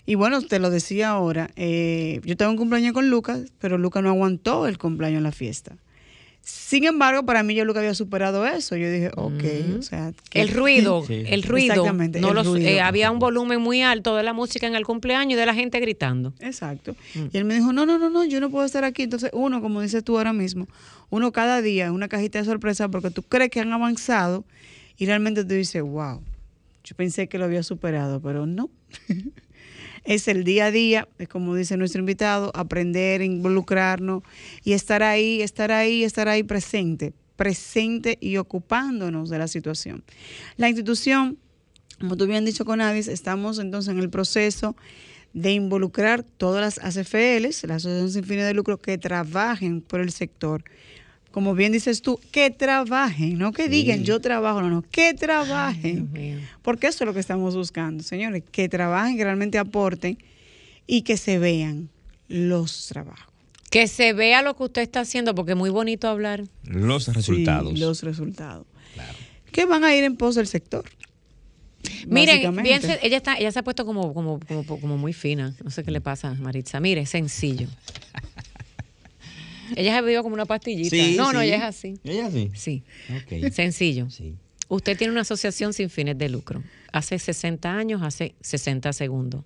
y 0.05 0.15
bueno, 0.15 0.41
te 0.41 0.59
lo 0.59 0.69
decía 0.69 1.09
ahora, 1.09 1.49
eh, 1.57 2.21
yo 2.23 2.37
tengo 2.37 2.51
un 2.51 2.57
cumpleaños 2.57 2.93
con 2.93 3.09
Lucas, 3.09 3.51
pero 3.59 3.77
Lucas 3.77 4.01
no 4.01 4.07
aguantó 4.07 4.65
el 4.65 4.77
cumpleaños 4.77 5.17
en 5.17 5.23
la 5.23 5.33
fiesta. 5.33 5.75
Sin 6.47 6.83
embargo, 6.83 7.25
para 7.25 7.41
mí 7.41 7.55
yo 7.55 7.65
Lucas 7.65 7.79
había 7.79 7.95
superado 7.95 8.45
eso. 8.45 8.75
Yo 8.75 8.91
dije, 8.91 9.09
ok, 9.15 9.79
o 9.79 9.81
sea... 9.81 10.13
el 10.31 10.49
ruido, 10.49 11.03
el 11.09 11.41
ruido. 11.41 11.73
Exactamente. 11.73 12.19
No 12.21 12.35
los, 12.35 12.55
eh, 12.57 12.81
había 12.81 13.09
un 13.09 13.17
volumen 13.17 13.59
muy 13.59 13.81
alto 13.81 14.15
de 14.15 14.21
la 14.21 14.31
música 14.31 14.67
en 14.67 14.75
el 14.75 14.85
cumpleaños 14.85 15.33
y 15.33 15.35
de 15.37 15.45
la 15.47 15.55
gente 15.55 15.79
gritando. 15.79 16.35
Exacto. 16.39 16.95
Mm. 17.15 17.25
Y 17.33 17.37
él 17.39 17.45
me 17.45 17.55
dijo, 17.55 17.73
no, 17.73 17.87
no, 17.87 17.97
no, 17.97 18.11
no, 18.11 18.23
yo 18.25 18.39
no 18.39 18.51
puedo 18.51 18.63
estar 18.63 18.83
aquí. 18.83 19.01
Entonces, 19.01 19.31
uno, 19.33 19.59
como 19.59 19.81
dices 19.81 20.03
tú 20.03 20.17
ahora 20.19 20.33
mismo, 20.33 20.67
uno 21.09 21.31
cada 21.31 21.63
día 21.63 21.91
una 21.91 22.09
cajita 22.09 22.37
de 22.37 22.45
sorpresa 22.45 22.89
porque 22.89 23.09
tú 23.09 23.23
crees 23.23 23.49
que 23.49 23.59
han 23.59 23.73
avanzado 23.73 24.45
y 24.99 25.07
realmente 25.07 25.43
tú 25.45 25.55
dices, 25.55 25.81
wow, 25.81 26.21
yo 26.83 26.95
pensé 26.95 27.27
que 27.27 27.39
lo 27.39 27.45
había 27.45 27.63
superado, 27.63 28.21
pero 28.21 28.45
no. 28.45 28.69
es 30.05 30.27
el 30.27 30.43
día 30.43 30.67
a 30.67 30.71
día, 30.71 31.07
es 31.17 31.27
como 31.27 31.55
dice 31.55 31.77
nuestro 31.77 31.99
invitado, 31.99 32.51
aprender, 32.53 33.21
involucrarnos 33.21 34.23
y 34.63 34.73
estar 34.73 35.03
ahí, 35.03 35.41
estar 35.41 35.71
ahí, 35.71 36.03
estar 36.03 36.29
ahí 36.29 36.43
presente, 36.43 37.13
presente 37.35 38.17
y 38.21 38.37
ocupándonos 38.37 39.29
de 39.29 39.39
la 39.39 39.47
situación. 39.47 40.03
La 40.57 40.69
institución, 40.69 41.37
como 41.99 42.15
tú 42.15 42.27
bien 42.27 42.39
has 42.39 42.45
dicho 42.45 42.65
con 42.65 42.81
Avis, 42.81 43.07
estamos 43.07 43.59
entonces 43.59 43.91
en 43.91 43.99
el 43.99 44.09
proceso 44.09 44.75
de 45.33 45.51
involucrar 45.51 46.23
todas 46.23 46.61
las 46.61 46.97
ACFLs, 46.97 47.63
las 47.63 47.77
asociaciones 47.77 48.13
sin 48.13 48.23
fines 48.23 48.45
de 48.45 48.53
lucro, 48.53 48.77
que 48.77 48.97
trabajen 48.97 49.81
por 49.81 49.99
el 49.99 50.11
sector 50.11 50.63
como 51.35 51.53
bien 51.53 51.73
dices 51.73 52.01
tú, 52.01 52.17
que 52.31 52.49
trabajen, 52.49 53.37
no 53.37 53.51
que 53.51 53.67
digan 53.67 54.05
yo 54.05 54.21
trabajo, 54.21 54.61
no, 54.61 54.69
no, 54.69 54.81
que 54.83 55.13
trabajen. 55.13 56.47
porque 56.61 56.87
eso 56.87 57.03
es 57.03 57.05
lo 57.05 57.13
que 57.13 57.19
estamos 57.19 57.57
buscando, 57.57 58.05
señores, 58.05 58.41
que 58.53 58.69
trabajen, 58.69 59.17
que 59.17 59.25
realmente 59.25 59.57
aporten 59.57 60.17
y 60.87 61.01
que 61.01 61.17
se 61.17 61.37
vean 61.37 61.89
los 62.29 62.87
trabajos. 62.87 63.33
Que 63.69 63.89
se 63.89 64.13
vea 64.13 64.43
lo 64.43 64.55
que 64.55 64.63
usted 64.63 64.81
está 64.83 65.01
haciendo, 65.01 65.35
porque 65.35 65.51
es 65.51 65.57
muy 65.57 65.69
bonito 65.69 66.07
hablar. 66.07 66.45
Los 66.63 67.13
resultados. 67.13 67.77
los 67.77 68.01
resultados. 68.01 68.65
Claro. 68.93 69.13
¿Qué 69.51 69.65
van 69.65 69.83
a 69.83 69.93
ir 69.93 70.05
en 70.05 70.15
pos 70.15 70.35
del 70.35 70.47
sector? 70.47 70.85
Miren, 72.07 72.55
bien, 72.63 72.81
ella 73.01 73.17
está, 73.17 73.35
ella 73.35 73.51
se 73.51 73.59
ha 73.59 73.63
puesto 73.63 73.85
como, 73.85 74.13
como, 74.13 74.39
como, 74.39 74.97
muy 74.97 75.11
fina. 75.11 75.53
No 75.61 75.69
sé 75.69 75.83
qué 75.83 75.91
le 75.91 75.99
pasa, 75.99 76.33
Maritza. 76.35 76.79
Mire, 76.79 77.05
sencillo. 77.05 77.67
Ella 79.75 79.95
se 79.95 80.01
vivido 80.01 80.23
como 80.23 80.35
una 80.35 80.45
pastillita. 80.45 80.95
no, 81.17 81.33
no, 81.33 81.41
ella 81.41 81.57
es 81.57 81.63
así. 81.63 81.99
¿Ella 82.03 82.27
es 82.27 82.27
así? 82.27 82.51
Sí. 82.55 82.83
Sencillo. 83.51 84.07
Usted 84.67 84.97
tiene 84.97 85.11
una 85.11 85.21
asociación 85.21 85.73
sin 85.73 85.89
fines 85.89 86.17
de 86.17 86.29
lucro. 86.29 86.63
Hace 86.91 87.19
60 87.19 87.71
años, 87.71 88.01
hace 88.01 88.35
60 88.41 88.93
segundos. 88.93 89.43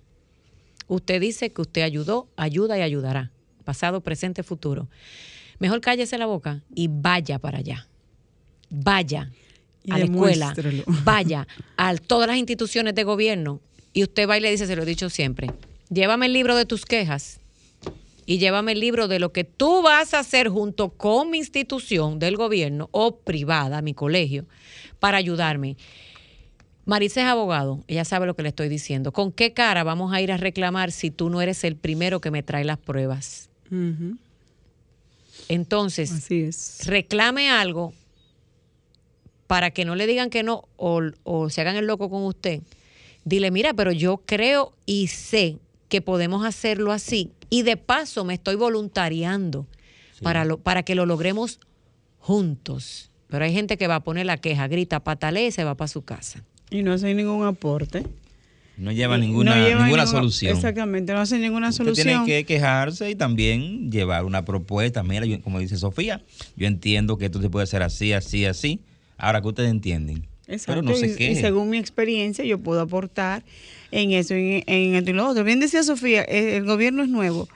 Usted 0.88 1.20
dice 1.20 1.50
que 1.50 1.60
usted 1.60 1.82
ayudó, 1.82 2.28
ayuda 2.36 2.78
y 2.78 2.82
ayudará. 2.82 3.30
Pasado, 3.64 4.00
presente, 4.00 4.42
futuro. 4.42 4.88
Mejor 5.58 5.80
cállese 5.80 6.18
la 6.18 6.26
boca 6.26 6.62
y 6.74 6.88
vaya 6.88 7.38
para 7.38 7.58
allá. 7.58 7.86
Vaya 8.70 9.30
a 9.88 9.98
la 9.98 10.04
escuela, 10.04 10.54
vaya 11.04 11.46
a 11.76 11.94
todas 11.96 12.28
las 12.28 12.36
instituciones 12.36 12.94
de 12.94 13.04
gobierno 13.04 13.60
y 13.92 14.02
usted 14.02 14.28
va 14.28 14.38
y 14.38 14.40
le 14.40 14.50
dice, 14.50 14.66
se 14.66 14.76
lo 14.76 14.82
he 14.82 14.86
dicho 14.86 15.10
siempre, 15.10 15.50
llévame 15.88 16.26
el 16.26 16.32
libro 16.32 16.54
de 16.54 16.66
tus 16.66 16.84
quejas 16.84 17.39
y 18.30 18.38
llévame 18.38 18.70
el 18.70 18.78
libro 18.78 19.08
de 19.08 19.18
lo 19.18 19.32
que 19.32 19.42
tú 19.42 19.82
vas 19.82 20.14
a 20.14 20.20
hacer 20.20 20.48
junto 20.48 20.90
con 20.90 21.32
mi 21.32 21.38
institución 21.38 22.20
del 22.20 22.36
gobierno 22.36 22.88
o 22.92 23.16
privada, 23.16 23.82
mi 23.82 23.92
colegio, 23.92 24.46
para 25.00 25.18
ayudarme. 25.18 25.76
Marisa 26.84 27.22
es 27.22 27.26
abogado, 27.26 27.82
ella 27.88 28.04
sabe 28.04 28.26
lo 28.26 28.36
que 28.36 28.44
le 28.44 28.50
estoy 28.50 28.68
diciendo. 28.68 29.10
¿Con 29.10 29.32
qué 29.32 29.52
cara 29.52 29.82
vamos 29.82 30.12
a 30.12 30.20
ir 30.20 30.30
a 30.30 30.36
reclamar 30.36 30.92
si 30.92 31.10
tú 31.10 31.28
no 31.28 31.42
eres 31.42 31.64
el 31.64 31.74
primero 31.74 32.20
que 32.20 32.30
me 32.30 32.44
trae 32.44 32.62
las 32.62 32.78
pruebas? 32.78 33.50
Entonces, 35.48 36.86
reclame 36.86 37.50
algo 37.50 37.92
para 39.48 39.72
que 39.72 39.84
no 39.84 39.96
le 39.96 40.06
digan 40.06 40.30
que 40.30 40.44
no 40.44 40.68
o, 40.76 41.50
se 41.50 41.60
hagan 41.62 41.74
el 41.74 41.88
loco 41.88 42.08
con 42.08 42.22
usted, 42.22 42.60
dile, 43.24 43.50
mira, 43.50 43.74
pero 43.74 43.90
yo 43.90 44.18
creo 44.24 44.72
y 44.86 45.08
sé 45.08 45.56
que 45.88 46.00
podemos 46.00 46.46
hacerlo 46.46 46.92
así 46.92 47.32
y 47.50 47.62
de 47.62 47.76
paso 47.76 48.24
me 48.24 48.34
estoy 48.34 48.54
voluntariando 48.54 49.66
para, 50.22 50.44
lo, 50.44 50.58
para 50.58 50.82
que 50.84 50.94
lo 50.94 51.04
logremos 51.04 51.60
juntos. 52.18 53.10
Pero 53.28 53.44
hay 53.44 53.52
gente 53.52 53.76
que 53.76 53.86
va 53.86 53.96
a 53.96 54.04
poner 54.04 54.26
la 54.26 54.38
queja, 54.38 54.66
grita, 54.68 55.00
patalea 55.00 55.46
y 55.46 55.52
se 55.52 55.64
va 55.64 55.76
para 55.76 55.88
su 55.88 56.02
casa. 56.02 56.44
Y 56.70 56.82
no 56.82 56.92
hace 56.92 57.14
ningún 57.14 57.44
aporte. 57.44 58.04
No 58.76 58.92
lleva 58.92 59.18
ninguna, 59.18 59.84
ninguna 59.84 60.06
solución. 60.06 60.56
Exactamente, 60.56 61.12
no 61.12 61.20
hace 61.20 61.38
ninguna 61.38 61.68
Usted 61.68 61.84
solución. 61.84 62.24
Tiene 62.24 62.24
que 62.24 62.46
quejarse 62.46 63.10
y 63.10 63.14
también 63.14 63.90
llevar 63.90 64.24
una 64.24 64.44
propuesta. 64.44 65.02
Mira, 65.02 65.26
como 65.42 65.58
dice 65.58 65.76
Sofía, 65.76 66.22
yo 66.56 66.66
entiendo 66.66 67.18
que 67.18 67.26
esto 67.26 67.42
se 67.42 67.50
puede 67.50 67.64
hacer 67.64 67.82
así, 67.82 68.14
así, 68.14 68.46
así. 68.46 68.80
Ahora 69.18 69.42
que 69.42 69.48
ustedes 69.48 69.70
entienden. 69.70 70.26
Exacto. 70.46 70.80
Pero 70.80 70.82
no 70.82 70.94
sé 70.94 71.14
qué. 71.14 71.30
Y 71.30 71.36
según 71.36 71.68
mi 71.68 71.76
experiencia, 71.76 72.44
yo 72.44 72.58
puedo 72.58 72.80
aportar 72.80 73.44
en 73.90 74.12
eso, 74.12 74.34
en, 74.34 74.62
en 74.66 74.94
esto 74.94 75.10
y 75.10 75.14
lo 75.14 75.28
otro. 75.28 75.44
Bien 75.44 75.60
decía 75.60 75.82
Sofía, 75.82 76.22
eh, 76.22 76.56
el 76.56 76.64
gobierno 76.64 77.02
es 77.02 77.08
nuevo, 77.08 77.48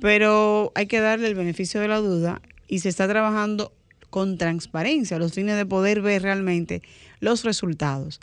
pero 0.00 0.72
hay 0.74 0.86
que 0.86 1.00
darle 1.00 1.28
el 1.28 1.34
beneficio 1.34 1.80
de 1.80 1.88
la 1.88 1.98
duda 1.98 2.40
y 2.66 2.80
se 2.80 2.88
está 2.88 3.08
trabajando 3.08 3.72
con 4.10 4.38
transparencia 4.38 5.16
a 5.16 5.20
los 5.20 5.32
fines 5.32 5.56
de 5.56 5.66
poder 5.66 6.00
ver 6.00 6.22
realmente 6.22 6.82
los 7.20 7.44
resultados. 7.44 8.20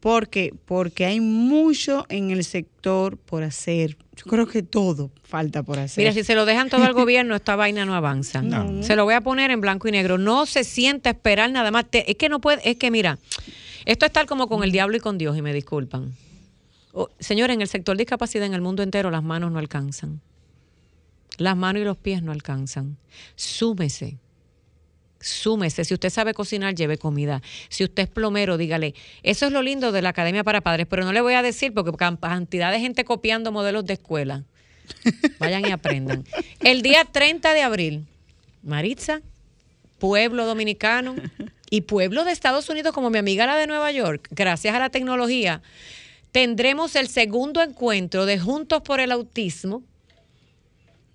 ¿Por 0.00 0.28
qué? 0.28 0.54
Porque 0.64 1.06
hay 1.06 1.20
mucho 1.20 2.06
en 2.08 2.30
el 2.30 2.44
sector 2.44 3.16
por 3.16 3.42
hacer. 3.42 3.96
Yo 4.14 4.24
creo 4.24 4.46
que 4.46 4.62
todo 4.62 5.10
falta 5.24 5.62
por 5.62 5.78
hacer. 5.78 6.02
Mira, 6.02 6.12
si 6.12 6.22
se 6.22 6.36
lo 6.36 6.46
dejan 6.46 6.68
todo 6.68 6.84
al 6.84 6.92
gobierno, 6.92 7.34
esta 7.34 7.56
vaina 7.56 7.84
no 7.84 7.94
avanza. 7.94 8.42
Se 8.82 8.94
lo 8.94 9.04
voy 9.04 9.14
a 9.14 9.20
poner 9.20 9.50
en 9.50 9.60
blanco 9.60 9.88
y 9.88 9.92
negro. 9.92 10.16
No 10.16 10.46
se 10.46 10.62
sienta 10.62 11.10
a 11.10 11.12
esperar 11.12 11.50
nada 11.50 11.70
más. 11.70 11.86
es 11.90 12.14
que 12.16 12.28
no 12.28 12.40
puede, 12.40 12.68
es 12.68 12.76
que 12.76 12.90
mira, 12.90 13.18
esto 13.86 14.06
es 14.06 14.12
tal 14.12 14.26
como 14.26 14.48
con 14.48 14.62
el 14.62 14.70
diablo 14.70 14.96
y 14.96 15.00
con 15.00 15.18
Dios, 15.18 15.36
y 15.36 15.42
me 15.42 15.52
disculpan. 15.52 16.14
Señores, 17.18 17.54
en 17.54 17.60
el 17.60 17.68
sector 17.68 17.96
de 17.96 18.02
discapacidad 18.02 18.46
en 18.46 18.54
el 18.54 18.60
mundo 18.60 18.82
entero 18.82 19.10
las 19.10 19.22
manos 19.22 19.52
no 19.52 19.58
alcanzan. 19.58 20.20
Las 21.36 21.56
manos 21.56 21.82
y 21.82 21.84
los 21.84 21.96
pies 21.96 22.22
no 22.22 22.32
alcanzan. 22.32 22.96
Súmese 23.36 24.18
súmese. 25.20 25.84
Si 25.84 25.94
usted 25.94 26.10
sabe 26.10 26.34
cocinar, 26.34 26.74
lleve 26.74 26.98
comida. 26.98 27.42
Si 27.68 27.84
usted 27.84 28.04
es 28.04 28.08
plomero, 28.08 28.56
dígale. 28.56 28.94
Eso 29.22 29.46
es 29.46 29.52
lo 29.52 29.62
lindo 29.62 29.92
de 29.92 30.02
la 30.02 30.10
Academia 30.10 30.44
para 30.44 30.60
Padres, 30.60 30.86
pero 30.88 31.04
no 31.04 31.12
le 31.12 31.20
voy 31.20 31.34
a 31.34 31.42
decir 31.42 31.72
porque 31.74 31.92
cantidad 31.96 32.72
de 32.72 32.80
gente 32.80 33.04
copiando 33.04 33.52
modelos 33.52 33.84
de 33.84 33.94
escuela. 33.94 34.44
Vayan 35.38 35.66
y 35.66 35.70
aprendan. 35.70 36.24
El 36.60 36.82
día 36.82 37.04
30 37.04 37.52
de 37.52 37.62
abril, 37.62 38.06
Maritza, 38.62 39.20
pueblo 39.98 40.46
dominicano 40.46 41.14
y 41.70 41.82
pueblo 41.82 42.24
de 42.24 42.32
Estados 42.32 42.68
Unidos 42.68 42.94
como 42.94 43.10
mi 43.10 43.18
amiga 43.18 43.46
la 43.46 43.56
de 43.56 43.66
Nueva 43.66 43.92
York, 43.92 44.28
gracias 44.30 44.74
a 44.74 44.78
la 44.78 44.88
tecnología, 44.88 45.62
tendremos 46.32 46.96
el 46.96 47.08
segundo 47.08 47.62
encuentro 47.62 48.26
de 48.26 48.38
Juntos 48.38 48.82
por 48.82 49.00
el 49.00 49.12
Autismo 49.12 49.82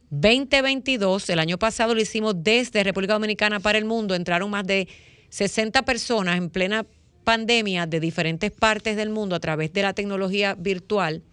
2022, 0.10 1.28
el 1.32 1.40
año 1.40 1.58
pasado 1.58 1.96
lo 1.96 2.02
hicimos 2.02 2.36
desde 2.44 2.84
República 2.84 3.14
Dominicana 3.14 3.60
para 3.60 3.80
el 3.80 3.86
mundo, 3.86 4.14
entraron 4.14 4.52
más 4.52 4.64
de 4.64 4.88
60 5.30 5.82
personas 5.86 6.38
en 6.38 6.52
plena 6.52 6.86
pandemia 7.24 7.88
de 7.88 8.00
diferentes 8.00 8.52
partes 8.52 8.96
del 8.96 9.10
mundo 9.10 9.36
a 9.36 9.40
través 9.40 9.74
de 9.74 9.82
la 9.82 9.94
tecnología 9.94 10.54
virtual. 10.54 11.24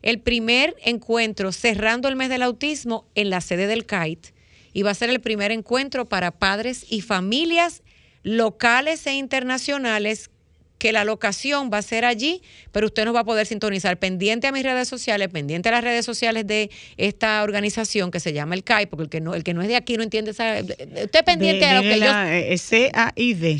El 0.00 0.20
primer 0.20 0.74
encuentro 0.82 1.52
cerrando 1.52 2.08
el 2.08 2.16
mes 2.16 2.30
del 2.30 2.42
autismo 2.42 3.06
en 3.14 3.28
la 3.28 3.42
sede 3.42 3.66
del 3.66 3.84
CAIT 3.84 4.28
y 4.72 4.82
va 4.84 4.92
a 4.92 4.94
ser 4.94 5.10
el 5.10 5.20
primer 5.20 5.52
encuentro 5.52 6.08
para 6.08 6.30
padres 6.30 6.86
y 6.88 7.02
familias 7.02 7.82
locales 8.22 9.06
e 9.06 9.14
internacionales 9.14 10.30
que 10.78 10.92
la 10.92 11.04
locación 11.04 11.70
va 11.72 11.78
a 11.78 11.82
ser 11.82 12.04
allí, 12.04 12.42
pero 12.72 12.86
usted 12.86 13.04
nos 13.04 13.14
va 13.14 13.20
a 13.20 13.24
poder 13.24 13.46
sintonizar 13.46 13.98
pendiente 13.98 14.46
a 14.46 14.52
mis 14.52 14.62
redes 14.62 14.88
sociales, 14.88 15.28
pendiente 15.28 15.68
a 15.68 15.72
las 15.72 15.84
redes 15.84 16.06
sociales 16.06 16.46
de 16.46 16.70
esta 16.96 17.42
organización 17.42 18.10
que 18.10 18.20
se 18.20 18.32
llama 18.32 18.54
el 18.54 18.64
CAI, 18.64 18.86
porque 18.86 19.02
el 19.02 19.08
que 19.10 19.20
no, 19.20 19.34
el 19.34 19.44
que 19.44 19.54
no 19.54 19.62
es 19.62 19.68
de 19.68 19.76
aquí 19.76 19.96
no 19.96 20.02
entiende 20.02 20.30
esa. 20.30 20.60
Usted 20.60 21.24
pendiente 21.24 21.64
a 21.64 21.74
lo 21.74 21.82
que 21.82 22.00
yo. 22.00 22.58
C-A-I-D. 22.58 23.58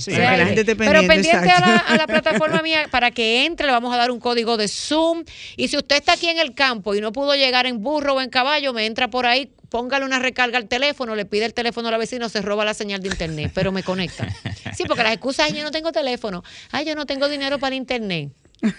Pero 0.77 1.07
pendiente 1.07 1.51
a 1.51 1.61
la, 1.61 1.77
a 1.77 1.97
la, 1.97 2.07
plataforma 2.07 2.63
mía 2.63 2.87
para 2.91 3.11
que 3.11 3.45
entre, 3.45 3.67
le 3.67 3.73
vamos 3.73 3.93
a 3.93 3.97
dar 3.97 4.11
un 4.11 4.21
código 4.21 4.57
de 4.57 4.69
Zoom. 4.69 5.25
Y 5.57 5.69
si 5.69 5.77
usted 5.77 5.97
está 5.97 6.13
aquí 6.13 6.29
en 6.29 6.39
el 6.39 6.55
campo 6.55 6.95
y 6.95 7.01
no 7.01 7.13
pudo 7.13 7.35
llegar 7.35 7.67
en 7.67 7.83
burro 7.83 8.15
o 8.15 8.21
en 8.21 8.31
caballo, 8.31 8.73
me 8.73 8.87
entra 8.87 9.09
por 9.09 9.27
ahí 9.27 9.51
póngale 9.69 10.05
una 10.05 10.19
recarga 10.19 10.59
al 10.59 10.69
teléfono, 10.69 11.15
le 11.15 11.25
pide 11.25 11.45
el 11.45 11.55
teléfono 11.55 11.89
a 11.89 11.91
la 11.91 11.99
vecina, 11.99 12.29
se 12.29 12.43
roba 12.43 12.65
la 12.65 12.75
señal 12.75 13.03
de 13.03 13.09
internet, 13.09 13.53
pero 13.55 13.73
me 13.73 13.83
conecta. 13.83 14.29
Sí, 14.77 14.85
porque 14.87 15.03
las 15.03 15.13
excusas, 15.13 15.53
yo 15.53 15.65
no 15.65 15.71
tengo 15.71 15.91
teléfono, 15.91 16.45
ay, 16.71 16.87
yo 16.87 16.95
no 16.95 17.07
tengo 17.07 17.29
dinero 17.29 17.59
para 17.59 17.75
internet. 17.75 18.31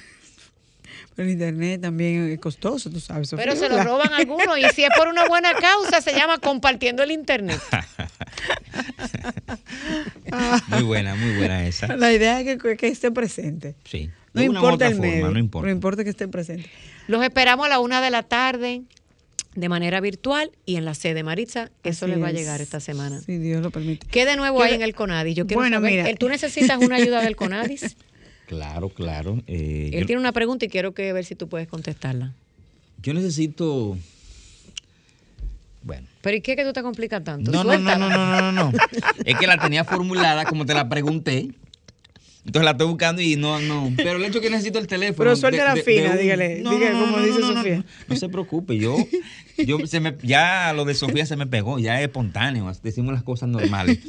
Pero 1.16 1.28
el 1.28 1.34
internet 1.34 1.82
también 1.82 2.30
es 2.30 2.40
costoso, 2.40 2.90
tú 2.90 3.02
sabes. 3.02 3.30
Pero 3.36 3.54
se 3.54 3.68
lo 3.68 3.84
roban 3.84 4.14
algunos 4.14 4.58
y 4.58 4.64
si 4.74 4.86
es 4.86 4.90
por 4.96 5.10
una 5.10 5.28
buena 5.28 5.54
causa 5.54 6.00
se 6.00 6.14
llama 6.14 6.38
compartiendo 6.38 7.04
el 7.04 7.12
internet. 7.12 7.60
muy 10.68 10.84
buena, 10.84 11.16
muy 11.16 11.36
buena 11.36 11.68
esa. 11.68 11.98
La 11.98 12.14
idea 12.14 12.40
es 12.40 12.58
que, 12.78 12.88
esté 12.88 13.12
presente. 13.12 13.76
Sí. 13.84 14.10
No 14.32 14.44
importa 14.44 14.88
el 14.88 14.98
medio, 14.98 15.30
no 15.30 15.40
importa. 15.40 15.66
No 15.66 15.72
importa 15.74 16.04
que 16.06 16.12
esté 16.12 16.30
presente. 16.30 16.70
Los 17.08 17.22
esperamos 17.22 17.66
a 17.66 17.70
la 17.70 17.80
una 17.80 18.00
de 18.00 18.12
la 18.12 18.24
tarde 18.24 18.84
de 19.56 19.70
manera 19.70 20.00
virtual 20.00 20.52
y 20.66 20.76
en 20.76 20.86
la 20.86 20.94
sede 20.94 21.24
Maritza. 21.24 21.70
Eso 21.84 22.08
les 22.08 22.22
va 22.22 22.28
a 22.28 22.32
llegar 22.32 22.62
esta 22.62 22.80
semana. 22.80 23.20
Si 23.22 23.38
Dios 23.38 23.62
lo 23.62 23.72
permite. 23.72 24.08
¿Qué 24.08 24.26
de 24.26 24.36
nuevo 24.36 24.62
hay 24.62 24.76
en 24.76 24.82
el 24.82 24.94
CONADIS? 24.94 25.36
Yo 25.36 25.48
quiero 25.48 25.62
bueno, 25.62 25.80
Mira. 25.80 26.14
¿Tú 26.16 26.30
necesitas 26.30 26.78
una 26.80 26.96
ayuda 26.96 27.22
del 27.22 27.36
CONADIS? 27.36 27.96
Claro, 28.50 28.90
claro. 28.90 29.44
Eh, 29.46 29.92
Él 29.94 30.08
tiene 30.08 30.20
una 30.20 30.32
pregunta 30.32 30.66
y 30.66 30.70
quiero 30.70 30.96
que 30.96 31.14
ver 31.14 31.24
si 31.24 31.36
tú 31.36 31.48
puedes 31.48 31.68
contestarla. 31.68 32.34
Yo 33.00 33.14
necesito... 33.14 33.96
Bueno. 35.84 36.08
¿Pero 36.22 36.38
y 36.38 36.42
qué 36.42 36.56
que 36.56 36.64
tú 36.64 36.74
te 36.74 36.82
complicas 36.82 37.24
tanto? 37.24 37.52
No, 37.52 37.64
no, 37.64 37.78
no, 37.78 37.96
no, 37.96 38.10
no, 38.10 38.42
no, 38.42 38.52
no. 38.52 38.72
es 39.24 39.38
que 39.38 39.46
la 39.46 39.60
tenía 39.60 39.84
formulada 39.84 40.46
como 40.46 40.66
te 40.66 40.74
la 40.74 40.90
pregunté. 40.90 41.52
Entonces 42.50 42.66
la 42.66 42.72
estoy 42.72 42.88
buscando 42.88 43.22
y 43.22 43.36
no, 43.36 43.60
no. 43.60 43.94
Pero 43.96 44.14
el 44.14 44.26
hecho 44.26 44.42
que 44.42 44.50
necesito 44.50 44.80
el 44.80 44.88
teléfono. 44.88 45.18
Pero 45.18 45.36
suelte 45.36 45.64
la 45.64 45.76
fina, 45.76 46.16
dígale. 46.16 46.64
dígale 46.64 47.00
como 47.00 47.20
dice 47.20 47.42
Sofía. 47.42 47.86
No, 48.08 48.16
se 48.16 48.28
preocupe, 48.28 48.76
yo, 48.76 48.98
yo 49.66 49.86
se 49.86 50.00
me, 50.00 50.16
ya 50.24 50.74
lo 50.74 50.86
de 50.86 50.94
Sofía 50.94 51.26
se 51.26 51.36
me 51.36 51.48
pegó, 51.48 51.80
ya 51.80 52.00
es 52.00 52.08
espontáneo, 52.08 52.72
decimos 52.84 53.14
las 53.14 53.24
cosas 53.24 53.50
normales. 53.50 54.00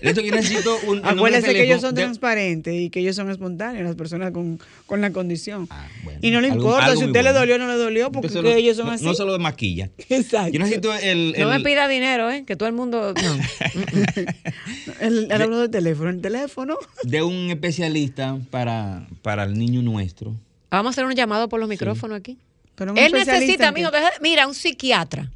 Hecho 0.00 0.22
que 0.22 0.30
necesito 0.30 0.76
un. 0.86 1.04
Acuérdese 1.04 1.52
que 1.52 1.64
ellos 1.64 1.80
son 1.80 1.94
transparentes 1.94 2.74
y 2.74 2.90
que 2.90 3.00
ellos 3.00 3.16
son 3.16 3.30
espontáneos, 3.30 3.84
las 3.84 3.96
personas 3.96 4.32
con, 4.32 4.60
con 4.86 5.00
la 5.00 5.10
condición. 5.10 5.66
Ah, 5.70 5.86
y 6.20 6.30
no 6.30 6.40
le 6.40 6.48
importa 6.48 6.96
si 6.96 7.02
a 7.02 7.06
usted 7.06 7.22
le 7.22 7.32
dolió 7.32 7.56
o 7.56 7.58
no 7.58 7.68
le 7.68 7.74
dolió, 7.74 8.12
porque 8.12 8.56
ellos 8.56 8.76
son 8.76 8.88
así. 8.88 9.04
No 9.04 9.14
solo 9.14 9.32
de 9.32 9.38
maquilla. 9.38 9.90
Exacto. 10.08 10.52
Yo 10.52 10.58
necesito 10.60 10.94
el, 10.94 11.34
No 11.38 11.48
me 11.50 11.60
pida 11.60 11.88
dinero, 11.88 12.30
¿eh? 12.30 12.44
Que 12.44 12.56
todo 12.56 12.68
el 12.68 12.74
mundo. 12.74 13.14
No. 13.14 13.38
el, 15.00 15.30
el, 15.30 15.50
de 15.50 15.68
teléfono, 15.68 16.10
el 16.10 16.20
teléfono. 16.20 16.76
De 17.02 17.22
un 17.22 17.50
especialista 17.50 18.38
para, 18.50 19.06
para 19.22 19.44
el 19.44 19.58
niño 19.58 19.82
nuestro. 19.82 20.34
Vamos 20.70 20.90
a 20.90 20.90
hacer 20.90 21.04
un 21.04 21.14
llamado 21.14 21.48
por 21.48 21.60
los 21.60 21.68
micrófonos 21.68 22.18
aquí. 22.18 22.38
Él 22.78 23.12
necesita, 23.12 23.68
amigo, 23.68 23.90
mira, 24.20 24.46
un 24.46 24.54
psiquiatra. 24.54 25.30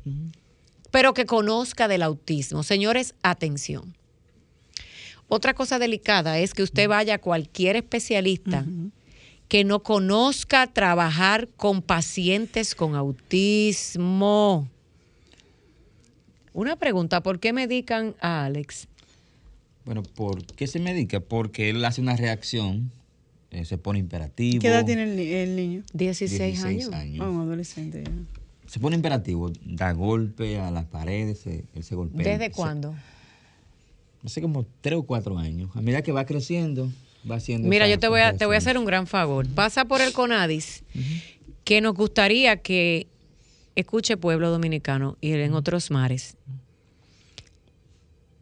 pero 0.90 1.14
que 1.14 1.26
conozca 1.26 1.88
del 1.88 2.03
autismo. 2.03 2.62
Señores, 2.62 3.14
atención. 3.22 3.97
Otra 5.26 5.55
cosa 5.55 5.78
delicada 5.78 6.38
es 6.38 6.53
que 6.53 6.62
usted 6.62 6.88
vaya 6.88 7.14
a 7.14 7.18
cualquier 7.18 7.76
especialista 7.76 8.66
que 9.49 9.64
no 9.64 9.82
conozca 9.82 10.66
trabajar 10.66 11.49
con 11.57 11.82
pacientes 11.82 12.74
con 12.74 12.95
autismo. 12.95 14.68
Una 16.53 16.76
pregunta, 16.76 17.22
¿por 17.22 17.40
qué 17.40 17.55
medican 17.55 18.14
a 18.20 18.45
Alex? 18.45 18.88
Bueno, 19.86 20.03
¿por 20.03 20.45
qué 20.45 20.66
se 20.66 20.78
medica? 20.78 21.20
Porque 21.20 21.70
él 21.70 21.84
hace 21.84 22.03
una 22.03 22.16
reacción, 22.16 22.93
eh, 23.53 23.67
se 23.67 23.77
pone 23.77 23.99
imperativo. 23.99 24.61
¿Qué 24.61 24.69
edad 24.69 24.85
tiene 24.85 25.03
el, 25.43 25.57
niño? 25.57 25.83
16, 25.93 26.65
años. 26.65 26.91
Oh, 27.21 27.31
un 27.31 27.43
adolescente. 27.43 28.03
Se 28.67 28.81
pone 28.81 28.97
imperativo, 28.97 29.53
da 29.63 29.93
golpe 29.93 30.59
a 30.59 30.71
las 30.71 30.87
paredes, 30.87 31.47
él 31.47 31.85
se 31.85 31.95
golpea. 31.95 32.39
¿Desde 32.39 32.51
cuándo? 32.51 32.95
Hace 34.25 34.41
como 34.41 34.65
tres 34.81 34.99
o 34.99 35.03
cuatro 35.03 35.37
años. 35.37 35.69
A 35.75 35.83
medida 35.83 36.01
que 36.01 36.13
va 36.13 36.25
creciendo, 36.25 36.91
va 37.31 37.37
haciendo. 37.37 37.69
Mira, 37.69 37.87
yo 37.89 37.99
te 37.99 38.09
voy, 38.09 38.21
a, 38.21 38.35
te 38.35 38.47
voy 38.47 38.55
a 38.55 38.59
hacer 38.59 38.79
un 38.79 38.87
gran 38.87 39.07
favor. 39.07 39.47
Pasa 39.49 39.85
por 39.85 40.01
el 40.01 40.15
CONADIS, 40.15 40.85
que 41.65 41.83
nos 41.83 41.95
gustaría 41.95 42.57
que 42.57 43.07
escuche 43.75 44.17
Pueblo 44.17 44.51
Dominicano 44.51 45.19
y 45.21 45.33
en 45.33 45.53
otros 45.53 45.91
mares. 45.91 46.39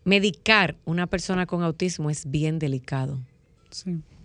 Medicar 0.04 0.76
una 0.84 1.08
persona 1.08 1.46
con 1.46 1.64
autismo 1.64 2.10
es 2.10 2.30
bien 2.30 2.60
delicado. 2.60 3.18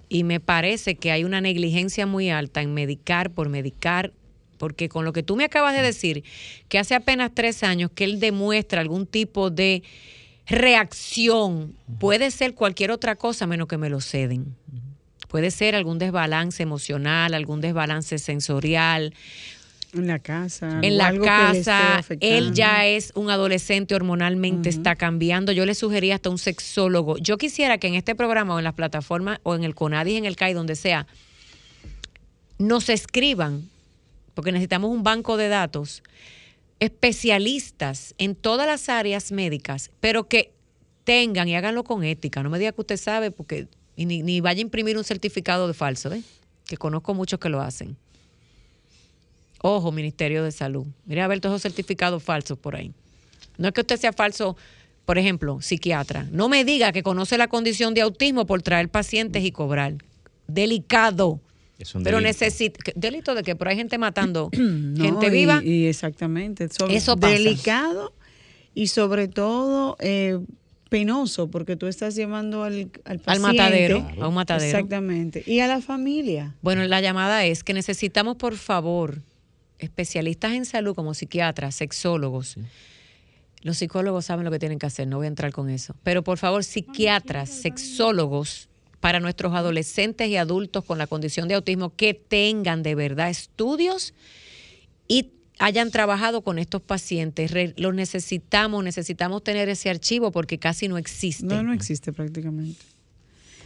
Y 0.10 0.24
me 0.24 0.40
parece 0.40 0.96
que 0.96 1.12
hay 1.12 1.24
una 1.24 1.42
negligencia 1.42 2.06
muy 2.06 2.30
alta 2.30 2.62
en 2.62 2.74
medicar 2.74 3.32
por 3.32 3.50
medicar, 3.50 4.14
porque 4.58 4.90
con 4.90 5.06
lo 5.06 5.14
que 5.14 5.24
tú 5.24 5.36
me 5.36 5.46
acabas 5.46 5.76
de 5.76 5.82
decir, 5.82 6.24
que 6.70 6.80
hace 6.80 6.96
apenas 6.96 7.32
tres 7.34 7.64
años 7.64 7.92
que 7.94 8.04
él 8.04 8.20
demuestra 8.20 8.82
algún 8.82 9.06
tipo 9.08 9.50
de 9.50 9.84
reacción, 10.48 11.76
puede 12.00 12.32
ser 12.32 12.54
cualquier 12.54 12.92
otra 12.92 13.16
cosa 13.16 13.48
menos 13.48 13.68
que 13.68 13.78
me 13.78 13.90
lo 13.90 14.00
ceden. 14.00 14.56
Puede 15.28 15.52
ser 15.52 15.76
algún 15.76 15.98
desbalance 15.98 16.64
emocional, 16.64 17.34
algún 17.34 17.60
desbalance 17.60 18.20
sensorial, 18.20 19.14
en 19.96 20.08
la 20.08 20.20
casa. 20.20 20.80
En 20.82 20.98
la 20.98 21.18
casa, 21.18 22.02
él 22.20 22.54
ya 22.54 22.86
es 22.86 23.12
un 23.16 23.30
adolescente 23.30 23.96
hormonalmente, 23.96 24.70
está 24.70 24.96
cambiando. 24.96 25.52
Yo 25.52 25.66
le 25.66 25.76
sugería 25.76 26.16
hasta 26.16 26.30
un 26.30 26.38
sexólogo. 26.38 27.18
Yo 27.18 27.38
quisiera 27.38 27.78
que 27.78 27.88
en 27.88 27.96
este 27.96 28.16
programa 28.16 28.56
o 28.56 28.58
en 28.58 28.64
las 28.64 28.74
plataformas 28.74 29.40
o 29.44 29.56
en 29.56 29.64
el 29.64 29.76
CONADIS, 29.76 30.18
en 30.18 30.26
el 30.26 30.36
CAI, 30.36 30.54
donde 30.54 30.76
sea, 30.76 31.08
nos 32.58 32.90
escriban, 32.90 33.70
porque 34.34 34.52
necesitamos 34.52 34.92
un 34.92 35.04
banco 35.04 35.38
de 35.38 35.48
datos, 35.48 36.04
especialistas 36.80 38.16
en 38.18 38.36
todas 38.36 38.68
las 38.68 38.90
áreas 38.90 39.32
médicas, 39.32 39.92
pero 40.00 40.28
que 40.28 40.54
tengan 41.04 41.48
y 41.48 41.56
háganlo 41.56 41.84
con 41.84 42.04
ética. 42.04 42.44
No 42.44 42.50
me 42.50 42.60
diga 42.60 42.72
que 42.72 42.82
usted 42.82 42.98
sabe, 42.98 43.32
porque 43.32 43.68
ni, 43.96 44.24
ni 44.24 44.42
vaya 44.42 44.60
a 44.60 44.62
imprimir 44.62 44.98
un 44.98 45.04
certificado 45.04 45.68
de 45.68 45.74
falso, 45.74 46.12
¿eh? 46.14 46.22
que 46.66 46.78
conozco 46.78 47.14
muchos 47.14 47.40
que 47.40 47.50
lo 47.50 47.62
hacen 47.62 47.96
Ojo, 49.68 49.92
Ministerio 49.92 50.44
de 50.44 50.52
Salud. 50.52 50.86
Mira 51.08 51.26
a 51.26 51.28
ver 51.28 51.40
todos 51.40 51.56
esos 51.56 51.64
certificados 51.64 52.22
falsos 52.22 52.56
por 52.56 52.76
ahí. 52.76 52.92
No 53.58 53.68
es 53.68 53.74
que 53.74 53.82
usted 53.82 54.00
sea 54.00 54.14
falso, 54.14 54.56
por 55.06 55.18
ejemplo, 55.18 55.60
psiquiatra. 55.60 56.28
No 56.32 56.50
me 56.50 56.64
diga 56.64 56.92
que 56.92 57.02
conoce 57.02 57.36
la 57.36 57.48
condición 57.48 57.96
de 57.96 58.02
autismo 58.02 58.46
por 58.46 58.62
traer 58.62 58.90
pacientes 58.90 59.44
y 59.44 59.52
cobrar. 59.52 59.96
Delicado. 60.48 61.40
Es 61.80 61.96
un 61.96 62.04
Pero 62.04 62.22
necesita. 62.22 62.92
¿Delito 62.96 63.34
de 63.34 63.42
qué? 63.42 63.56
Pero 63.56 63.72
hay 63.72 63.76
gente 63.76 63.98
matando 63.98 64.52
gente 64.54 65.32
viva. 65.32 65.64
Y, 65.64 65.88
exactamente. 65.88 66.70
Eso 66.90 67.18
pasa. 67.18 67.34
Delicado 67.34 68.14
y 68.76 68.86
sobre 68.86 69.28
todo. 69.28 69.98
Eh, 70.00 70.38
penoso 70.90 71.50
porque 71.50 71.76
tú 71.76 71.88
estás 71.88 72.14
llamando 72.14 72.64
al, 72.64 72.92
al, 73.04 73.20
al 73.26 73.40
matadero, 73.40 74.08
a 74.22 74.28
un 74.28 74.36
matadero. 74.36 74.78
Exactamente. 74.78 75.44
Y 75.48 75.60
a 75.60 75.68
la 75.68 75.82
familia. 75.82 76.54
Bueno, 76.62 76.84
la 76.86 77.02
llamada 77.02 77.44
es 77.46 77.64
que 77.64 77.74
necesitamos, 77.74 78.38
por 78.38 78.56
favor, 78.56 79.22
especialistas 79.80 80.54
en 80.54 80.66
salud 80.66 80.96
como 80.96 81.14
psiquiatras, 81.14 81.76
sexólogos. 81.76 82.58
Los 83.62 83.78
psicólogos 83.78 84.26
saben 84.26 84.46
lo 84.46 84.52
que 84.52 84.60
tienen 84.60 84.80
que 84.80 84.86
hacer, 84.86 85.08
no 85.08 85.18
voy 85.18 85.26
a 85.26 85.30
entrar 85.30 85.52
con 85.52 85.70
eso. 85.70 85.96
Pero 86.04 86.24
por 86.24 86.38
favor, 86.38 86.64
psiquiatras, 86.64 87.50
sexólogos 87.50 88.70
para 89.00 89.20
nuestros 89.20 89.54
adolescentes 89.54 90.28
y 90.30 90.38
adultos 90.38 90.84
con 90.84 90.98
la 90.98 91.08
condición 91.08 91.48
de 91.48 91.56
autismo 91.56 91.96
que 91.96 92.14
tengan 92.14 92.84
de 92.84 92.96
verdad 92.96 93.30
estudios 93.30 94.14
y 95.08 95.32
hayan 95.60 95.92
trabajado 95.92 96.42
con 96.42 96.60
estos 96.60 96.82
pacientes. 96.82 97.52
los 97.78 97.94
necesitamos, 97.94 98.84
necesitamos 98.84 99.44
tener 99.44 99.70
ese 99.70 99.90
archivo 99.90 100.32
porque 100.32 100.58
casi 100.58 100.88
no 100.88 100.98
existe. 100.98 101.46
No, 101.46 101.64
no 101.64 101.74
existe 101.74 102.14
prácticamente. 102.14 102.82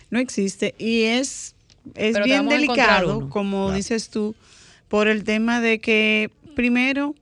No 0.10 0.20
existe 0.20 0.76
y 0.78 1.03
es, 1.03 1.55
es 1.95 2.22
bien 2.24 2.47
delicado, 2.49 3.30
como 3.30 3.72
dices 3.72 4.10
tú, 4.10 4.36
por 4.90 5.08
el 5.08 5.24
tema 5.24 5.62
de 5.62 5.80
que, 5.80 6.32
primero, 6.56 7.16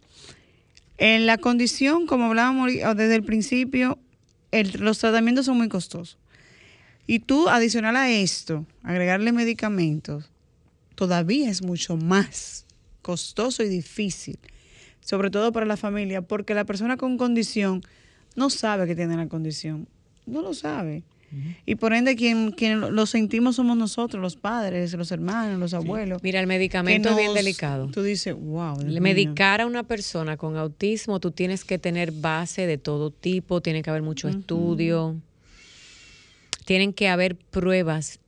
en 0.97 1.27
la 1.27 1.37
condición, 1.37 2.07
como 2.07 2.25
hablábamos 2.25 2.71
desde 2.73 3.15
el 3.15 3.23
principio, 3.23 3.99
los 4.79 4.97
tratamientos 4.97 5.45
son 5.45 5.57
muy 5.57 5.69
costosos. 5.69 6.17
Y 7.05 7.19
tú, 7.19 7.47
adicional 7.47 7.95
a 7.95 8.09
esto, 8.09 8.65
agregarle 8.83 9.31
medicamentos, 9.31 10.31
todavía 10.95 11.49
es 11.49 11.61
mucho 11.61 11.95
más 11.95 12.65
costoso 13.01 13.63
y 13.63 13.69
difícil, 13.69 14.39
sobre 15.01 15.29
todo 15.29 15.51
para 15.51 15.65
la 15.65 15.77
familia, 15.77 16.21
porque 16.21 16.53
la 16.53 16.65
persona 16.65 16.97
con 16.97 17.17
condición 17.17 17.81
no 18.35 18.49
sabe 18.49 18.87
que 18.87 18.95
tiene 18.95 19.15
la 19.15 19.27
condición, 19.27 19.87
no 20.25 20.41
lo 20.41 20.53
sabe. 20.53 21.03
Y 21.65 21.75
por 21.75 21.93
ende, 21.93 22.15
quien, 22.15 22.51
quien 22.51 22.79
lo 22.79 23.05
sentimos 23.05 23.57
somos 23.57 23.75
nosotros, 23.75 24.21
los 24.21 24.37
padres, 24.37 24.93
los 24.93 25.11
hermanos, 25.11 25.59
los 25.59 25.73
abuelos. 25.73 26.23
Mira, 26.23 26.39
el 26.39 26.47
medicamento 26.47 27.09
es 27.09 27.17
bien 27.17 27.33
delicado. 27.33 27.89
Tú 27.91 28.01
dices, 28.01 28.33
wow. 28.33 28.77
Medicar 29.01 29.61
a 29.61 29.65
una 29.65 29.83
persona 29.83 30.37
con 30.37 30.55
autismo, 30.55 31.19
tú 31.19 31.31
tienes 31.31 31.65
que 31.65 31.77
tener 31.77 32.11
base 32.11 32.65
de 32.65 32.77
todo 32.77 33.11
tipo, 33.11 33.61
tiene 33.61 33.81
que 33.81 33.89
haber 33.89 34.03
mucho 34.03 34.29
estudio, 34.29 35.17
tienen 36.65 36.93
que 36.93 37.09
haber 37.09 37.35
pruebas 37.35 38.19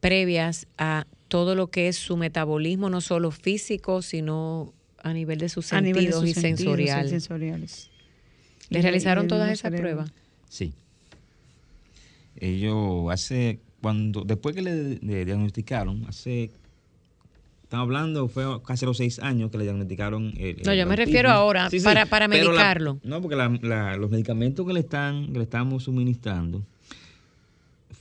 previas 0.00 0.66
a 0.78 1.06
todo 1.28 1.54
lo 1.54 1.68
que 1.68 1.88
es 1.88 1.96
su 1.96 2.16
metabolismo, 2.16 2.88
no 2.88 3.00
solo 3.00 3.30
físico, 3.30 4.00
sino 4.00 4.72
a 5.02 5.12
nivel 5.12 5.38
de 5.38 5.48
sus 5.48 5.66
sentidos 5.66 6.24
y 6.24 6.34
sensoriales. 6.34 7.10
sensoriales. 7.10 7.90
¿Les 8.70 8.82
realizaron 8.82 9.28
todas 9.28 9.50
esas 9.50 9.72
pruebas? 9.72 10.10
Sí. 10.48 10.72
Ellos 12.40 13.10
hace, 13.10 13.60
cuando, 13.80 14.22
después 14.24 14.54
que 14.54 14.62
le, 14.62 15.24
diagnosticaron, 15.24 16.04
hace 16.08 16.50
Estamos 17.62 17.86
hablando, 17.86 18.28
fue 18.28 18.44
casi 18.62 18.86
los 18.86 18.96
seis 18.96 19.18
años 19.18 19.50
que 19.50 19.58
le 19.58 19.64
diagnosticaron. 19.64 20.32
no, 20.64 20.72
yo 20.72 20.86
me 20.86 20.94
refiero 20.94 21.30
ahora, 21.30 21.68
para, 21.82 22.06
para 22.06 22.28
medicarlo. 22.28 23.00
no, 23.02 23.20
porque 23.20 23.34
los 23.34 24.08
medicamentos 24.08 24.64
que 24.64 24.72
le, 24.72 24.78
están, 24.78 25.32
que 25.32 25.38
le 25.38 25.42
estamos 25.42 25.82
suministrando 25.82 26.62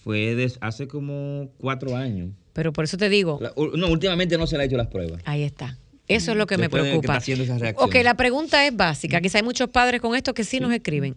fue 0.04 0.52
hace 0.62 0.88
como 0.88 1.50
cuatro 1.58 1.96
años. 1.98 2.30
Pero 2.54 2.72
por 2.74 2.84
eso 2.84 2.96
te 2.96 3.10
digo. 3.10 3.40
no, 3.76 3.88
últimamente 3.88 4.38
no 4.38 4.46
se 4.46 4.56
le 4.56 4.64
ha 4.64 4.66
hecho 4.68 4.78
las 4.78 4.88
pruebas. 4.88 5.20
Ahí 5.26 5.42
está. 5.42 5.80
Eso 6.08 6.34
es 6.34 6.38
lo 6.38 6.46
que 6.46 6.60
me 6.60 6.70
preocupa. 6.70 7.20
Que 7.20 7.74
ok, 7.76 7.96
la 8.04 8.14
pregunta 8.14 8.68
es 8.68 8.76
básica. 8.76 9.20
Quizá 9.20 9.40
hay 9.40 9.44
muchos 9.44 9.70
padres 9.70 10.00
con 10.00 10.16
esto 10.16 10.36
que 10.36 10.44
sí. 10.44 10.60
nos 10.60 10.72
escriben 10.72 11.16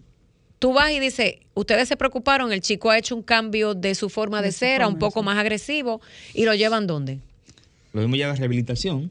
tú 0.58 0.72
vas 0.72 0.92
y 0.92 1.00
dices, 1.00 1.36
ustedes 1.54 1.88
se 1.88 1.96
preocuparon, 1.96 2.52
el 2.52 2.60
chico 2.60 2.90
ha 2.90 2.98
hecho 2.98 3.14
un 3.16 3.22
cambio 3.22 3.74
de 3.74 3.94
su 3.94 4.08
forma 4.08 4.42
de, 4.42 4.52
ser 4.52 4.82
a 4.82 4.88
un 4.88 4.98
poco 4.98 5.22
más 5.22 5.38
agresivo 5.38 6.00
y 6.34 6.44
lo 6.44 6.54
llevan 6.54 6.86
dónde? 6.86 7.18
Lo 7.92 8.02
mismo 8.02 8.16
lleva 8.16 8.32
a 8.32 8.36
rehabilitación. 8.36 9.10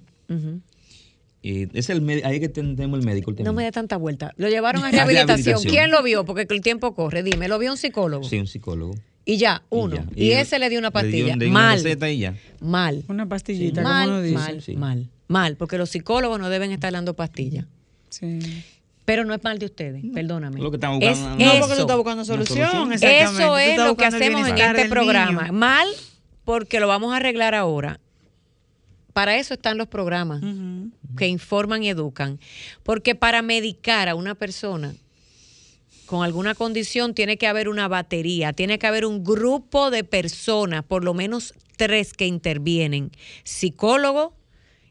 y 1.41 1.77
es 1.77 1.89
el 1.89 2.07
ahí 2.23 2.39
que 2.39 2.49
tenemos 2.49 2.99
el 2.99 3.05
médico. 3.05 3.33
no 3.43 3.53
me 3.53 3.63
dé 3.63 3.71
tanta 3.71 3.97
vuelta. 3.97 4.33
Lo 4.37 4.49
llevaron 4.49 4.83
a 4.83 4.91
rehabilitación. 4.91 5.61
¿Quién 5.63 5.91
lo 5.91 6.03
vio? 6.03 6.25
Porque 6.25 6.45
el 6.49 6.61
tiempo 6.61 6.93
corre. 6.93 7.23
Dime, 7.23 7.47
¿lo 7.47 7.59
vio 7.59 7.71
un 7.71 7.77
psicólogo? 7.77 8.23
Sí, 8.23 8.37
un 8.37 8.47
psicólogo. 8.47 8.95
Y 9.25 9.37
ya, 9.37 9.61
uno. 9.69 10.05
Y, 10.15 10.31
ese 10.31 10.57
le 10.57 10.69
dio 10.69 10.79
una 10.79 10.91
pastilla. 10.91 11.35
mal. 11.49 11.83
Mal. 12.61 13.03
Una 13.09 13.27
pastillita, 13.27 13.81
mal, 13.81 14.31
Mal, 14.31 14.63
mal, 14.77 15.09
mal. 15.27 15.57
Porque 15.57 15.77
los 15.77 15.89
psicólogos 15.89 16.39
no 16.39 16.49
deben 16.49 16.71
estar 16.71 16.93
dando 16.93 17.13
pastillas. 17.13 17.65
Sí. 18.09 18.39
Pero 19.07 19.23
no 19.23 19.33
es 19.33 19.41
mal 19.41 19.57
de 19.57 19.67
ustedes, 19.67 20.03
perdóname. 20.13 20.59
Lo 20.59 20.69
que 20.69 20.75
estamos 20.75 20.99
buscando, 20.99 21.45
no, 21.45 21.59
porque 21.61 21.75
tú 21.75 21.81
estás 21.81 21.95
buscando 21.95 22.25
solución. 22.25 22.91
Eso 22.91 23.57
es 23.57 23.77
lo 23.77 23.95
que 23.95 24.03
hacemos 24.03 24.45
en 24.49 24.57
este 24.57 24.89
programa. 24.89 25.49
Mal 25.53 25.87
porque 26.43 26.81
lo 26.81 26.89
vamos 26.89 27.13
a 27.13 27.15
arreglar 27.15 27.55
ahora. 27.55 28.01
Para 29.13 29.37
eso 29.37 29.53
están 29.53 29.77
los 29.77 29.87
programas 29.87 30.41
que 31.17 31.29
informan 31.29 31.83
y 31.83 31.89
educan. 31.89 32.37
Porque 32.83 33.15
para 33.15 33.41
medicar 33.41 34.09
a 34.09 34.15
una 34.15 34.35
persona 34.35 34.93
con 36.05 36.25
alguna 36.25 36.53
condición 36.53 37.13
tiene 37.13 37.37
que 37.37 37.47
haber 37.47 37.69
una 37.69 37.87
batería, 37.87 38.51
tiene 38.51 38.77
que 38.77 38.87
haber 38.87 39.05
un 39.05 39.23
grupo 39.23 39.89
de 39.89 40.03
personas, 40.03 40.83
por 40.83 41.05
lo 41.05 41.13
menos 41.13 41.53
tres 41.77 42.11
que 42.11 42.27
intervienen. 42.27 43.11
Psicólogo, 43.45 44.33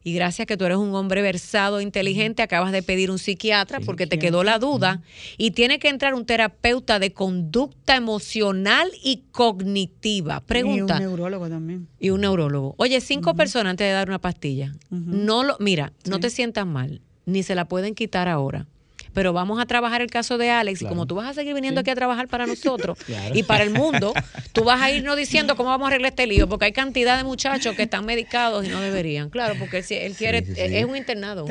y 0.07 0.13
gracias 0.13 0.47
que 0.47 0.57
tú 0.57 0.65
eres 0.65 0.79
un 0.79 0.95
hombre 0.95 1.21
versado, 1.21 1.81
inteligente, 1.81 2.41
acabas 2.41 2.71
de 2.71 2.81
pedir 2.81 3.11
un 3.11 3.19
psiquiatra 3.19 3.81
porque 3.81 4.07
te 4.07 4.21
quedó 4.21 4.45
la 4.45 4.61
duda 4.61 5.03
y 5.37 5.51
tiene 5.51 5.81
que 5.81 5.89
entrar 5.89 6.15
un 6.15 6.25
terapeuta 6.25 7.01
de 7.01 7.13
conducta 7.13 7.97
emocional 7.97 8.89
y 9.03 9.25
cognitiva. 9.33 10.43
Pregunta. 10.43 10.95
Y 10.95 11.03
un 11.03 11.09
neurólogo 11.09 11.49
también. 11.49 11.89
Y 11.99 12.11
un 12.11 12.21
neurólogo. 12.21 12.77
Oye, 12.79 13.01
cinco 13.01 13.35
personas 13.35 13.73
antes 13.73 13.85
de 13.89 13.95
dar 13.95 14.07
una 14.09 14.21
pastilla. 14.21 14.77
No 14.91 15.43
lo, 15.43 15.57
mira, 15.59 15.93
no 16.09 16.21
te 16.21 16.31
sientas 16.31 16.69
mal, 16.69 17.01
ni 17.25 17.43
se 17.43 17.57
la 17.57 17.65
pueden 17.65 17.97
quitar 17.97 18.29
ahora 18.29 18.69
pero 19.17 19.33
vamos 19.33 19.59
a 19.59 19.65
trabajar 19.65 20.03
el 20.03 20.11
caso 20.11 20.37
de 20.37 20.51
Alex 20.51 20.83
y 20.83 20.85
como 20.85 21.07
tú 21.07 21.15
vas 21.15 21.27
a 21.27 21.33
seguir 21.33 21.55
viniendo 21.55 21.81
aquí 21.81 21.89
a 21.89 21.95
trabajar 21.95 22.29
para 22.29 22.47
nosotros 22.47 22.99
y 23.33 23.45
para 23.45 23.65
el 23.65 23.71
mundo, 23.71 24.13
tú 24.53 24.63
vas 24.63 24.83
a 24.83 24.91
irnos 24.91 25.17
diciendo 25.17 25.57
cómo 25.57 25.71
vamos 25.71 25.87
a 25.87 25.89
arreglar 25.89 26.11
este 26.11 26.27
lío, 26.27 26.47
porque 26.51 26.67
hay 26.67 26.73
cantidad 26.73 27.17
de 27.17 27.25
muchachos 27.25 27.75
que 27.75 27.85
están 27.85 28.05
medicados 28.05 28.67
y 28.67 28.69
no 28.69 28.79
deberían. 28.79 29.31
Claro, 29.31 29.55
porque 29.59 29.79
él, 29.89 30.15
quiere, 30.17 30.45
es 30.59 30.85
un 30.85 30.99
internado. 30.99 31.47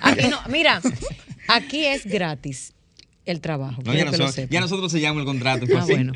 aquí 0.00 0.28
no, 0.28 0.40
mira, 0.48 0.80
aquí 1.48 1.86
es 1.86 2.06
gratis 2.06 2.72
el 3.26 3.40
trabajo. 3.40 3.82
ya, 3.82 4.60
nosotros 4.60 4.92
sellamos 4.92 5.22
el 5.22 5.26
contrato. 5.26 5.66
Ah, 5.76 5.84
bueno. 5.88 6.12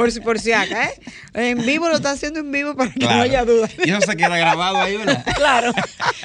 Por, 0.00 0.12
si, 0.12 0.20
por 0.20 0.38
si 0.38 0.52
acá, 0.52 0.86
¿eh? 0.86 1.00
En 1.34 1.64
vivo 1.66 1.88
lo 1.88 1.96
está 1.96 2.12
haciendo 2.12 2.40
en 2.40 2.50
vivo 2.50 2.74
para 2.74 2.90
que 2.90 3.00
no 3.00 3.10
haya 3.10 3.44
duda. 3.44 3.68
Y 3.84 3.90
no 3.90 4.00
se 4.00 4.16
queda 4.16 4.36
grabado 4.38 4.78
ahí, 4.78 4.96
¿verdad? 4.96 5.24
Claro. 5.36 5.72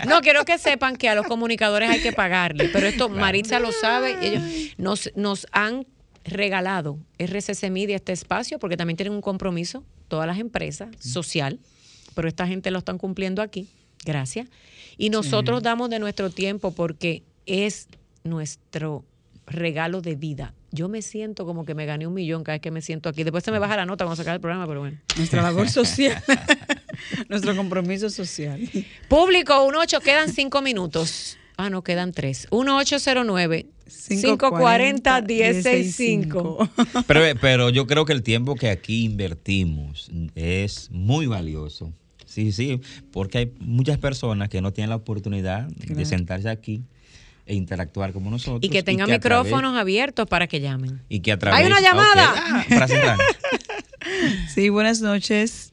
No, 0.07 0.21
quiero 0.21 0.45
que 0.45 0.57
sepan 0.57 0.95
que 0.95 1.09
a 1.09 1.15
los 1.15 1.25
comunicadores 1.27 1.89
hay 1.89 2.01
que 2.01 2.13
pagarle, 2.13 2.69
pero 2.69 2.87
esto 2.87 3.09
Maritza 3.09 3.59
lo 3.59 3.71
sabe, 3.71 4.15
ellos 4.21 4.43
nos, 4.77 5.11
nos 5.15 5.47
han 5.51 5.85
regalado 6.23 6.99
RCC 7.19 7.69
Media 7.69 7.97
este 7.97 8.13
espacio 8.13 8.59
porque 8.59 8.77
también 8.77 8.97
tienen 8.97 9.13
un 9.13 9.21
compromiso, 9.21 9.83
todas 10.07 10.27
las 10.27 10.39
empresas, 10.39 10.89
social, 10.99 11.59
pero 12.13 12.27
esta 12.27 12.47
gente 12.47 12.71
lo 12.71 12.79
están 12.79 12.97
cumpliendo 12.97 13.41
aquí. 13.41 13.67
Gracias. 14.05 14.47
Y 14.97 15.09
nosotros 15.09 15.63
damos 15.63 15.89
de 15.89 15.99
nuestro 15.99 16.29
tiempo 16.29 16.71
porque 16.71 17.23
es 17.45 17.87
nuestro 18.23 19.03
regalo 19.45 20.01
de 20.01 20.15
vida. 20.15 20.53
Yo 20.75 20.89
me 20.89 21.01
siento 21.01 21.45
como 21.45 21.65
que 21.65 21.73
me 21.73 21.85
gané 21.85 22.05
un 22.05 22.13
millón 22.13 22.43
cada 22.43 22.55
vez 22.55 22.61
que 22.61 22.69
me 22.69 22.81
siento 22.81 23.07
aquí. 23.07 23.23
Después 23.23 23.45
se 23.45 23.51
me 23.51 23.59
baja 23.59 23.77
la 23.77 23.85
nota 23.85 24.03
cuando 24.03 24.17
sacar 24.17 24.35
el 24.35 24.41
programa, 24.41 24.67
pero 24.67 24.81
bueno. 24.81 24.97
Nuestra 25.15 25.41
labor 25.41 25.69
social. 25.69 26.21
Nuestro 27.29 27.55
compromiso 27.55 28.09
social. 28.09 28.59
Público, 29.07 29.53
1-8, 29.53 30.01
quedan 30.01 30.29
5 30.29 30.61
minutos. 30.61 31.37
Ah, 31.55 31.69
no, 31.69 31.81
quedan 31.81 32.11
3. 32.11 32.49
1809 32.51 33.67
540 34.09 35.25
165. 35.25 36.69
Pero, 37.07 37.21
pero 37.39 37.69
yo 37.69 37.87
creo 37.87 38.03
que 38.03 38.11
el 38.11 38.23
tiempo 38.23 38.55
que 38.55 38.69
aquí 38.69 39.05
invertimos 39.05 40.11
es 40.35 40.89
muy 40.91 41.27
valioso. 41.27 41.93
Sí, 42.25 42.51
sí, 42.51 42.81
porque 43.11 43.37
hay 43.37 43.53
muchas 43.59 43.97
personas 43.97 44.49
que 44.49 44.59
no 44.59 44.73
tienen 44.73 44.89
la 44.89 44.97
oportunidad 44.97 45.67
de 45.67 46.05
sentarse 46.05 46.49
aquí 46.49 46.83
e 47.45 47.53
interactuar 47.53 48.11
como 48.11 48.29
nosotros. 48.29 48.63
Y 48.63 48.69
que 48.69 48.83
tengan 48.83 49.09
micrófonos 49.09 49.77
abiertos 49.77 50.27
para 50.27 50.47
que 50.47 50.59
llamen. 50.59 51.01
Y 51.09 51.19
que 51.19 51.31
a 51.31 51.37
través, 51.37 51.59
¡Hay 51.59 51.65
una 51.67 51.79
llamada! 51.79 52.33
Ah, 52.37 52.65
sí, 54.47 54.69
buenas 54.69 55.01
noches. 55.01 55.71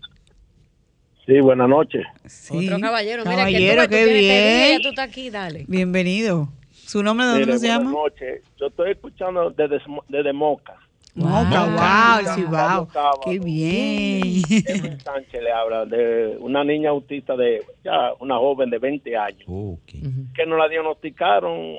Sí, 1.26 1.40
buenas 1.40 1.68
noches. 1.68 2.04
Otro 2.50 2.80
caballero, 2.80 3.24
mira, 3.24 3.36
caballero, 3.36 3.88
qué 3.88 4.04
bien. 4.06 4.82
tú 4.82 4.88
estás 4.88 5.08
aquí, 5.08 5.30
dale. 5.30 5.64
Bienvenido. 5.68 6.48
¿Su 6.70 7.02
nombre 7.02 7.26
de 7.26 7.40
dónde 7.40 7.58
se 7.58 7.68
llama? 7.68 7.92
Buenas 7.92 8.12
noches. 8.12 8.42
Yo 8.58 8.66
estoy 8.66 8.90
escuchando 8.90 9.50
desde, 9.50 9.80
desde 10.08 10.32
Moca. 10.32 10.81
Moca, 11.14 11.66
wow, 11.66 12.88
wow, 12.88 13.20
qué 13.22 13.38
bien. 13.38 14.98
Sánchez 15.00 15.42
le 15.42 15.52
habla 15.52 15.84
de 15.84 16.38
una 16.40 16.64
niña 16.64 16.88
autista 16.90 17.36
de 17.36 17.62
ya 17.84 18.14
una 18.20 18.38
joven 18.38 18.70
de 18.70 18.78
20 18.78 19.16
años 19.16 19.78
que 19.86 20.46
nos 20.46 20.58
la 20.58 20.68
diagnosticaron 20.68 21.76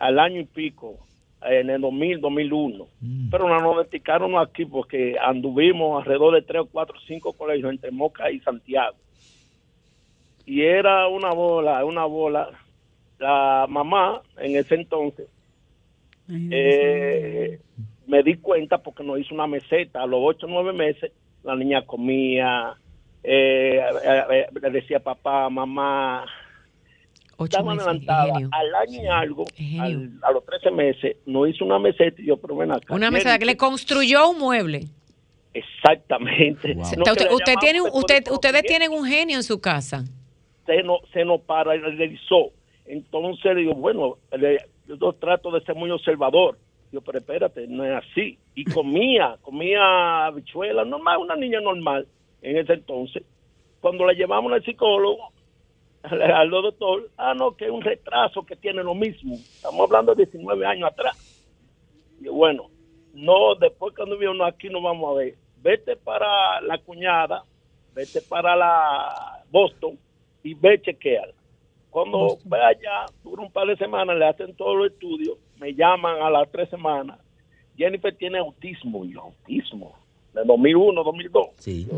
al 0.00 0.18
año 0.18 0.40
y 0.40 0.44
pico 0.44 0.98
en 1.42 1.70
el 1.70 1.80
2000, 1.80 2.20
2001. 2.20 2.86
Mm. 3.00 3.30
Pero 3.30 3.48
nos 3.48 3.62
diagnosticaron 3.62 4.36
aquí 4.36 4.64
porque 4.64 5.16
anduvimos 5.22 6.00
alrededor 6.00 6.34
de 6.34 6.42
3 6.42 6.62
o 6.62 6.66
4 6.66 6.96
5 7.06 7.32
colegios 7.34 7.70
entre 7.70 7.92
Moca 7.92 8.28
y 8.28 8.40
Santiago. 8.40 8.96
Y 10.44 10.62
era 10.62 11.06
una 11.06 11.30
bola, 11.30 11.84
una 11.84 12.06
bola. 12.06 12.50
La 13.20 13.66
mamá 13.68 14.20
en 14.38 14.56
ese 14.56 14.74
entonces 14.74 15.28
eh, 16.28 17.60
me 18.06 18.22
di 18.22 18.36
cuenta 18.36 18.78
porque 18.78 19.02
nos 19.02 19.18
hizo 19.18 19.34
una 19.34 19.46
meseta. 19.46 20.02
A 20.02 20.06
los 20.06 20.20
ocho 20.22 20.46
o 20.46 20.50
nueve 20.50 20.72
meses 20.72 21.12
la 21.42 21.56
niña 21.56 21.84
comía, 21.84 22.74
eh, 23.22 23.80
eh, 24.04 24.24
eh, 24.30 24.46
le 24.60 24.70
decía 24.70 25.00
papá, 25.00 25.48
mamá. 25.48 26.24
Estaba 27.38 27.72
adelantada. 27.72 28.34
Al 28.52 28.74
año 28.74 29.02
y 29.02 29.06
algo, 29.08 29.44
a 30.22 30.30
los 30.30 30.44
13 30.44 30.70
meses, 30.70 31.16
nos 31.26 31.48
hizo 31.48 31.64
una 31.64 31.78
meseta 31.80 32.22
y 32.22 32.26
yo, 32.26 32.36
pero 32.36 32.54
ven 32.56 32.70
acá. 32.70 32.94
Una 32.94 33.10
meseta 33.10 33.36
que 33.38 33.46
le 33.46 33.56
construyó 33.56 34.30
un 34.30 34.38
mueble. 34.38 34.86
Exactamente. 35.52 36.76
usted, 36.78 37.54
tiene, 37.60 37.80
usted, 37.82 38.22
ustedes 38.30 38.62
tienen 38.62 38.92
un 38.92 39.04
genio 39.04 39.36
en 39.36 39.42
su 39.42 39.60
casa. 39.60 40.04
Se 40.66 40.82
nos, 40.84 41.00
se 41.12 41.24
nos 41.24 41.40
paralizó. 41.40 42.52
Entonces 42.86 43.44
le 43.44 43.62
digo, 43.62 43.74
bueno, 43.74 44.18
yo 44.86 45.12
trato 45.14 45.50
de 45.50 45.60
ser 45.62 45.74
muy 45.74 45.90
observador 45.90 46.56
yo, 46.92 47.00
pero 47.00 47.18
espérate, 47.18 47.66
no 47.66 47.84
es 47.84 48.04
así. 48.04 48.38
Y 48.54 48.64
comía, 48.64 49.38
comía 49.42 50.26
habichuelas, 50.26 50.86
normal, 50.86 51.18
una 51.18 51.36
niña 51.36 51.60
normal 51.60 52.06
en 52.42 52.58
ese 52.58 52.74
entonces. 52.74 53.24
Cuando 53.80 54.04
la 54.06 54.12
llevamos 54.12 54.52
al 54.52 54.62
psicólogo, 54.62 55.32
al, 56.02 56.50
doctor, 56.50 57.10
ah, 57.16 57.34
no, 57.34 57.56
que 57.56 57.64
es 57.64 57.70
un 57.70 57.80
retraso 57.80 58.44
que 58.44 58.56
tiene 58.56 58.82
lo 58.82 58.94
mismo. 58.94 59.34
Estamos 59.34 59.80
hablando 59.80 60.14
de 60.14 60.26
19 60.26 60.66
años 60.66 60.90
atrás. 60.90 61.16
Y 62.20 62.28
bueno, 62.28 62.68
no, 63.14 63.54
después 63.54 63.94
cuando 63.96 64.18
vino 64.18 64.44
aquí 64.44 64.68
nos 64.68 64.82
vamos 64.82 65.10
a 65.10 65.18
ver. 65.18 65.34
Vete 65.62 65.96
para 65.96 66.60
la 66.60 66.78
cuñada, 66.78 67.44
vete 67.94 68.20
para 68.22 68.56
la 68.56 69.44
Boston 69.50 69.98
y 70.42 70.54
ve 70.54 70.80
chequear. 70.80 71.32
Cuando 71.90 72.38
vaya, 72.44 73.06
dura 73.22 73.42
un 73.42 73.52
par 73.52 73.68
de 73.68 73.76
semanas, 73.76 74.16
le 74.16 74.26
hacen 74.26 74.56
todos 74.56 74.76
los 74.76 74.92
estudios 74.92 75.38
me 75.62 75.74
llaman 75.74 76.20
a 76.20 76.28
las 76.28 76.50
tres 76.50 76.68
semanas. 76.70 77.20
Jennifer 77.76 78.14
tiene 78.16 78.38
autismo. 78.38 79.04
Y 79.04 79.14
autismo. 79.14 79.96
De 80.34 80.42
2001, 80.44 81.04
2002. 81.04 81.46
Sí. 81.58 81.88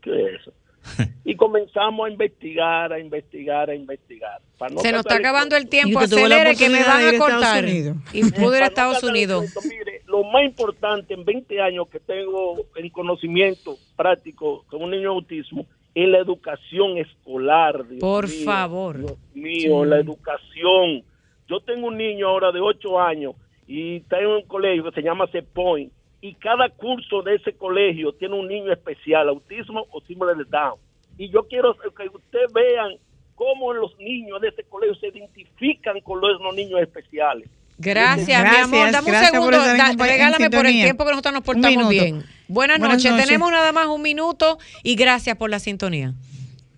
¿Qué 0.00 0.24
es 0.24 0.40
eso? 0.40 0.52
y 1.24 1.36
comenzamos 1.36 2.06
a 2.06 2.10
investigar, 2.10 2.94
a 2.94 2.98
investigar, 2.98 3.68
a 3.68 3.74
investigar. 3.74 4.40
Se 4.80 4.90
nos 4.90 5.00
está 5.00 5.16
acabando 5.16 5.54
el 5.54 5.68
tiempo, 5.68 5.98
acelere 5.98 6.56
que 6.56 6.70
me 6.70 6.82
van 6.82 7.14
a 7.14 7.18
cortar. 7.18 7.68
Y 7.68 8.30
pudo 8.30 8.56
ir 8.56 8.62
a 8.62 8.66
Estados 8.68 9.02
Unidos. 9.02 9.54
mire, 9.68 10.02
lo 10.06 10.24
más 10.24 10.44
importante 10.44 11.12
en 11.12 11.24
20 11.26 11.60
años 11.60 11.88
que 11.88 12.00
tengo 12.00 12.56
en 12.76 12.88
conocimiento 12.88 13.76
práctico 13.96 14.64
con 14.68 14.82
un 14.82 14.92
niño 14.92 15.10
autismo 15.10 15.66
es 15.94 16.08
la 16.08 16.18
educación 16.18 16.96
escolar. 16.96 17.84
Por 18.00 18.28
favor. 18.28 18.98
Dios 18.98 19.18
mío, 19.34 19.84
la 19.84 19.98
educación. 19.98 21.04
Yo 21.50 21.58
tengo 21.58 21.88
un 21.88 21.96
niño 21.96 22.28
ahora 22.28 22.52
de 22.52 22.60
8 22.60 23.00
años 23.00 23.34
y 23.66 23.96
está 23.96 24.20
en 24.20 24.28
un 24.28 24.42
colegio 24.42 24.84
que 24.84 24.92
se 24.92 25.02
llama 25.02 25.26
C-Point 25.32 25.92
y 26.20 26.34
cada 26.34 26.68
curso 26.68 27.22
de 27.22 27.34
ese 27.34 27.54
colegio 27.54 28.12
tiene 28.12 28.38
un 28.38 28.46
niño 28.46 28.72
especial, 28.72 29.28
autismo 29.28 29.84
o 29.90 30.00
síndrome 30.02 30.44
de 30.44 30.48
Down. 30.48 30.78
Y 31.18 31.28
yo 31.28 31.48
quiero 31.48 31.74
que 31.74 32.08
ustedes 32.08 32.52
vean 32.52 32.92
cómo 33.34 33.72
los 33.72 33.98
niños 33.98 34.40
de 34.40 34.48
ese 34.48 34.62
colegio 34.62 34.94
se 34.94 35.08
identifican 35.08 36.00
con 36.02 36.20
los, 36.20 36.38
niños 36.54 36.80
especiales. 36.82 37.48
Gracias, 37.78 38.42
mi 38.48 38.56
amor. 38.56 38.92
Dame 38.92 39.10
un 39.10 39.24
segundo. 39.24 39.58
regálame 40.04 40.50
por 40.50 40.66
el 40.66 40.72
tiempo 40.72 41.04
que 41.04 41.10
nosotros 41.10 41.34
nos 41.34 41.42
portamos 41.42 41.88
bien. 41.88 42.24
Buenas, 42.46 42.78
noches. 42.78 43.16
Tenemos 43.16 43.50
nada 43.50 43.72
más 43.72 43.88
un 43.88 44.02
minuto 44.02 44.58
y 44.84 44.94
gracias 44.94 45.36
por 45.36 45.50
la 45.50 45.58
sintonía. 45.58 46.14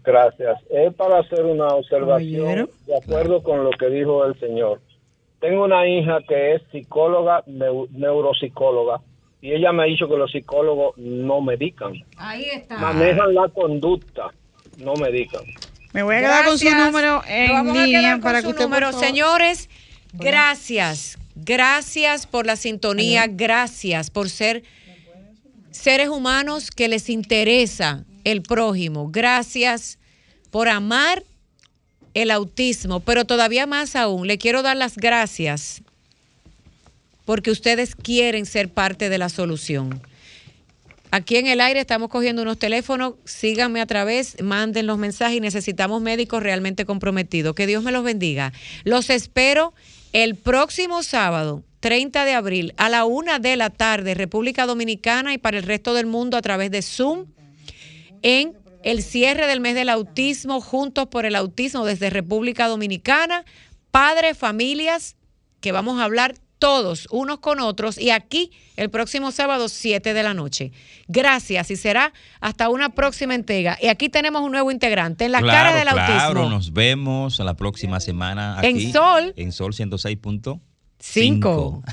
Gracias. 0.05 0.59
Es 0.71 0.93
para 0.95 1.21
hacer 1.21 1.45
una 1.45 1.69
observación 1.69 2.69
de 2.87 2.97
acuerdo 2.97 3.43
con 3.43 3.65
lo 3.65 3.71
que 3.71 3.89
dijo 3.89 4.25
el 4.25 4.39
señor. 4.41 4.81
Tengo 5.41 5.65
una 5.65 5.87
hija 5.87 6.21
que 6.29 6.55
es 6.55 6.63
psicóloga, 6.71 7.43
neuropsicóloga, 7.47 9.01
y 9.41 9.53
ella 9.53 9.73
me 9.73 9.83
ha 9.83 9.87
dicho 9.87 10.09
que 10.09 10.17
los 10.17 10.31
psicólogos 10.31 10.97
no 10.99 11.41
medican. 11.41 11.95
Ahí 12.17 12.45
está. 12.45 12.79
Manejan 12.79 13.35
la 13.35 13.49
conducta, 13.49 14.31
no 14.79 14.95
medican. 14.95 15.43
Me 15.93 16.03
voy 16.03 16.17
a 16.17 16.21
quedar 16.21 16.47
con 16.47 16.59
su 16.59 16.71
número 16.71 17.23
en 17.27 17.73
línea 17.73 18.19
para 18.23 18.41
que 18.41 18.49
usted 18.49 18.63
número. 18.63 18.93
Señores, 18.93 19.69
gracias. 20.13 21.19
Gracias 21.35 22.27
por 22.27 22.47
la 22.47 22.57
sintonía, 22.57 23.27
gracias 23.27 24.11
por 24.11 24.29
ser 24.29 24.63
seres 25.71 26.09
humanos 26.09 26.71
que 26.71 26.89
les 26.89 27.09
interesa 27.09 28.05
el 28.25 28.43
prójimo. 28.43 29.09
Gracias 29.11 29.99
por 30.51 30.69
amar 30.69 31.25
el 32.15 32.31
autismo, 32.31 33.01
pero 33.01 33.25
todavía 33.25 33.67
más 33.67 33.97
aún, 33.97 34.27
le 34.27 34.39
quiero 34.39 34.63
dar 34.63 34.77
las 34.77 34.97
gracias 34.97 35.83
porque 37.25 37.51
ustedes 37.51 37.95
quieren 37.95 38.47
ser 38.47 38.69
parte 38.69 39.09
de 39.09 39.19
la 39.19 39.29
solución. 39.29 40.03
Aquí 41.11 41.37
en 41.37 41.47
el 41.47 41.61
aire 41.61 41.79
estamos 41.79 42.09
cogiendo 42.09 42.41
unos 42.41 42.59
teléfonos. 42.59 43.15
Síganme 43.25 43.83
a 43.83 43.87
través, 43.87 44.43
manden 44.43 44.87
los 44.87 44.97
mensajes 44.97 45.37
y 45.37 45.41
necesitamos 45.41 46.01
médicos 46.01 46.43
realmente 46.43 46.87
comprometidos. 46.87 47.55
Que 47.55 47.67
Dios 47.67 47.83
me 47.83 47.93
los 47.93 48.03
bendiga. 48.03 48.53
Los 48.85 49.11
espero 49.11 49.75
el 50.15 50.37
próximo 50.37 51.03
sábado, 51.03 51.63
30 51.81 52.25
de 52.25 52.33
abril, 52.33 52.75
a 52.79 52.89
la 52.89 53.05
una 53.05 53.39
de 53.39 53.57
la 53.57 53.69
tarde, 53.69 54.15
República 54.15 54.65
Dominicana 54.65 55.35
y 55.35 55.39
para 55.39 55.59
el 55.59 55.65
resto 55.65 55.93
del 55.93 56.07
mundo 56.07 56.39
a 56.39 56.43
través 56.43 56.71
de 56.71 56.81
Zoom, 56.81 57.27
en 58.23 58.57
el 58.83 59.03
cierre 59.03 59.47
del 59.47 59.61
mes 59.61 59.75
del 59.75 59.89
autismo, 59.89 60.61
Juntos 60.61 61.07
por 61.07 61.25
el 61.27 61.37
Autismo 61.37 61.85
desde 61.85 62.11
República 62.11 62.69
Dominicana. 62.69 63.45
Padres, 63.91 64.39
familias, 64.39 65.17
que 65.61 65.73
vamos 65.73 66.01
a 66.01 66.05
hablar 66.05 66.35
todos 66.59 67.09
unos 67.11 67.41
con 67.41 67.59
otros 67.59 67.99
y 67.99 68.11
aquí 68.11 68.53
el 68.77 68.89
próximo 68.89 69.33
sábado 69.33 69.69
7 69.69 70.15
de 70.15 70.23
la 70.23 70.33
noche. 70.33 70.71
Gracias 71.09 71.73
y 71.73 71.77
será 71.77 72.13
hasta 72.41 72.69
una 72.69 72.91
próxima 72.91 73.35
entrega. 73.35 73.77
Y 73.83 73.89
aquí 73.89 74.09
tenemos 74.09 74.43
un 74.43 74.53
nuevo 74.53 74.71
integrante 74.71 75.25
en 75.25 75.33
la 75.33 75.43
cara 75.43 75.75
del 75.75 75.89
autismo. 75.89 76.15
Claro, 76.15 76.49
nos 76.49 76.73
vemos 76.73 77.41
la 77.41 77.55
próxima 77.55 77.99
semana 77.99 78.61
aquí, 78.61 78.69
en 78.69 78.93
Sol. 78.93 79.35
En 79.37 79.51
Sol 79.51 79.73
106.5. 79.73 81.83